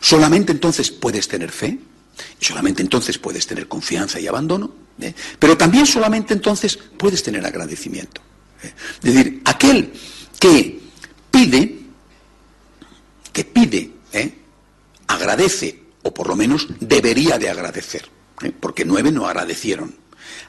solamente 0.00 0.50
entonces 0.50 0.90
puedes 0.90 1.28
tener 1.28 1.52
fe, 1.52 1.78
solamente 2.40 2.82
entonces 2.82 3.18
puedes 3.18 3.46
tener 3.46 3.68
confianza 3.68 4.20
y 4.20 4.26
abandono, 4.26 4.72
¿eh? 5.00 5.14
pero 5.38 5.56
también 5.56 5.86
solamente 5.86 6.34
entonces 6.34 6.78
puedes 6.96 7.22
tener 7.22 7.44
agradecimiento. 7.44 8.20
Es 8.62 9.14
decir, 9.14 9.40
aquel 9.44 9.92
que 10.38 10.80
pide, 11.30 11.78
que 13.32 13.44
pide, 13.44 13.92
agradece, 15.06 15.82
o 16.02 16.12
por 16.12 16.28
lo 16.28 16.36
menos 16.36 16.68
debería 16.80 17.38
de 17.38 17.50
agradecer, 17.50 18.08
porque 18.60 18.84
nueve 18.84 19.12
no 19.12 19.26
agradecieron. 19.26 19.94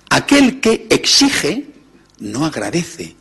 Aquel 0.09 0.59
que 0.59 0.87
exige 0.89 1.67
no 2.19 2.45
agradece. 2.45 3.15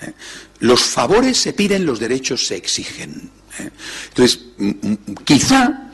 ¿eh? 0.00 0.12
Los 0.60 0.82
favores 0.82 1.36
se 1.36 1.52
piden, 1.52 1.84
los 1.84 1.98
derechos 1.98 2.46
se 2.46 2.56
exigen. 2.56 3.30
¿eh? 3.58 3.70
Entonces, 4.08 4.40
quizá 5.24 5.91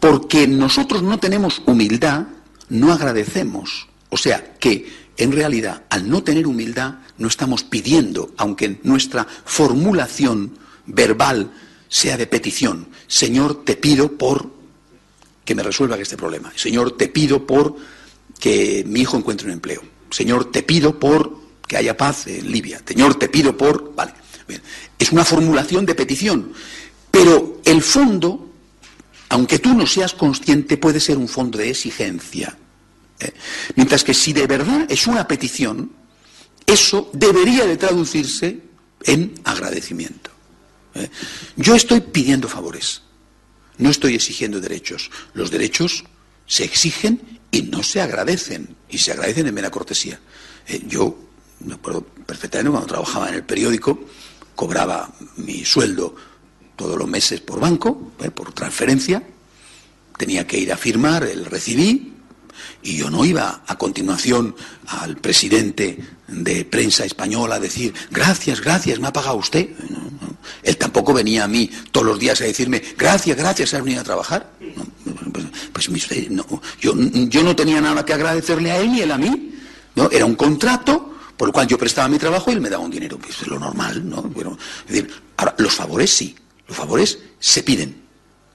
porque 0.00 0.48
nosotros 0.48 1.02
no 1.02 1.18
tenemos 1.18 1.62
humildad, 1.66 2.26
no 2.68 2.92
agradecemos. 2.92 3.88
O 4.08 4.16
sea, 4.16 4.54
que 4.58 5.00
en 5.16 5.32
realidad, 5.32 5.84
al 5.90 6.08
no 6.08 6.22
tener 6.22 6.46
humildad, 6.46 6.94
no 7.18 7.28
estamos 7.28 7.62
pidiendo, 7.62 8.32
aunque 8.38 8.80
nuestra 8.82 9.26
formulación 9.44 10.58
verbal 10.86 11.52
sea 11.88 12.16
de 12.16 12.26
petición. 12.26 12.88
Señor, 13.06 13.64
te 13.64 13.76
pido 13.76 14.16
por 14.16 14.50
que 15.44 15.54
me 15.54 15.62
resuelva 15.62 15.96
este 15.98 16.16
problema. 16.16 16.52
Señor, 16.56 16.96
te 16.96 17.08
pido 17.08 17.46
por 17.46 17.76
que 18.38 18.84
mi 18.86 19.00
hijo 19.00 19.16
encuentre 19.16 19.46
un 19.46 19.52
empleo. 19.52 19.82
Señor, 20.10 20.50
te 20.50 20.62
pido 20.62 20.98
por 20.98 21.38
que 21.66 21.76
haya 21.76 21.96
paz 21.96 22.26
en 22.26 22.50
Libia. 22.50 22.82
Señor, 22.86 23.16
te 23.16 23.28
pido 23.28 23.56
por... 23.56 23.94
Vale. 23.94 24.14
Es 24.98 25.12
una 25.12 25.24
formulación 25.24 25.86
de 25.86 25.94
petición. 25.94 26.52
Pero 27.10 27.60
el 27.64 27.82
fondo, 27.82 28.49
aunque 29.30 29.60
tú 29.60 29.74
no 29.74 29.86
seas 29.86 30.12
consciente, 30.12 30.76
puede 30.76 31.00
ser 31.00 31.16
un 31.16 31.28
fondo 31.28 31.56
de 31.56 31.70
exigencia. 31.70 32.56
¿eh? 33.20 33.32
Mientras 33.76 34.04
que 34.04 34.12
si 34.12 34.32
de 34.32 34.46
verdad 34.46 34.86
es 34.88 35.06
una 35.06 35.26
petición, 35.26 35.92
eso 36.66 37.10
debería 37.12 37.64
de 37.64 37.76
traducirse 37.76 38.60
en 39.04 39.34
agradecimiento. 39.44 40.30
¿eh? 40.94 41.08
Yo 41.56 41.76
estoy 41.76 42.00
pidiendo 42.00 42.48
favores, 42.48 43.02
no 43.78 43.88
estoy 43.90 44.16
exigiendo 44.16 44.60
derechos. 44.60 45.10
Los 45.32 45.50
derechos 45.52 46.04
se 46.46 46.64
exigen 46.64 47.40
y 47.52 47.62
no 47.62 47.84
se 47.84 48.00
agradecen, 48.00 48.76
y 48.88 48.98
se 48.98 49.12
agradecen 49.12 49.46
en 49.46 49.54
mera 49.54 49.70
cortesía. 49.70 50.18
Eh, 50.66 50.82
yo 50.88 51.16
me 51.60 51.74
acuerdo 51.74 52.02
perfectamente 52.02 52.70
cuando 52.70 52.88
trabajaba 52.88 53.28
en 53.28 53.34
el 53.34 53.44
periódico, 53.44 54.06
cobraba 54.56 55.12
mi 55.36 55.64
sueldo 55.64 56.16
todos 56.80 56.96
los 56.96 57.06
meses 57.06 57.42
por 57.42 57.60
banco, 57.60 58.12
eh, 58.20 58.30
por 58.30 58.54
transferencia, 58.54 59.22
tenía 60.16 60.46
que 60.46 60.56
ir 60.56 60.72
a 60.72 60.78
firmar, 60.78 61.24
el 61.24 61.44
recibí, 61.44 62.14
y 62.82 62.96
yo 62.96 63.10
no 63.10 63.22
iba 63.26 63.64
a 63.66 63.76
continuación 63.76 64.56
al 64.86 65.18
presidente 65.18 65.98
de 66.26 66.64
prensa 66.64 67.04
española 67.04 67.56
a 67.56 67.60
decir, 67.60 67.92
gracias, 68.10 68.62
gracias, 68.62 68.98
me 68.98 69.08
ha 69.08 69.12
pagado 69.12 69.36
usted. 69.36 69.68
Él 70.62 70.78
tampoco 70.78 71.12
venía 71.12 71.44
a 71.44 71.48
mí 71.48 71.70
todos 71.92 72.06
los 72.06 72.18
días 72.18 72.40
a 72.40 72.44
decirme, 72.44 72.82
gracias, 72.96 73.36
gracias, 73.36 73.74
has 73.74 73.84
venido 73.84 74.00
a 74.00 74.04
trabajar. 74.04 74.50
Pues, 75.74 75.86
pues 75.88 76.30
no, 76.30 76.46
yo, 76.80 76.94
yo, 76.96 77.42
no 77.42 77.54
tenía 77.54 77.82
nada 77.82 78.06
que 78.06 78.14
agradecerle 78.14 78.70
a 78.70 78.78
él 78.78 78.90
ni 78.90 79.00
él 79.02 79.12
a 79.12 79.18
mí. 79.18 79.52
¿no? 79.96 80.10
Era 80.10 80.24
un 80.24 80.34
contrato 80.34 81.14
por 81.36 81.50
el 81.50 81.52
cual 81.52 81.66
yo 81.66 81.76
prestaba 81.76 82.08
mi 82.08 82.18
trabajo 82.18 82.50
y 82.50 82.54
él 82.54 82.62
me 82.62 82.70
daba 82.70 82.82
un 82.82 82.90
dinero. 82.90 83.18
Pues 83.18 83.42
es 83.42 83.48
lo 83.48 83.58
normal, 83.58 84.08
¿no? 84.08 84.22
Bueno, 84.22 84.56
es 84.86 84.94
decir, 84.94 85.10
ahora, 85.36 85.54
los 85.58 85.74
favores 85.74 86.10
sí, 86.10 86.34
los 86.70 86.76
favores 86.76 87.18
se 87.40 87.64
piden, 87.64 88.00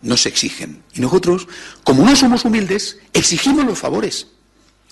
no 0.02 0.16
se 0.16 0.30
exigen. 0.30 0.82
Y 0.94 1.02
nosotros, 1.02 1.50
como 1.84 2.06
no 2.06 2.16
somos 2.16 2.46
humildes, 2.46 2.98
exigimos 3.12 3.66
los 3.66 3.78
favores. 3.78 4.28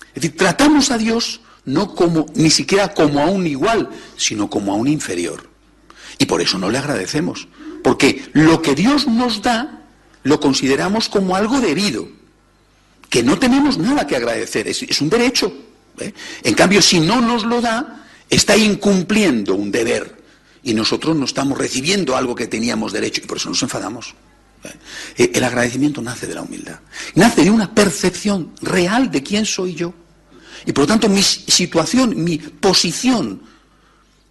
Es 0.10 0.16
decir, 0.16 0.36
tratamos 0.36 0.92
a 0.92 0.98
Dios 0.98 1.40
no 1.64 1.96
como, 1.96 2.26
ni 2.36 2.50
siquiera 2.50 2.94
como 2.94 3.22
a 3.22 3.28
un 3.28 3.48
igual, 3.48 3.90
sino 4.18 4.50
como 4.50 4.74
a 4.74 4.76
un 4.76 4.90
inferior. 4.90 5.50
Y 6.20 6.26
por 6.26 6.42
eso 6.42 6.58
no 6.58 6.70
le 6.70 6.80
agradecemos. 6.80 7.48
Porque 7.82 8.26
lo 8.34 8.62
que 8.62 8.76
Dios 8.76 9.08
nos 9.08 9.42
da 9.42 9.86
lo 10.24 10.42
consideramos 10.42 11.08
como 11.08 11.38
algo 11.38 11.62
debido, 11.62 12.10
que 13.10 13.24
no 13.24 13.40
tenemos 13.40 13.78
nada 13.78 14.06
que 14.06 14.18
agradecer, 14.18 14.68
es, 14.68 15.00
un 15.00 15.10
derecho. 15.10 15.54
¿eh? 15.98 16.14
En 16.44 16.56
cambio, 16.56 16.82
si 16.82 17.00
no 17.00 17.22
nos 17.22 17.46
lo 17.46 17.62
da, 17.62 18.06
está 18.30 18.58
incumpliendo 18.58 19.56
un 19.56 19.72
deber 19.72 20.23
y 20.64 20.74
nosotros 20.74 21.16
no 21.16 21.26
estamos 21.26 21.58
recibiendo 21.58 22.16
algo 22.16 22.36
que 22.36 22.48
teníamos 22.48 22.94
derecho 22.94 23.22
y 23.24 23.28
por 23.28 23.38
eso 23.38 23.50
nos 23.50 23.62
enfadamos. 23.62 24.16
¿eh? 25.18 25.32
El 25.34 25.44
agradecimiento 25.44 26.02
nace 26.02 26.26
de 26.26 26.36
la 26.36 26.42
humildad, 26.42 26.80
nace 27.16 27.44
de 27.44 27.52
una 27.52 27.74
percepción 27.76 28.54
real 28.62 29.12
de 29.12 29.22
quién 29.22 29.46
soy 29.46 29.76
yo. 29.76 29.94
Y 30.66 30.72
por 30.72 30.84
lo 30.84 30.88
tanto 30.88 31.10
mi 31.10 31.22
situación, 31.22 32.24
mi 32.24 32.38
posición, 32.38 33.42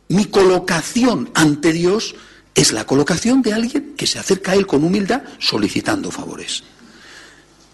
mi 0.09 0.25
colocación 0.25 1.31
ante 1.35 1.73
Dios 1.73 2.15
es 2.55 2.73
la 2.73 2.87
colocación 2.87 3.43
de 3.43 3.53
alguien 3.53 3.95
que 3.97 4.07
se 4.07 4.19
acerca 4.19 4.53
a 4.53 4.55
Él 4.55 4.67
con 4.67 4.85
humildad 4.85 5.23
solicitando 5.39 6.11
favores. 6.11 6.65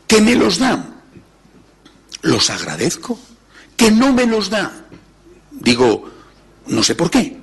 ¿Que 0.06 0.20
me 0.20 0.34
los 0.34 0.58
dan? 0.58 1.02
Los 2.22 2.50
agradezco. 2.50 3.18
¿Que 3.76 3.90
no 3.92 4.12
me 4.12 4.26
los 4.26 4.50
da? 4.50 4.88
Digo, 5.52 6.10
no 6.66 6.82
sé 6.82 6.94
por 6.96 7.10
qué. 7.10 7.38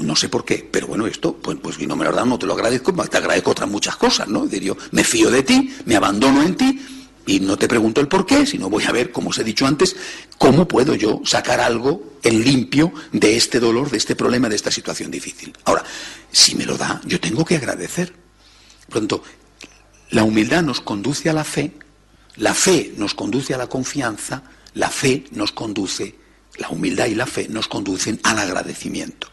No 0.00 0.16
sé 0.16 0.28
por 0.28 0.44
qué, 0.44 0.68
pero 0.70 0.86
bueno, 0.86 1.06
esto, 1.06 1.36
pues, 1.36 1.58
pues 1.62 1.76
si 1.76 1.86
no 1.86 1.94
me 1.94 2.04
lo 2.04 2.12
dan, 2.12 2.28
no 2.28 2.38
te 2.38 2.46
lo 2.46 2.54
agradezco, 2.54 2.92
te 2.92 3.16
agradezco 3.16 3.50
otras 3.50 3.68
muchas 3.68 3.96
cosas, 3.96 4.28
¿no? 4.28 4.46
Diría, 4.46 4.72
me 4.92 5.04
fío 5.04 5.30
de 5.30 5.42
ti, 5.42 5.74
me 5.84 5.96
abandono 5.96 6.42
en 6.42 6.56
ti, 6.56 6.80
y 7.26 7.38
no 7.40 7.56
te 7.56 7.68
pregunto 7.68 8.00
el 8.00 8.08
por 8.08 8.26
qué, 8.26 8.46
sino 8.46 8.68
voy 8.70 8.84
a 8.84 8.92
ver, 8.92 9.12
como 9.12 9.30
os 9.30 9.38
he 9.38 9.44
dicho 9.44 9.66
antes, 9.66 9.94
cómo 10.38 10.66
puedo 10.66 10.94
yo 10.94 11.20
sacar 11.24 11.60
algo 11.60 12.16
en 12.22 12.42
limpio 12.42 12.92
de 13.12 13.36
este 13.36 13.60
dolor, 13.60 13.90
de 13.90 13.98
este 13.98 14.16
problema, 14.16 14.48
de 14.48 14.56
esta 14.56 14.70
situación 14.70 15.10
difícil. 15.10 15.52
Ahora, 15.64 15.84
si 16.32 16.54
me 16.54 16.64
lo 16.64 16.76
da, 16.76 17.00
yo 17.04 17.20
tengo 17.20 17.44
que 17.44 17.56
agradecer. 17.56 18.12
Pronto, 18.88 19.22
la 20.10 20.24
humildad 20.24 20.62
nos 20.62 20.80
conduce 20.80 21.30
a 21.30 21.32
la 21.32 21.44
fe, 21.44 21.72
la 22.36 22.54
fe 22.54 22.94
nos 22.96 23.14
conduce 23.14 23.54
a 23.54 23.58
la 23.58 23.68
confianza, 23.68 24.42
la 24.74 24.88
fe 24.88 25.24
nos 25.30 25.52
conduce, 25.52 26.16
la 26.56 26.68
humildad 26.70 27.06
y 27.06 27.14
la 27.14 27.26
fe 27.26 27.48
nos 27.48 27.68
conducen 27.68 28.18
al 28.24 28.38
agradecimiento. 28.38 29.28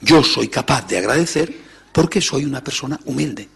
Yo 0.00 0.22
soy 0.22 0.48
capaz 0.48 0.86
de 0.86 0.98
agradecer 0.98 1.54
porque 1.92 2.20
soy 2.20 2.44
una 2.44 2.62
persona 2.62 2.98
humilde 3.04 3.48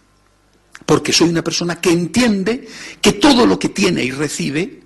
porque 0.85 1.13
soy 1.13 1.29
una 1.29 1.43
persona 1.43 1.81
que 1.81 1.91
entiende 1.91 2.69
que 3.01 3.13
todo 3.13 3.45
lo 3.45 3.59
que 3.59 3.71
tiene 3.71 4.05
y 4.05 4.11
recibe, 4.13 4.83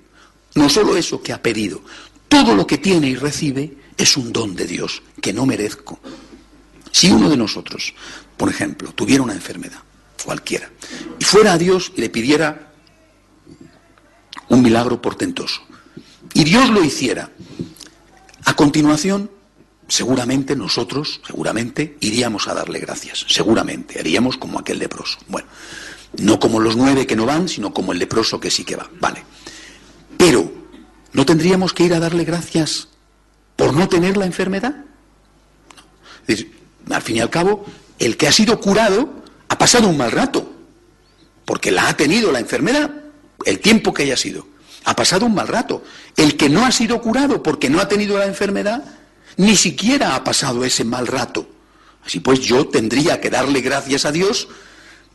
no 0.55 0.69
solo 0.69 0.97
eso 0.97 1.23
que 1.23 1.33
ha 1.33 1.43
pedido, 1.43 1.83
todo 2.29 2.55
lo 2.55 2.67
que 2.67 2.79
tiene 2.79 3.09
y 3.09 3.17
recibe 3.17 3.77
es 3.97 4.17
un 4.17 4.33
don 4.33 4.55
de 4.55 4.67
Dios 4.67 5.03
que 5.21 5.33
no 5.33 5.47
merezco. 5.47 6.01
Si 6.91 7.11
uno 7.11 7.29
de 7.29 7.37
nosotros, 7.37 7.95
por 8.37 8.49
ejemplo, 8.49 8.93
tuviera 8.93 9.23
una 9.23 9.35
enfermedad, 9.35 9.81
cualquiera, 10.25 10.71
y 11.19 11.25
fuera 11.25 11.53
a 11.53 11.59
Dios 11.59 11.93
y 11.97 12.01
le 12.01 12.09
pidiera 12.09 12.73
un 14.49 14.63
milagro 14.63 15.03
portentoso, 15.03 15.63
y 16.33 16.45
Dios 16.45 16.71
lo 16.71 16.83
hiciera, 16.83 17.31
a 18.45 18.55
continuación, 18.55 19.31
seguramente 19.91 20.57
nosotros, 20.57 21.21
seguramente, 21.27 21.97
iríamos 22.01 22.49
a 22.49 22.55
darle 22.55 22.79
gracias, 22.79 23.27
seguramente, 23.29 23.99
haríamos 23.99 24.37
como 24.37 24.59
aquel 24.59 24.79
leproso. 24.79 25.19
Bueno, 25.29 25.49
no 26.19 26.39
como 26.39 26.61
los 26.61 26.77
nueve 26.77 27.07
que 27.07 27.17
no 27.17 27.27
van, 27.27 27.49
sino 27.49 27.75
como 27.75 27.93
el 27.93 27.99
leproso 27.99 28.41
que 28.41 28.51
sí 28.51 28.65
que 28.65 28.77
va. 28.77 28.89
Vale. 29.01 29.25
Pero, 30.17 30.51
¿no 31.13 31.27
tendríamos 31.27 31.73
que 31.73 31.85
ir 31.85 31.95
a 31.95 32.01
darle 32.01 32.25
gracias 32.25 32.89
por 33.57 33.75
no 33.75 33.89
tener 33.89 34.17
la 34.17 34.27
enfermedad? 34.27 34.85
al 36.91 37.03
fin 37.03 37.17
y 37.17 37.21
al 37.21 37.31
cabo, 37.31 37.65
el 37.99 38.17
que 38.17 38.29
ha 38.29 38.33
sido 38.33 38.61
curado 38.61 39.23
ha 39.49 39.59
pasado 39.59 39.89
un 39.89 39.97
mal 39.97 40.13
rato, 40.13 40.53
porque 41.45 41.73
la 41.73 41.89
ha 41.89 41.97
tenido 41.97 42.31
la 42.31 42.39
enfermedad, 42.39 42.91
el 43.45 43.59
tiempo 43.59 43.93
que 43.93 44.05
haya 44.05 44.17
sido. 44.17 44.47
Ha 44.85 44.95
pasado 44.95 45.27
un 45.27 45.35
mal 45.35 45.49
rato. 45.49 45.83
El 46.17 46.37
que 46.37 46.49
no 46.49 46.65
ha 46.65 46.73
sido 46.73 47.01
curado 47.01 47.43
porque 47.43 47.69
no 47.69 47.81
ha 47.81 47.89
tenido 47.89 48.19
la 48.19 48.27
enfermedad, 48.27 48.85
ni 49.41 49.57
siquiera 49.57 50.15
ha 50.15 50.23
pasado 50.23 50.65
ese 50.67 50.85
mal 50.85 51.07
rato. 51.07 51.49
Así 52.05 52.21
pues, 52.21 52.41
yo 52.41 52.69
tendría 52.69 53.23
que 53.23 53.31
darle 53.31 53.63
gracias 53.63 54.05
a 54.05 54.13
Dios 54.13 54.49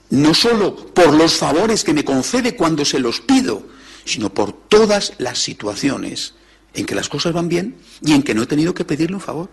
no 0.10 0.34
solo 0.34 0.76
por 0.76 1.14
los 1.14 1.36
favores 1.36 1.84
que 1.84 1.94
me 1.94 2.04
concede 2.04 2.56
cuando 2.56 2.86
se 2.86 3.00
los 3.00 3.22
pido, 3.22 3.68
sino 4.04 4.34
por 4.34 4.52
todas 4.52 5.14
las 5.20 5.38
situaciones 5.40 6.34
en 6.74 6.88
que 6.88 6.96
las 6.96 7.08
cosas 7.08 7.34
van 7.34 7.50
bien 7.50 7.78
y 8.02 8.14
en 8.14 8.24
que 8.24 8.34
no 8.34 8.44
he 8.44 8.48
tenido 8.48 8.74
que 8.74 8.84
pedirle 8.84 9.16
un 9.16 9.22
favor. 9.22 9.50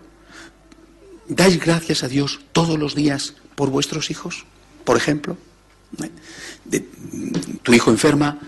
¿Dais 1.27 1.59
gracias 1.59 2.03
a 2.03 2.07
Dios 2.07 2.39
todos 2.51 2.79
los 2.79 2.95
días 2.95 3.35
por 3.55 3.69
vuestros 3.69 4.09
hijos? 4.09 4.45
Por 4.85 4.97
ejemplo, 4.97 5.37
tu 7.61 7.73
hijo 7.73 7.91
enferma, 7.91 8.39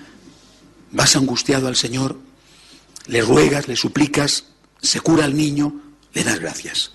vas 0.92 1.16
angustiado 1.16 1.68
al 1.68 1.76
Señor, 1.76 2.18
le 3.06 3.22
ruegas, 3.22 3.68
le 3.68 3.76
suplicas, 3.76 4.46
se 4.82 5.02
cura 5.02 5.26
al 5.26 5.36
niño, 5.36 5.85
le 6.16 6.24
das 6.24 6.40
gracias. 6.40 6.92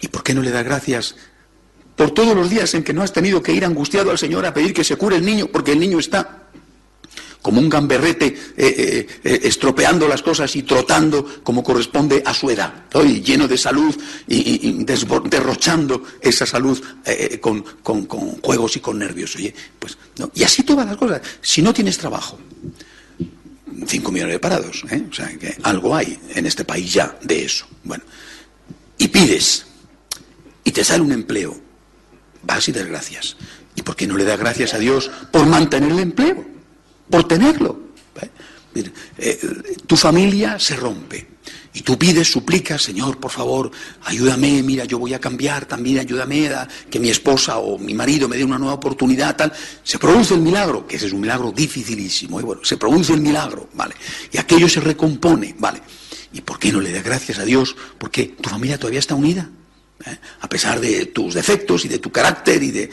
¿Y 0.00 0.08
por 0.08 0.24
qué 0.24 0.34
no 0.34 0.42
le 0.42 0.50
das 0.50 0.64
gracias 0.64 1.14
por 1.94 2.10
todos 2.10 2.34
los 2.34 2.50
días 2.50 2.74
en 2.74 2.82
que 2.82 2.92
no 2.92 3.02
has 3.02 3.12
tenido 3.12 3.42
que 3.42 3.52
ir 3.52 3.64
angustiado 3.64 4.10
al 4.10 4.18
Señor 4.18 4.44
a 4.44 4.52
pedir 4.52 4.74
que 4.74 4.84
se 4.84 4.96
cure 4.96 5.16
el 5.16 5.24
niño, 5.24 5.46
porque 5.46 5.72
el 5.72 5.80
niño 5.80 5.98
está 5.98 6.42
como 7.40 7.60
un 7.60 7.68
gamberrete 7.68 8.26
eh, 8.26 8.36
eh, 8.56 9.06
eh, 9.22 9.40
estropeando 9.44 10.08
las 10.08 10.20
cosas 10.20 10.54
y 10.56 10.64
trotando 10.64 11.24
como 11.44 11.62
corresponde 11.62 12.20
a 12.26 12.34
su 12.34 12.50
edad, 12.50 12.86
lleno 13.22 13.46
de 13.46 13.56
salud 13.56 13.96
y, 14.26 14.84
derrochando 14.84 16.02
esa 16.20 16.44
salud 16.44 16.82
con, 17.40 17.64
juegos 18.42 18.76
y 18.76 18.80
con 18.80 18.98
nervios. 18.98 19.36
Oye, 19.36 19.54
pues, 19.78 19.96
Y 20.34 20.42
así 20.42 20.64
todas 20.64 20.86
las 20.86 20.96
cosas. 20.96 21.22
Si 21.40 21.62
no 21.62 21.72
tienes 21.72 21.96
trabajo, 21.98 22.36
5 23.86 24.10
millones 24.10 24.34
de 24.34 24.40
parados, 24.40 24.82
o 24.84 25.14
sea 25.14 25.28
que 25.38 25.56
algo 25.62 25.94
hay 25.94 26.18
en 26.34 26.46
este 26.46 26.64
país 26.64 26.92
ya 26.92 27.16
de 27.22 27.44
eso. 27.44 27.66
Bueno, 27.84 28.02
y 28.98 29.08
pides, 29.08 29.66
y 30.64 30.72
te 30.72 30.84
sale 30.84 31.02
un 31.02 31.12
empleo, 31.12 31.56
vas 32.42 32.68
y 32.68 32.72
das 32.72 32.86
gracias. 32.86 33.36
¿Y 33.74 33.82
por 33.82 33.94
qué 33.94 34.06
no 34.06 34.16
le 34.16 34.24
das 34.24 34.38
gracias 34.38 34.74
a 34.74 34.78
Dios 34.78 35.10
por 35.30 35.46
mantener 35.46 35.92
el 35.92 36.00
empleo? 36.00 36.44
Por 37.10 37.28
tenerlo. 37.28 37.78
¿Eh? 38.20 38.30
Eh, 39.18 39.76
tu 39.86 39.96
familia 39.96 40.58
se 40.58 40.76
rompe. 40.76 41.36
Y 41.74 41.82
tú 41.82 41.98
pides, 41.98 42.32
suplicas, 42.32 42.82
Señor, 42.82 43.20
por 43.20 43.30
favor, 43.30 43.70
ayúdame, 44.04 44.62
mira, 44.62 44.86
yo 44.86 44.98
voy 44.98 45.12
a 45.12 45.20
cambiar, 45.20 45.66
también 45.66 45.98
ayúdame 45.98 46.48
a 46.48 46.66
que 46.90 46.98
mi 46.98 47.10
esposa 47.10 47.58
o 47.58 47.78
mi 47.78 47.92
marido 47.92 48.28
me 48.28 48.38
dé 48.38 48.44
una 48.44 48.58
nueva 48.58 48.74
oportunidad, 48.74 49.36
tal. 49.36 49.52
Se 49.82 49.98
produce 49.98 50.32
el 50.32 50.40
milagro, 50.40 50.86
que 50.86 50.96
ese 50.96 51.08
es 51.08 51.12
un 51.12 51.20
milagro 51.20 51.52
dificilísimo, 51.52 52.40
y 52.40 52.44
bueno, 52.44 52.64
se 52.64 52.78
produce 52.78 53.12
el 53.12 53.20
milagro, 53.20 53.68
¿vale? 53.74 53.94
Y 54.32 54.38
aquello 54.38 54.70
se 54.70 54.80
recompone, 54.80 55.54
¿vale? 55.58 55.82
¿Y 56.36 56.42
por 56.42 56.58
qué 56.58 56.70
no 56.70 56.82
le 56.82 56.92
das 56.92 57.02
gracias 57.02 57.38
a 57.38 57.44
Dios? 57.44 57.74
Porque 57.96 58.24
tu 58.40 58.50
familia 58.50 58.78
todavía 58.78 59.00
está 59.00 59.14
unida. 59.14 59.48
¿eh? 60.04 60.18
a 60.40 60.48
pesar 60.48 60.78
de 60.78 61.06
tus 61.06 61.32
defectos 61.32 61.86
y 61.86 61.88
de 61.88 61.98
tu 61.98 62.12
carácter 62.12 62.62
y 62.62 62.70
de 62.70 62.82
eh, 62.82 62.90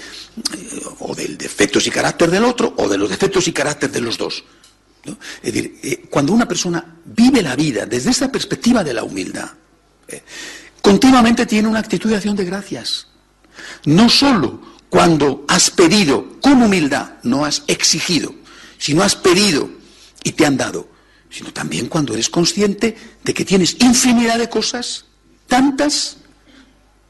o 0.99 1.13
del 1.13 1.37
defectos 1.37 1.85
y 1.85 1.91
carácter 1.91 2.31
del 2.31 2.45
otro 2.45 2.73
o 2.77 2.87
de 2.87 2.97
los 2.97 3.09
defectos 3.09 3.45
y 3.49 3.51
carácter 3.51 3.91
de 3.91 3.99
los 3.99 4.17
dos. 4.17 4.45
Es 5.41 5.53
decir, 5.53 5.79
eh, 5.83 6.05
cuando 6.09 6.31
una 6.31 6.47
persona 6.47 6.95
vive 7.03 7.41
la 7.41 7.57
vida 7.57 7.85
desde 7.85 8.11
esta 8.11 8.31
perspectiva 8.31 8.81
de 8.85 8.93
la 8.93 9.03
humildad, 9.03 9.51
continuamente 10.81 11.45
tiene 11.45 11.67
una 11.67 11.79
actitud 11.79 12.09
de 12.09 12.15
acción 12.15 12.37
de 12.37 12.45
gracias. 12.45 13.07
No 13.83 14.07
solo 14.07 14.61
cuando 14.89 15.43
has 15.49 15.69
pedido 15.69 16.39
con 16.39 16.61
humildad, 16.61 17.15
no 17.23 17.43
has 17.43 17.63
exigido, 17.67 18.33
sino 18.77 19.03
has 19.03 19.15
pedido 19.15 19.69
y 20.23 20.31
te 20.31 20.45
han 20.45 20.55
dado, 20.55 20.87
sino 21.33 21.51
también 21.51 21.87
cuando 21.87 22.13
eres 22.13 22.29
consciente 22.29 22.95
de 23.23 23.33
que 23.33 23.43
tienes 23.43 23.77
infinidad 23.79 24.37
de 24.37 24.49
cosas, 24.49 25.05
tantas 25.47 26.17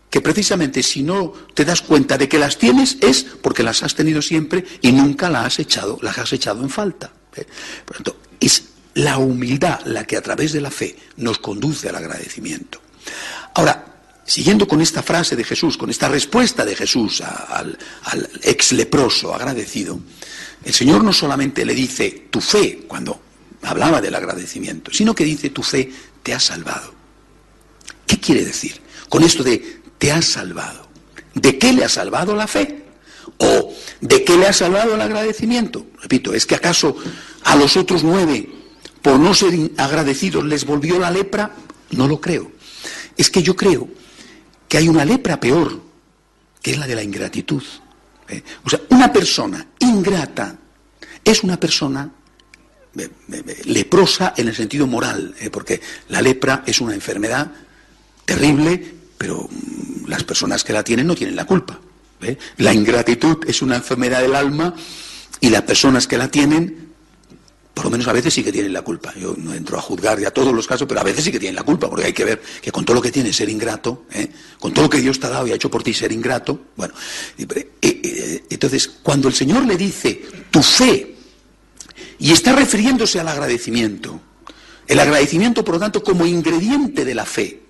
que 0.10 0.22
precisamente 0.22 0.82
si 0.82 1.04
no 1.04 1.34
te 1.54 1.66
das 1.66 1.82
cuenta 1.82 2.18
de 2.18 2.30
que 2.30 2.40
las 2.40 2.58
tienes 2.58 2.98
es 3.02 3.26
porque 3.42 3.64
las 3.64 3.84
has 3.84 3.96
tenido 3.96 4.22
siempre 4.22 4.64
y 4.82 4.94
nunca 4.94 5.30
las 5.30 5.46
has 5.46 5.60
echado, 5.60 6.00
las 6.02 6.18
has 6.18 6.32
echado 6.32 6.62
en 6.62 6.70
falta. 6.70 7.12
¿eh? 7.36 7.46
Por 7.84 7.98
lo 7.98 8.04
tanto, 8.04 8.22
es 8.40 8.64
la 8.94 9.18
humildad 9.18 9.82
la 9.86 10.06
que 10.06 10.16
a 10.16 10.22
través 10.22 10.54
de 10.54 10.62
la 10.62 10.72
fe 10.72 10.96
nos 11.18 11.40
conduce 11.40 11.90
al 11.90 11.96
agradecimiento. 11.96 12.80
Ahora, 13.56 14.04
siguiendo 14.24 14.70
con 14.70 14.82
esta 14.82 15.04
frase 15.04 15.36
de 15.36 15.44
Jesús, 15.44 15.78
con 15.78 15.90
esta 15.90 16.08
respuesta 16.08 16.64
de 16.64 16.78
Jesús 16.78 17.20
al, 17.20 17.78
al 18.04 18.30
ex 18.42 18.72
leproso 18.72 19.36
agradecido, 19.36 20.00
el 20.64 20.74
Señor 20.74 21.04
no 21.04 21.12
solamente 21.12 21.66
le 21.66 21.74
dice 21.74 22.28
tu 22.30 22.40
fe 22.40 22.86
cuando 22.88 23.33
hablaba 23.64 24.02
del 24.02 24.16
agradecimiento, 24.16 24.92
sino 24.92 25.16
que 25.16 25.24
dice 25.24 25.50
tu 25.50 25.64
fe 25.64 25.92
te 26.22 26.34
ha 26.34 26.40
salvado. 26.40 26.94
¿Qué 28.06 28.20
quiere 28.20 28.46
decir? 28.46 28.82
Con 29.10 29.24
esto 29.24 29.44
de 29.44 29.82
te 29.98 30.12
ha 30.12 30.22
salvado. 30.22 30.88
¿De 31.34 31.58
qué 31.58 31.74
le 31.74 31.84
ha 31.84 31.90
salvado 31.90 32.36
la 32.36 32.48
fe? 32.48 32.86
¿O 33.38 33.74
de 34.02 34.24
qué 34.24 34.38
le 34.38 34.48
ha 34.48 34.54
salvado 34.54 34.96
el 34.96 35.02
agradecimiento? 35.02 35.88
Repito, 36.02 36.34
¿es 36.34 36.46
que 36.46 36.56
acaso 36.56 36.96
a 37.44 37.56
los 37.56 37.78
otros 37.78 38.04
nueve, 38.04 38.50
por 39.02 39.20
no 39.20 39.34
ser 39.34 39.54
agradecidos, 39.78 40.44
les 40.44 40.66
volvió 40.66 41.00
la 41.00 41.12
lepra? 41.12 41.56
No 41.92 42.08
lo 42.08 42.20
creo. 42.20 42.52
Es 43.18 43.30
que 43.30 43.42
yo 43.42 43.56
creo 43.56 43.88
que 44.68 44.78
hay 44.78 44.90
una 44.90 45.06
lepra 45.06 45.40
peor, 45.40 45.82
que 46.62 46.72
es 46.72 46.78
la 46.78 46.88
de 46.88 46.96
la 46.96 47.04
ingratitud. 47.04 47.64
¿eh? 48.30 48.44
O 48.66 48.70
sea, 48.70 48.82
una 48.90 49.12
persona 49.12 49.68
ingrata 49.80 50.58
es 51.24 51.44
una 51.44 51.60
persona 51.60 52.12
leprosa 53.66 54.34
en 54.38 54.48
el 54.48 54.56
sentido 54.56 54.88
moral, 54.88 55.36
porque 55.52 55.82
la 56.10 56.22
lepra 56.22 56.64
es 56.66 56.80
una 56.80 56.94
enfermedad 56.94 57.52
terrible, 58.26 58.94
pero 59.18 59.50
las 60.08 60.24
personas 60.24 60.64
que 60.64 60.74
la 60.74 60.84
tienen 60.84 61.08
no 61.08 61.16
tienen 61.16 61.36
la 61.36 61.46
culpa. 61.46 61.80
La 62.58 62.74
ingratitud 62.74 63.38
es 63.48 63.62
una 63.62 63.76
enfermedad 63.76 64.22
del 64.22 64.36
alma 64.36 64.74
y 65.40 65.50
las 65.50 65.64
personas 65.64 66.08
que 66.08 66.18
la 66.18 66.30
tienen, 66.30 66.90
por 67.74 67.86
lo 67.86 67.92
menos 67.92 68.08
a 68.08 68.14
veces 68.14 68.34
sí 68.34 68.44
que 68.44 68.52
tienen 68.52 68.72
la 68.72 68.82
culpa. 68.82 69.14
Yo 69.16 69.36
no 69.38 69.54
entro 69.54 69.78
a 69.78 69.82
juzgar 69.82 70.20
ya 70.20 70.32
todos 70.32 70.54
los 70.54 70.68
casos, 70.68 70.88
pero 70.88 71.02
a 71.02 71.04
veces 71.04 71.24
sí 71.24 71.32
que 71.32 71.40
tienen 71.40 71.56
la 71.56 71.64
culpa, 71.64 71.90
porque 71.90 72.06
hay 72.06 72.14
que 72.14 72.24
ver 72.24 72.42
que 72.62 72.72
con 72.72 72.86
todo 72.86 72.96
lo 72.96 73.02
que 73.02 73.12
tiene 73.12 73.34
ser 73.34 73.50
ingrato, 73.50 74.06
¿eh? 74.12 74.30
con 74.60 74.74
todo 74.74 74.86
lo 74.86 74.90
que 74.90 75.00
Dios 75.00 75.20
te 75.20 75.28
ha 75.28 75.32
dado 75.32 75.48
y 75.48 75.52
ha 75.52 75.56
hecho 75.56 75.70
por 75.70 75.84
ti 75.84 75.94
ser 75.94 76.12
ingrato, 76.12 76.68
bueno, 76.76 76.94
eh, 77.38 77.72
eh, 77.82 78.44
entonces 78.50 78.88
cuando 79.02 79.28
el 79.28 79.34
Señor 79.34 79.66
le 79.66 79.76
dice 79.76 80.22
tu 80.50 80.62
fe, 80.62 81.13
y 82.20 82.32
está 82.32 82.54
refiriéndose 82.54 83.20
al 83.20 83.28
agradecimiento, 83.28 84.20
el 84.88 85.00
agradecimiento, 85.00 85.64
por 85.64 85.76
lo 85.76 85.80
tanto, 85.80 86.04
como 86.04 86.26
ingrediente 86.26 87.06
de 87.06 87.16
la 87.16 87.26
fe, 87.26 87.62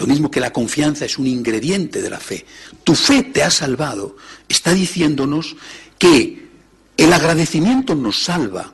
lo 0.00 0.06
mismo 0.06 0.30
que 0.30 0.40
la 0.40 0.52
confianza 0.52 1.04
es 1.04 1.18
un 1.18 1.26
ingrediente 1.26 2.00
de 2.00 2.10
la 2.10 2.18
fe. 2.18 2.46
Tu 2.84 2.94
fe 2.94 3.22
te 3.22 3.42
ha 3.42 3.50
salvado. 3.50 4.16
Está 4.48 4.72
diciéndonos 4.72 5.56
que 5.98 6.48
el 6.96 7.12
agradecimiento 7.12 7.94
nos 7.94 8.22
salva. 8.22 8.72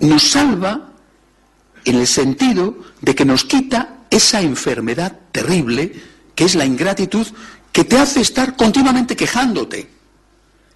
Nos 0.00 0.24
salva 0.24 0.92
en 1.84 1.94
el 1.94 2.08
sentido 2.08 2.76
de 3.00 3.14
que 3.14 3.24
nos 3.24 3.44
quita 3.44 4.00
esa 4.10 4.42
enfermedad 4.42 5.16
terrible 5.30 5.92
que 6.34 6.44
es 6.44 6.56
la 6.56 6.66
ingratitud 6.66 7.26
que 7.72 7.84
te 7.84 7.96
hace 7.96 8.20
estar 8.20 8.56
continuamente 8.56 9.14
quejándote. 9.14 9.95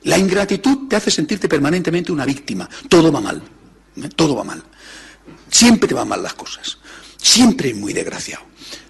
La 0.05 0.19
ingratitud 0.19 0.89
te 0.89 0.97
hace 0.97 1.11
sentirte 1.11 1.49
permanentemente 1.49 2.13
una 2.13 2.25
víctima. 2.25 2.69
Todo 2.89 3.13
va 3.13 3.21
mal. 3.21 3.43
¿eh? 3.97 4.09
Todo 4.15 4.35
va 4.37 4.45
mal. 4.45 4.63
Siempre 5.51 5.89
te 5.89 5.95
van 5.95 6.09
mal 6.09 6.23
las 6.23 6.35
cosas. 6.35 6.79
Siempre 7.17 7.75
muy 7.75 7.93
desgraciado. 7.93 8.45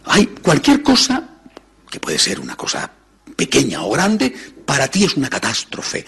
Hay 0.04 0.26
cualquier 0.26 0.82
cosa, 0.82 1.28
que 1.90 2.00
puede 2.00 2.18
ser 2.18 2.38
una 2.38 2.56
cosa 2.56 2.90
pequeña 3.36 3.82
o 3.82 3.90
grande, 3.90 4.32
para 4.64 4.86
ti 4.86 5.04
es 5.04 5.16
una 5.16 5.28
catástrofe. 5.28 6.04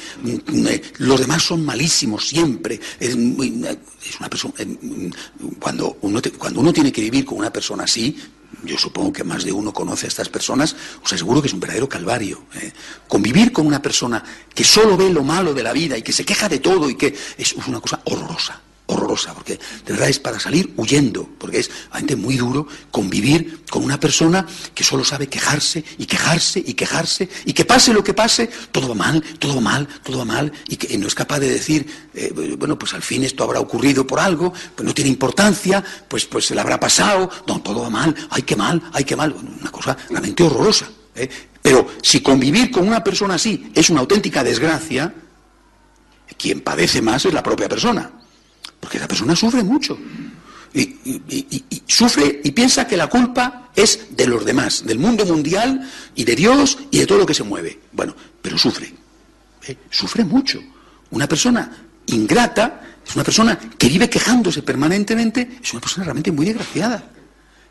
Los 0.99 1.21
demás 1.21 1.43
son 1.43 1.65
malísimos 1.65 2.29
siempre. 2.29 2.79
Es, 3.01 3.15
una 3.15 4.29
persona, 4.29 4.55
eh, 4.59 5.11
cuando, 5.59 5.99
uno 6.03 6.21
cuando 6.39 6.61
uno 6.61 6.73
tiene 6.73 6.93
que 6.93 7.01
vivir 7.01 7.25
con 7.25 7.39
una 7.39 7.53
persona 7.53 7.85
así, 7.85 8.17
yo 8.65 8.79
supongo 8.79 9.13
que 9.13 9.25
más 9.25 9.45
de 9.45 9.53
uno 9.53 9.73
conoce 9.73 10.07
a 10.07 10.09
estas 10.09 10.29
personas, 10.29 10.77
os 11.03 11.13
aseguro 11.13 11.41
que 11.41 11.49
es 11.49 11.55
un 11.55 11.61
verdadero 11.61 11.89
calvario. 11.89 12.45
¿eh? 12.55 12.73
Convivir 13.09 13.53
con 13.53 13.67
una 13.67 13.83
persona 13.83 14.23
que 14.55 14.65
solo 14.65 14.97
ve 14.97 15.11
lo 15.11 15.23
malo 15.23 15.55
de 15.55 15.63
la 15.63 15.73
vida 15.73 15.97
y 15.97 16.03
que 16.03 16.13
se 16.13 16.25
queja 16.25 16.49
de 16.49 16.59
todo 16.59 16.89
y 16.89 16.97
que 16.97 17.15
es 17.37 17.53
una 17.55 17.81
cosa 17.81 18.01
horrorosa 18.05 18.61
horrorosa, 18.93 19.35
porque 19.35 19.55
de 19.55 19.93
verdad 19.93 20.09
es 20.09 20.19
para 20.19 20.39
salir 20.39 20.73
huyendo, 20.77 21.29
porque 21.39 21.61
es 21.61 21.71
realmente 21.91 22.17
muy 22.17 22.37
duro 22.37 22.67
convivir 22.91 23.65
con 23.71 23.85
una 23.85 23.99
persona 23.99 24.47
que 24.75 24.85
solo 24.85 25.05
sabe 25.05 25.29
quejarse 25.29 25.85
y 25.99 26.07
quejarse 26.07 26.63
y 26.65 26.75
quejarse 26.75 27.29
y 27.45 27.53
que 27.53 27.65
pase 27.65 27.93
lo 27.93 28.05
que 28.05 28.15
pase, 28.15 28.51
todo 28.71 28.89
va 28.89 28.95
mal, 28.95 29.23
todo 29.39 29.57
va 29.57 29.61
mal, 29.61 29.89
todo 30.03 30.19
va 30.19 30.25
mal 30.25 30.53
y 30.69 30.77
que 30.77 30.97
no 30.99 31.07
es 31.07 31.15
capaz 31.15 31.41
de 31.41 31.51
decir, 31.51 31.87
eh, 32.15 32.33
bueno, 32.59 32.79
pues 32.79 32.95
al 32.95 33.03
fin 33.03 33.25
esto 33.25 33.45
habrá 33.45 33.61
ocurrido 33.61 34.07
por 34.07 34.21
algo, 34.21 34.53
pues 34.75 34.87
no 34.87 34.95
tiene 34.95 35.11
importancia, 35.11 35.83
pues, 36.09 36.27
pues 36.27 36.47
se 36.47 36.55
le 36.55 36.61
habrá 36.61 36.79
pasado, 36.79 37.31
no, 37.47 37.61
todo 37.63 37.83
va 37.83 37.91
mal, 37.91 38.15
ay, 38.31 38.43
qué 38.43 38.57
mal, 38.57 38.83
ay, 38.93 39.05
qué 39.05 39.17
mal, 39.17 39.35
una 39.61 39.71
cosa 39.71 39.97
realmente 40.09 40.43
horrorosa. 40.43 40.89
¿eh? 41.15 41.29
Pero 41.61 41.89
si 42.03 42.21
convivir 42.21 42.71
con 42.71 42.87
una 42.87 43.03
persona 43.03 43.35
así 43.35 43.71
es 43.75 43.91
una 43.91 44.01
auténtica 44.01 44.43
desgracia, 44.43 45.15
quien 46.37 46.61
padece 46.61 47.01
más 47.01 47.25
es 47.25 47.33
la 47.33 47.43
propia 47.43 47.69
persona. 47.69 48.11
Porque 48.83 48.99
la 48.99 49.07
persona 49.07 49.37
sufre 49.37 49.63
mucho. 49.63 49.97
Y, 50.75 51.63
sufre 51.87 52.41
y 52.43 52.51
piensa 52.51 52.89
que 52.89 52.97
la 52.97 53.07
culpa 53.07 53.71
es 53.77 54.09
de 54.11 54.27
los 54.27 54.45
demás, 54.45 54.85
del 54.85 54.99
mundo 54.99 55.25
mundial 55.25 55.89
y 56.17 56.25
de 56.25 56.35
Dios 56.35 56.79
y 56.91 56.99
de 56.99 57.07
todo 57.07 57.19
lo 57.19 57.27
que 57.27 57.35
se 57.35 57.45
mueve. 57.45 57.79
Bueno, 57.93 58.17
pero 58.43 58.59
sufre. 58.59 58.93
¿eh? 59.69 59.77
Sufre 59.89 60.25
mucho. 60.25 60.61
Una 61.11 61.29
persona 61.29 61.71
ingrata 62.07 62.81
es 63.07 63.15
una 63.15 63.25
persona 63.25 63.57
que 63.57 63.89
vive 63.89 64.11
quejándose 64.11 64.63
permanentemente, 64.63 65.59
es 65.63 65.73
una 65.73 65.81
persona 65.81 66.05
realmente 66.05 66.33
muy 66.33 66.47
desgraciada. 66.47 67.05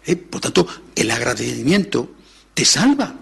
¿eh? 0.05 0.15
Por 0.15 0.39
tanto, 0.39 0.65
el 0.95 1.11
agradecimiento 1.11 2.15
te 2.53 2.63
salva. 2.63 3.15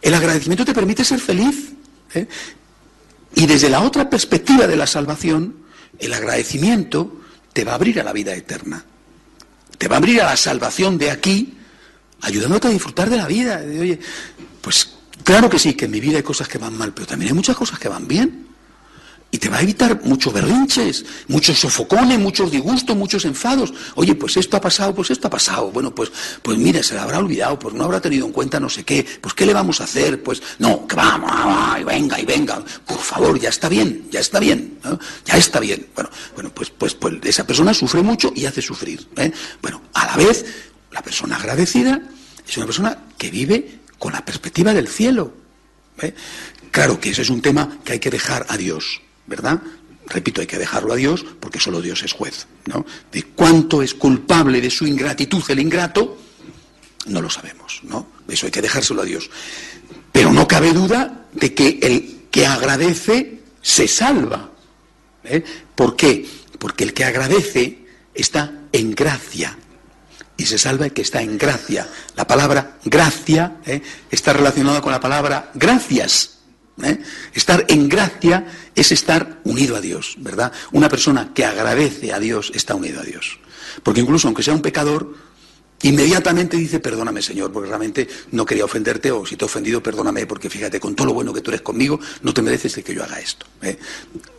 El 0.00 0.14
agradecimiento 0.14 0.64
te 0.64 0.74
permite 0.74 1.04
ser 1.04 1.20
feliz. 1.20 1.72
¿eh? 2.14 2.26
Y 3.36 3.46
desde 3.46 3.70
la 3.70 3.80
otra 3.80 4.10
perspectiva 4.10 4.66
de 4.66 4.76
la 4.76 4.86
salvación, 4.86 5.61
el 6.02 6.12
agradecimiento 6.12 7.20
te 7.52 7.64
va 7.64 7.72
a 7.72 7.74
abrir 7.76 8.00
a 8.00 8.04
la 8.04 8.12
vida 8.12 8.34
eterna. 8.34 8.84
te 9.78 9.88
va 9.88 9.96
a 9.96 9.98
abrir 9.98 10.20
a 10.22 10.26
la 10.26 10.36
salvación 10.36 10.96
de 10.96 11.10
aquí, 11.10 11.58
ayudándote 12.20 12.68
a 12.68 12.70
disfrutar 12.70 13.10
de 13.10 13.16
la 13.16 13.26
vida. 13.26 13.60
Oye, 13.64 13.98
pues 14.60 14.94
claro 15.24 15.50
que 15.50 15.58
sí, 15.58 15.74
que 15.74 15.86
en 15.86 15.90
mi 15.90 16.00
vida 16.00 16.18
hay 16.18 16.22
cosas 16.22 16.46
que 16.46 16.58
van 16.58 16.76
mal, 16.78 16.92
pero 16.94 17.06
también 17.06 17.30
hay 17.30 17.34
muchas 17.34 17.56
cosas 17.56 17.78
que 17.80 17.88
van 17.88 18.06
bien. 18.06 18.51
Y 19.34 19.38
te 19.38 19.48
va 19.48 19.56
a 19.56 19.62
evitar 19.62 20.02
muchos 20.04 20.30
berrinches, 20.30 21.06
muchos 21.28 21.58
sofocones, 21.58 22.18
muchos 22.18 22.50
disgustos, 22.50 22.94
muchos 22.94 23.24
enfados. 23.24 23.72
Oye, 23.94 24.14
pues 24.14 24.36
esto 24.36 24.58
ha 24.58 24.60
pasado, 24.60 24.94
pues 24.94 25.10
esto 25.10 25.28
ha 25.28 25.30
pasado. 25.30 25.70
Bueno, 25.70 25.94
pues, 25.94 26.12
pues 26.42 26.58
mire, 26.58 26.82
se 26.82 26.92
le 26.92 27.00
habrá 27.00 27.18
olvidado, 27.18 27.58
pues 27.58 27.74
no 27.74 27.84
habrá 27.84 27.98
tenido 27.98 28.26
en 28.26 28.32
cuenta 28.32 28.60
no 28.60 28.68
sé 28.68 28.84
qué. 28.84 29.06
Pues 29.22 29.32
¿qué 29.32 29.46
le 29.46 29.54
vamos 29.54 29.80
a 29.80 29.84
hacer? 29.84 30.22
Pues 30.22 30.42
no, 30.58 30.86
que 30.86 30.96
vamos, 30.96 31.80
y 31.80 31.82
venga, 31.82 32.20
y 32.20 32.26
venga. 32.26 32.62
Por 32.86 32.98
favor, 32.98 33.40
ya 33.40 33.48
está 33.48 33.70
bien, 33.70 34.06
ya 34.10 34.20
está 34.20 34.38
bien, 34.38 34.78
ya 35.24 35.38
está 35.38 35.60
bien. 35.60 35.86
Bueno, 35.94 36.10
bueno, 36.34 36.50
pues, 36.54 36.68
pues, 36.68 36.94
pues 36.94 37.14
esa 37.22 37.46
persona 37.46 37.72
sufre 37.72 38.02
mucho 38.02 38.34
y 38.36 38.44
hace 38.44 38.60
sufrir. 38.60 39.08
¿eh? 39.16 39.32
Bueno, 39.62 39.80
a 39.94 40.08
la 40.08 40.16
vez, 40.16 40.44
la 40.90 41.00
persona 41.00 41.36
agradecida 41.36 42.02
es 42.46 42.56
una 42.58 42.66
persona 42.66 42.98
que 43.16 43.30
vive 43.30 43.80
con 43.98 44.12
la 44.12 44.22
perspectiva 44.22 44.74
del 44.74 44.88
cielo. 44.88 45.32
¿eh? 46.02 46.14
Claro 46.70 47.00
que 47.00 47.10
ese 47.10 47.22
es 47.22 47.30
un 47.30 47.40
tema 47.40 47.78
que 47.82 47.94
hay 47.94 47.98
que 47.98 48.10
dejar 48.10 48.44
a 48.50 48.58
Dios. 48.58 49.00
¿Verdad? 49.26 49.60
Repito, 50.06 50.40
hay 50.40 50.46
que 50.46 50.58
dejarlo 50.58 50.92
a 50.92 50.96
Dios 50.96 51.24
porque 51.40 51.60
solo 51.60 51.80
Dios 51.80 52.02
es 52.02 52.12
juez, 52.12 52.46
¿no? 52.66 52.84
De 53.10 53.22
cuánto 53.22 53.82
es 53.82 53.94
culpable 53.94 54.60
de 54.60 54.70
su 54.70 54.86
ingratitud 54.86 55.42
el 55.48 55.60
ingrato, 55.60 56.18
no 57.06 57.20
lo 57.20 57.30
sabemos, 57.30 57.80
¿no? 57.84 58.06
Eso 58.28 58.46
hay 58.46 58.52
que 58.52 58.62
dejárselo 58.62 59.02
a 59.02 59.04
Dios. 59.04 59.30
Pero 60.10 60.32
no 60.32 60.46
cabe 60.46 60.72
duda 60.72 61.26
de 61.32 61.54
que 61.54 61.78
el 61.82 62.22
que 62.30 62.46
agradece 62.46 63.40
se 63.60 63.88
salva. 63.88 64.50
¿eh? 65.24 65.42
¿Por 65.74 65.96
qué? 65.96 66.26
Porque 66.58 66.84
el 66.84 66.92
que 66.92 67.04
agradece 67.04 67.86
está 68.14 68.52
en 68.72 68.94
gracia. 68.94 69.58
Y 70.36 70.46
se 70.46 70.58
salva 70.58 70.86
el 70.86 70.92
que 70.92 71.02
está 71.02 71.22
en 71.22 71.38
gracia. 71.38 71.88
La 72.16 72.26
palabra 72.26 72.78
gracia 72.84 73.58
¿eh? 73.64 73.82
está 74.10 74.32
relacionada 74.32 74.80
con 74.80 74.92
la 74.92 75.00
palabra 75.00 75.50
gracias. 75.54 76.31
¿Eh? 76.82 76.98
Estar 77.34 77.64
en 77.68 77.88
gracia 77.88 78.46
es 78.74 78.92
estar 78.92 79.40
unido 79.44 79.76
a 79.76 79.80
Dios, 79.80 80.14
¿verdad? 80.18 80.52
Una 80.72 80.88
persona 80.88 81.32
que 81.34 81.44
agradece 81.44 82.12
a 82.12 82.18
Dios 82.18 82.52
está 82.54 82.74
unido 82.74 83.00
a 83.00 83.04
Dios. 83.04 83.38
Porque 83.82 84.00
incluso 84.00 84.28
aunque 84.28 84.42
sea 84.42 84.54
un 84.54 84.62
pecador, 84.62 85.14
inmediatamente 85.82 86.56
dice, 86.56 86.80
perdóname 86.80 87.22
Señor, 87.22 87.52
porque 87.52 87.68
realmente 87.68 88.08
no 88.32 88.44
quería 88.44 88.64
ofenderte 88.64 89.10
o 89.10 89.26
si 89.26 89.36
te 89.36 89.44
he 89.44 89.46
ofendido, 89.46 89.82
perdóname, 89.82 90.26
porque 90.26 90.48
fíjate, 90.48 90.80
con 90.80 90.94
todo 90.94 91.08
lo 91.08 91.14
bueno 91.14 91.32
que 91.32 91.40
tú 91.40 91.50
eres 91.50 91.62
conmigo, 91.62 91.98
no 92.22 92.32
te 92.32 92.42
mereces 92.42 92.74
de 92.76 92.82
que 92.82 92.94
yo 92.94 93.02
haga 93.02 93.20
esto. 93.20 93.46
¿eh? 93.62 93.78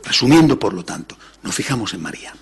Resumiendo, 0.03 0.57
por 0.57 0.73
lo 0.73 0.83
tanto, 0.83 1.17
nos 1.43 1.53
fijamos 1.53 1.93
en 1.93 2.01
María. 2.01 2.33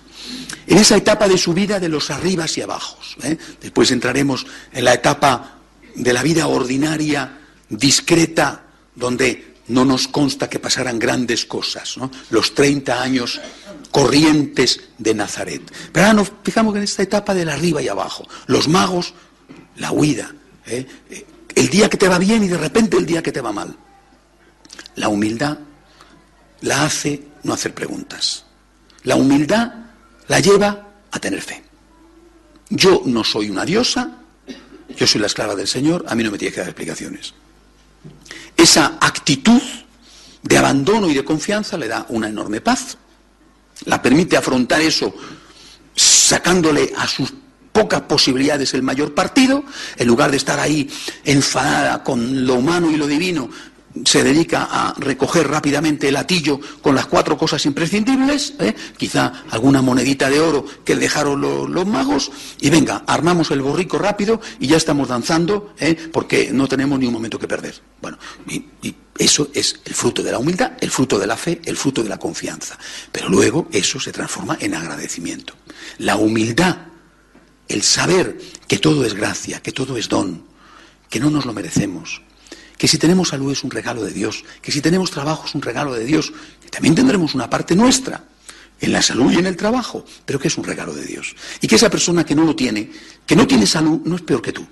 En 0.66 0.78
esa 0.78 0.96
etapa 0.96 1.28
de 1.28 1.36
su 1.36 1.52
vida 1.52 1.80
de 1.80 1.88
los 1.88 2.10
arribas 2.10 2.56
y 2.56 2.62
abajos. 2.62 3.16
¿eh? 3.22 3.36
Después 3.60 3.90
entraremos 3.90 4.46
en 4.72 4.84
la 4.84 4.94
etapa 4.94 5.58
de 5.94 6.12
la 6.12 6.22
vida 6.22 6.46
ordinaria, 6.46 7.40
discreta, 7.68 8.64
donde 8.94 9.51
no 9.68 9.84
nos 9.84 10.08
consta 10.08 10.50
que 10.50 10.58
pasaran 10.58 10.98
grandes 10.98 11.46
cosas, 11.46 11.96
¿no? 11.96 12.10
los 12.30 12.54
30 12.54 13.02
años 13.02 13.40
corrientes 13.90 14.80
de 14.98 15.14
Nazaret. 15.14 15.62
Pero 15.92 16.06
ahora 16.06 16.16
nos 16.16 16.32
fijamos 16.42 16.74
en 16.76 16.82
esta 16.82 17.02
etapa 17.02 17.34
del 17.34 17.48
arriba 17.48 17.80
y 17.82 17.88
abajo. 17.88 18.26
Los 18.46 18.68
magos, 18.68 19.14
la 19.76 19.92
huida. 19.92 20.34
¿eh? 20.66 20.86
El 21.54 21.68
día 21.68 21.88
que 21.88 21.96
te 21.96 22.08
va 22.08 22.18
bien 22.18 22.42
y 22.42 22.48
de 22.48 22.58
repente 22.58 22.96
el 22.96 23.06
día 23.06 23.22
que 23.22 23.32
te 23.32 23.40
va 23.40 23.52
mal. 23.52 23.76
La 24.96 25.08
humildad 25.08 25.58
la 26.62 26.84
hace 26.84 27.22
no 27.42 27.54
hacer 27.54 27.74
preguntas. 27.74 28.44
La 29.04 29.16
humildad 29.16 29.72
la 30.28 30.40
lleva 30.40 30.88
a 31.10 31.18
tener 31.18 31.42
fe. 31.42 31.62
Yo 32.70 33.02
no 33.04 33.22
soy 33.24 33.50
una 33.50 33.64
diosa, 33.64 34.18
yo 34.96 35.06
soy 35.06 35.20
la 35.20 35.26
esclava 35.26 35.54
del 35.54 35.68
Señor, 35.68 36.04
a 36.08 36.14
mí 36.14 36.24
no 36.24 36.30
me 36.30 36.38
tiene 36.38 36.54
que 36.54 36.60
dar 36.60 36.68
explicaciones. 36.68 37.34
Esa 38.62 38.96
actitud 39.00 39.60
de 40.40 40.56
abandono 40.56 41.10
y 41.10 41.14
de 41.14 41.24
confianza 41.24 41.76
le 41.76 41.88
da 41.88 42.06
una 42.10 42.28
enorme 42.28 42.60
paz. 42.60 42.96
La 43.86 44.00
permite 44.00 44.36
afrontar 44.36 44.80
eso 44.80 45.12
sacándole 45.96 46.92
a 46.96 47.08
sus 47.08 47.34
pocas 47.72 48.02
posibilidades 48.02 48.72
el 48.74 48.84
mayor 48.84 49.14
partido, 49.14 49.64
en 49.96 50.06
lugar 50.06 50.30
de 50.30 50.36
estar 50.36 50.60
ahí 50.60 50.88
enfadada 51.24 52.04
con 52.04 52.46
lo 52.46 52.54
humano 52.54 52.88
y 52.88 52.96
lo 52.96 53.08
divino, 53.08 53.50
se 54.04 54.24
dedica 54.24 54.68
a 54.70 54.94
recoger 54.98 55.48
rápidamente 55.48 56.08
el 56.08 56.16
atillo 56.16 56.58
con 56.80 56.94
las 56.94 57.06
cuatro 57.06 57.36
cosas 57.36 57.64
imprescindibles, 57.66 58.54
¿eh? 58.58 58.74
quizá 58.96 59.44
alguna 59.50 59.82
monedita 59.82 60.30
de 60.30 60.40
oro 60.40 60.64
que 60.84 60.96
dejaron 60.96 61.40
los 61.40 61.86
magos, 61.86 62.30
y 62.60 62.70
venga, 62.70 63.04
armamos 63.06 63.50
el 63.50 63.60
borrico 63.60 63.98
rápido 63.98 64.40
y 64.58 64.68
ya 64.68 64.76
estamos 64.76 65.08
danzando, 65.08 65.74
¿eh? 65.78 65.94
porque 66.12 66.50
no 66.52 66.68
tenemos 66.68 66.98
ni 66.98 67.06
un 67.06 67.12
momento 67.12 67.38
que 67.38 67.48
perder. 67.48 67.74
Bueno, 68.00 68.18
y, 68.48 68.64
y 68.82 68.94
eso 69.18 69.48
es 69.52 69.80
el 69.84 69.94
fruto 69.94 70.22
de 70.22 70.32
la 70.32 70.38
humildad, 70.38 70.72
el 70.80 70.90
fruto 70.90 71.18
de 71.18 71.26
la 71.26 71.36
fe, 71.36 71.60
el 71.64 71.76
fruto 71.76 72.02
de 72.02 72.08
la 72.08 72.18
confianza. 72.18 72.78
Pero 73.10 73.28
luego 73.28 73.68
eso 73.72 74.00
se 74.00 74.12
transforma 74.12 74.56
en 74.60 74.74
agradecimiento. 74.74 75.54
La 75.98 76.16
humildad, 76.16 76.78
el 77.68 77.82
saber 77.82 78.38
que 78.66 78.78
todo 78.78 79.04
es 79.04 79.14
gracia, 79.14 79.60
que 79.60 79.72
todo 79.72 79.96
es 79.96 80.08
don, 80.08 80.44
que 81.10 81.20
no 81.20 81.30
nos 81.30 81.44
lo 81.44 81.52
merecemos, 81.52 82.22
que 82.82 82.88
si 82.88 82.98
tenemos 82.98 83.28
salud 83.28 83.52
es 83.52 83.62
un 83.62 83.70
regalo 83.70 84.02
de 84.02 84.10
Dios, 84.10 84.42
que 84.60 84.72
si 84.72 84.80
tenemos 84.80 85.12
trabajo 85.12 85.46
es 85.46 85.54
un 85.54 85.62
regalo 85.62 85.94
de 85.94 86.04
Dios, 86.04 86.32
que 86.60 86.68
también 86.68 86.96
tendremos 86.96 87.32
una 87.32 87.48
parte 87.48 87.76
nuestra 87.76 88.24
en 88.80 88.92
la 88.92 89.00
salud 89.00 89.30
y 89.30 89.36
en 89.36 89.46
el 89.46 89.56
trabajo, 89.56 90.04
pero 90.26 90.40
que 90.40 90.48
es 90.48 90.58
un 90.58 90.64
regalo 90.64 90.92
de 90.92 91.04
Dios. 91.04 91.36
Y 91.60 91.68
que 91.68 91.76
esa 91.76 91.88
persona 91.88 92.26
que 92.26 92.34
no 92.34 92.42
lo 92.42 92.56
tiene, 92.56 92.90
que 93.24 93.36
no 93.36 93.46
tiene 93.46 93.68
salud, 93.68 94.00
no 94.04 94.16
es 94.16 94.22
peor 94.22 94.42
que 94.42 94.52
tú. 94.52 94.66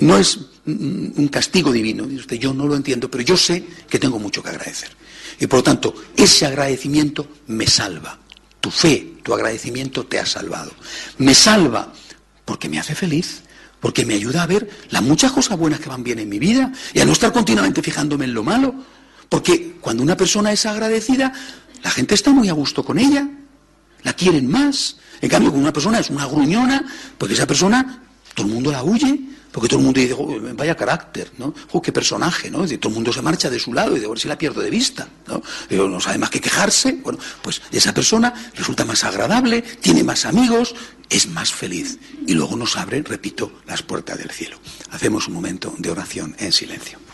No 0.00 0.18
es 0.18 0.36
un 0.66 1.28
castigo 1.30 1.70
divino. 1.70 2.06
Dice 2.06 2.22
usted, 2.22 2.38
yo 2.38 2.52
no 2.52 2.66
lo 2.66 2.74
entiendo, 2.74 3.08
pero 3.08 3.22
yo 3.22 3.36
sé 3.36 3.64
que 3.88 4.00
tengo 4.00 4.18
mucho 4.18 4.42
que 4.42 4.48
agradecer. 4.48 4.90
Y 5.38 5.46
por 5.46 5.60
lo 5.60 5.62
tanto, 5.62 5.94
ese 6.16 6.44
agradecimiento 6.44 7.28
me 7.46 7.68
salva. 7.68 8.18
Tu 8.58 8.68
fe, 8.72 9.12
tu 9.22 9.32
agradecimiento 9.32 10.06
te 10.06 10.18
ha 10.18 10.26
salvado. 10.26 10.72
Me 11.18 11.36
salva 11.36 11.92
porque 12.44 12.68
me 12.68 12.80
hace 12.80 12.96
feliz, 12.96 13.42
porque 13.80 14.04
me 14.04 14.14
ayuda 14.14 14.42
a 14.42 14.46
ver 14.46 14.68
las 14.90 15.02
muchas 15.02 15.32
cosas 15.32 15.56
buenas 15.58 15.80
que 15.80 15.88
van 15.88 16.02
bien 16.02 16.18
en 16.18 16.28
mi 16.28 16.38
vida 16.38 16.72
y 16.92 17.00
a 17.00 17.04
no 17.04 17.12
estar 17.12 17.32
continuamente 17.32 17.82
fijándome 17.82 18.24
en 18.24 18.34
lo 18.34 18.42
malo. 18.42 18.74
Porque 19.28 19.76
cuando 19.80 20.02
una 20.02 20.16
persona 20.16 20.52
es 20.52 20.66
agradecida, 20.66 21.32
la 21.82 21.90
gente 21.90 22.14
está 22.14 22.30
muy 22.30 22.48
a 22.48 22.52
gusto 22.52 22.84
con 22.84 22.98
ella, 22.98 23.28
la 24.02 24.12
quieren 24.14 24.48
más. 24.48 24.96
En 25.20 25.28
cambio, 25.28 25.50
cuando 25.50 25.64
una 25.64 25.72
persona 25.72 25.98
es 25.98 26.10
una 26.10 26.26
gruñona, 26.26 26.84
porque 27.18 27.34
esa 27.34 27.46
persona, 27.46 28.02
todo 28.34 28.46
el 28.46 28.52
mundo 28.52 28.72
la 28.72 28.82
huye, 28.82 29.20
porque 29.58 29.70
todo 29.70 29.80
el 29.80 29.86
mundo 29.86 30.00
dice, 30.00 30.14
vaya 30.54 30.76
carácter, 30.76 31.32
¿no? 31.36 31.52
qué 31.82 31.90
personaje, 31.90 32.48
¿no? 32.48 32.64
todo 32.64 32.90
el 32.90 32.94
mundo 32.94 33.12
se 33.12 33.20
marcha 33.22 33.50
de 33.50 33.58
su 33.58 33.74
lado 33.74 33.96
y 33.96 33.98
de 33.98 34.06
ver 34.06 34.16
si 34.16 34.28
la 34.28 34.38
pierdo 34.38 34.60
de 34.60 34.70
vista, 34.70 35.08
¿no? 35.26 35.42
no 35.88 36.00
sabe 36.00 36.16
más 36.16 36.30
que 36.30 36.40
quejarse. 36.40 36.92
Bueno, 37.02 37.18
pues 37.42 37.60
esa 37.72 37.92
persona 37.92 38.32
resulta 38.54 38.84
más 38.84 39.02
agradable, 39.02 39.62
tiene 39.62 40.04
más 40.04 40.26
amigos, 40.26 40.76
es 41.10 41.26
más 41.26 41.52
feliz. 41.52 41.98
Y 42.24 42.34
luego 42.34 42.54
nos 42.54 42.76
abre, 42.76 43.02
repito, 43.02 43.50
las 43.66 43.82
puertas 43.82 44.16
del 44.16 44.30
cielo. 44.30 44.60
Hacemos 44.92 45.26
un 45.26 45.34
momento 45.34 45.74
de 45.76 45.90
oración 45.90 46.36
en 46.38 46.52
silencio. 46.52 47.07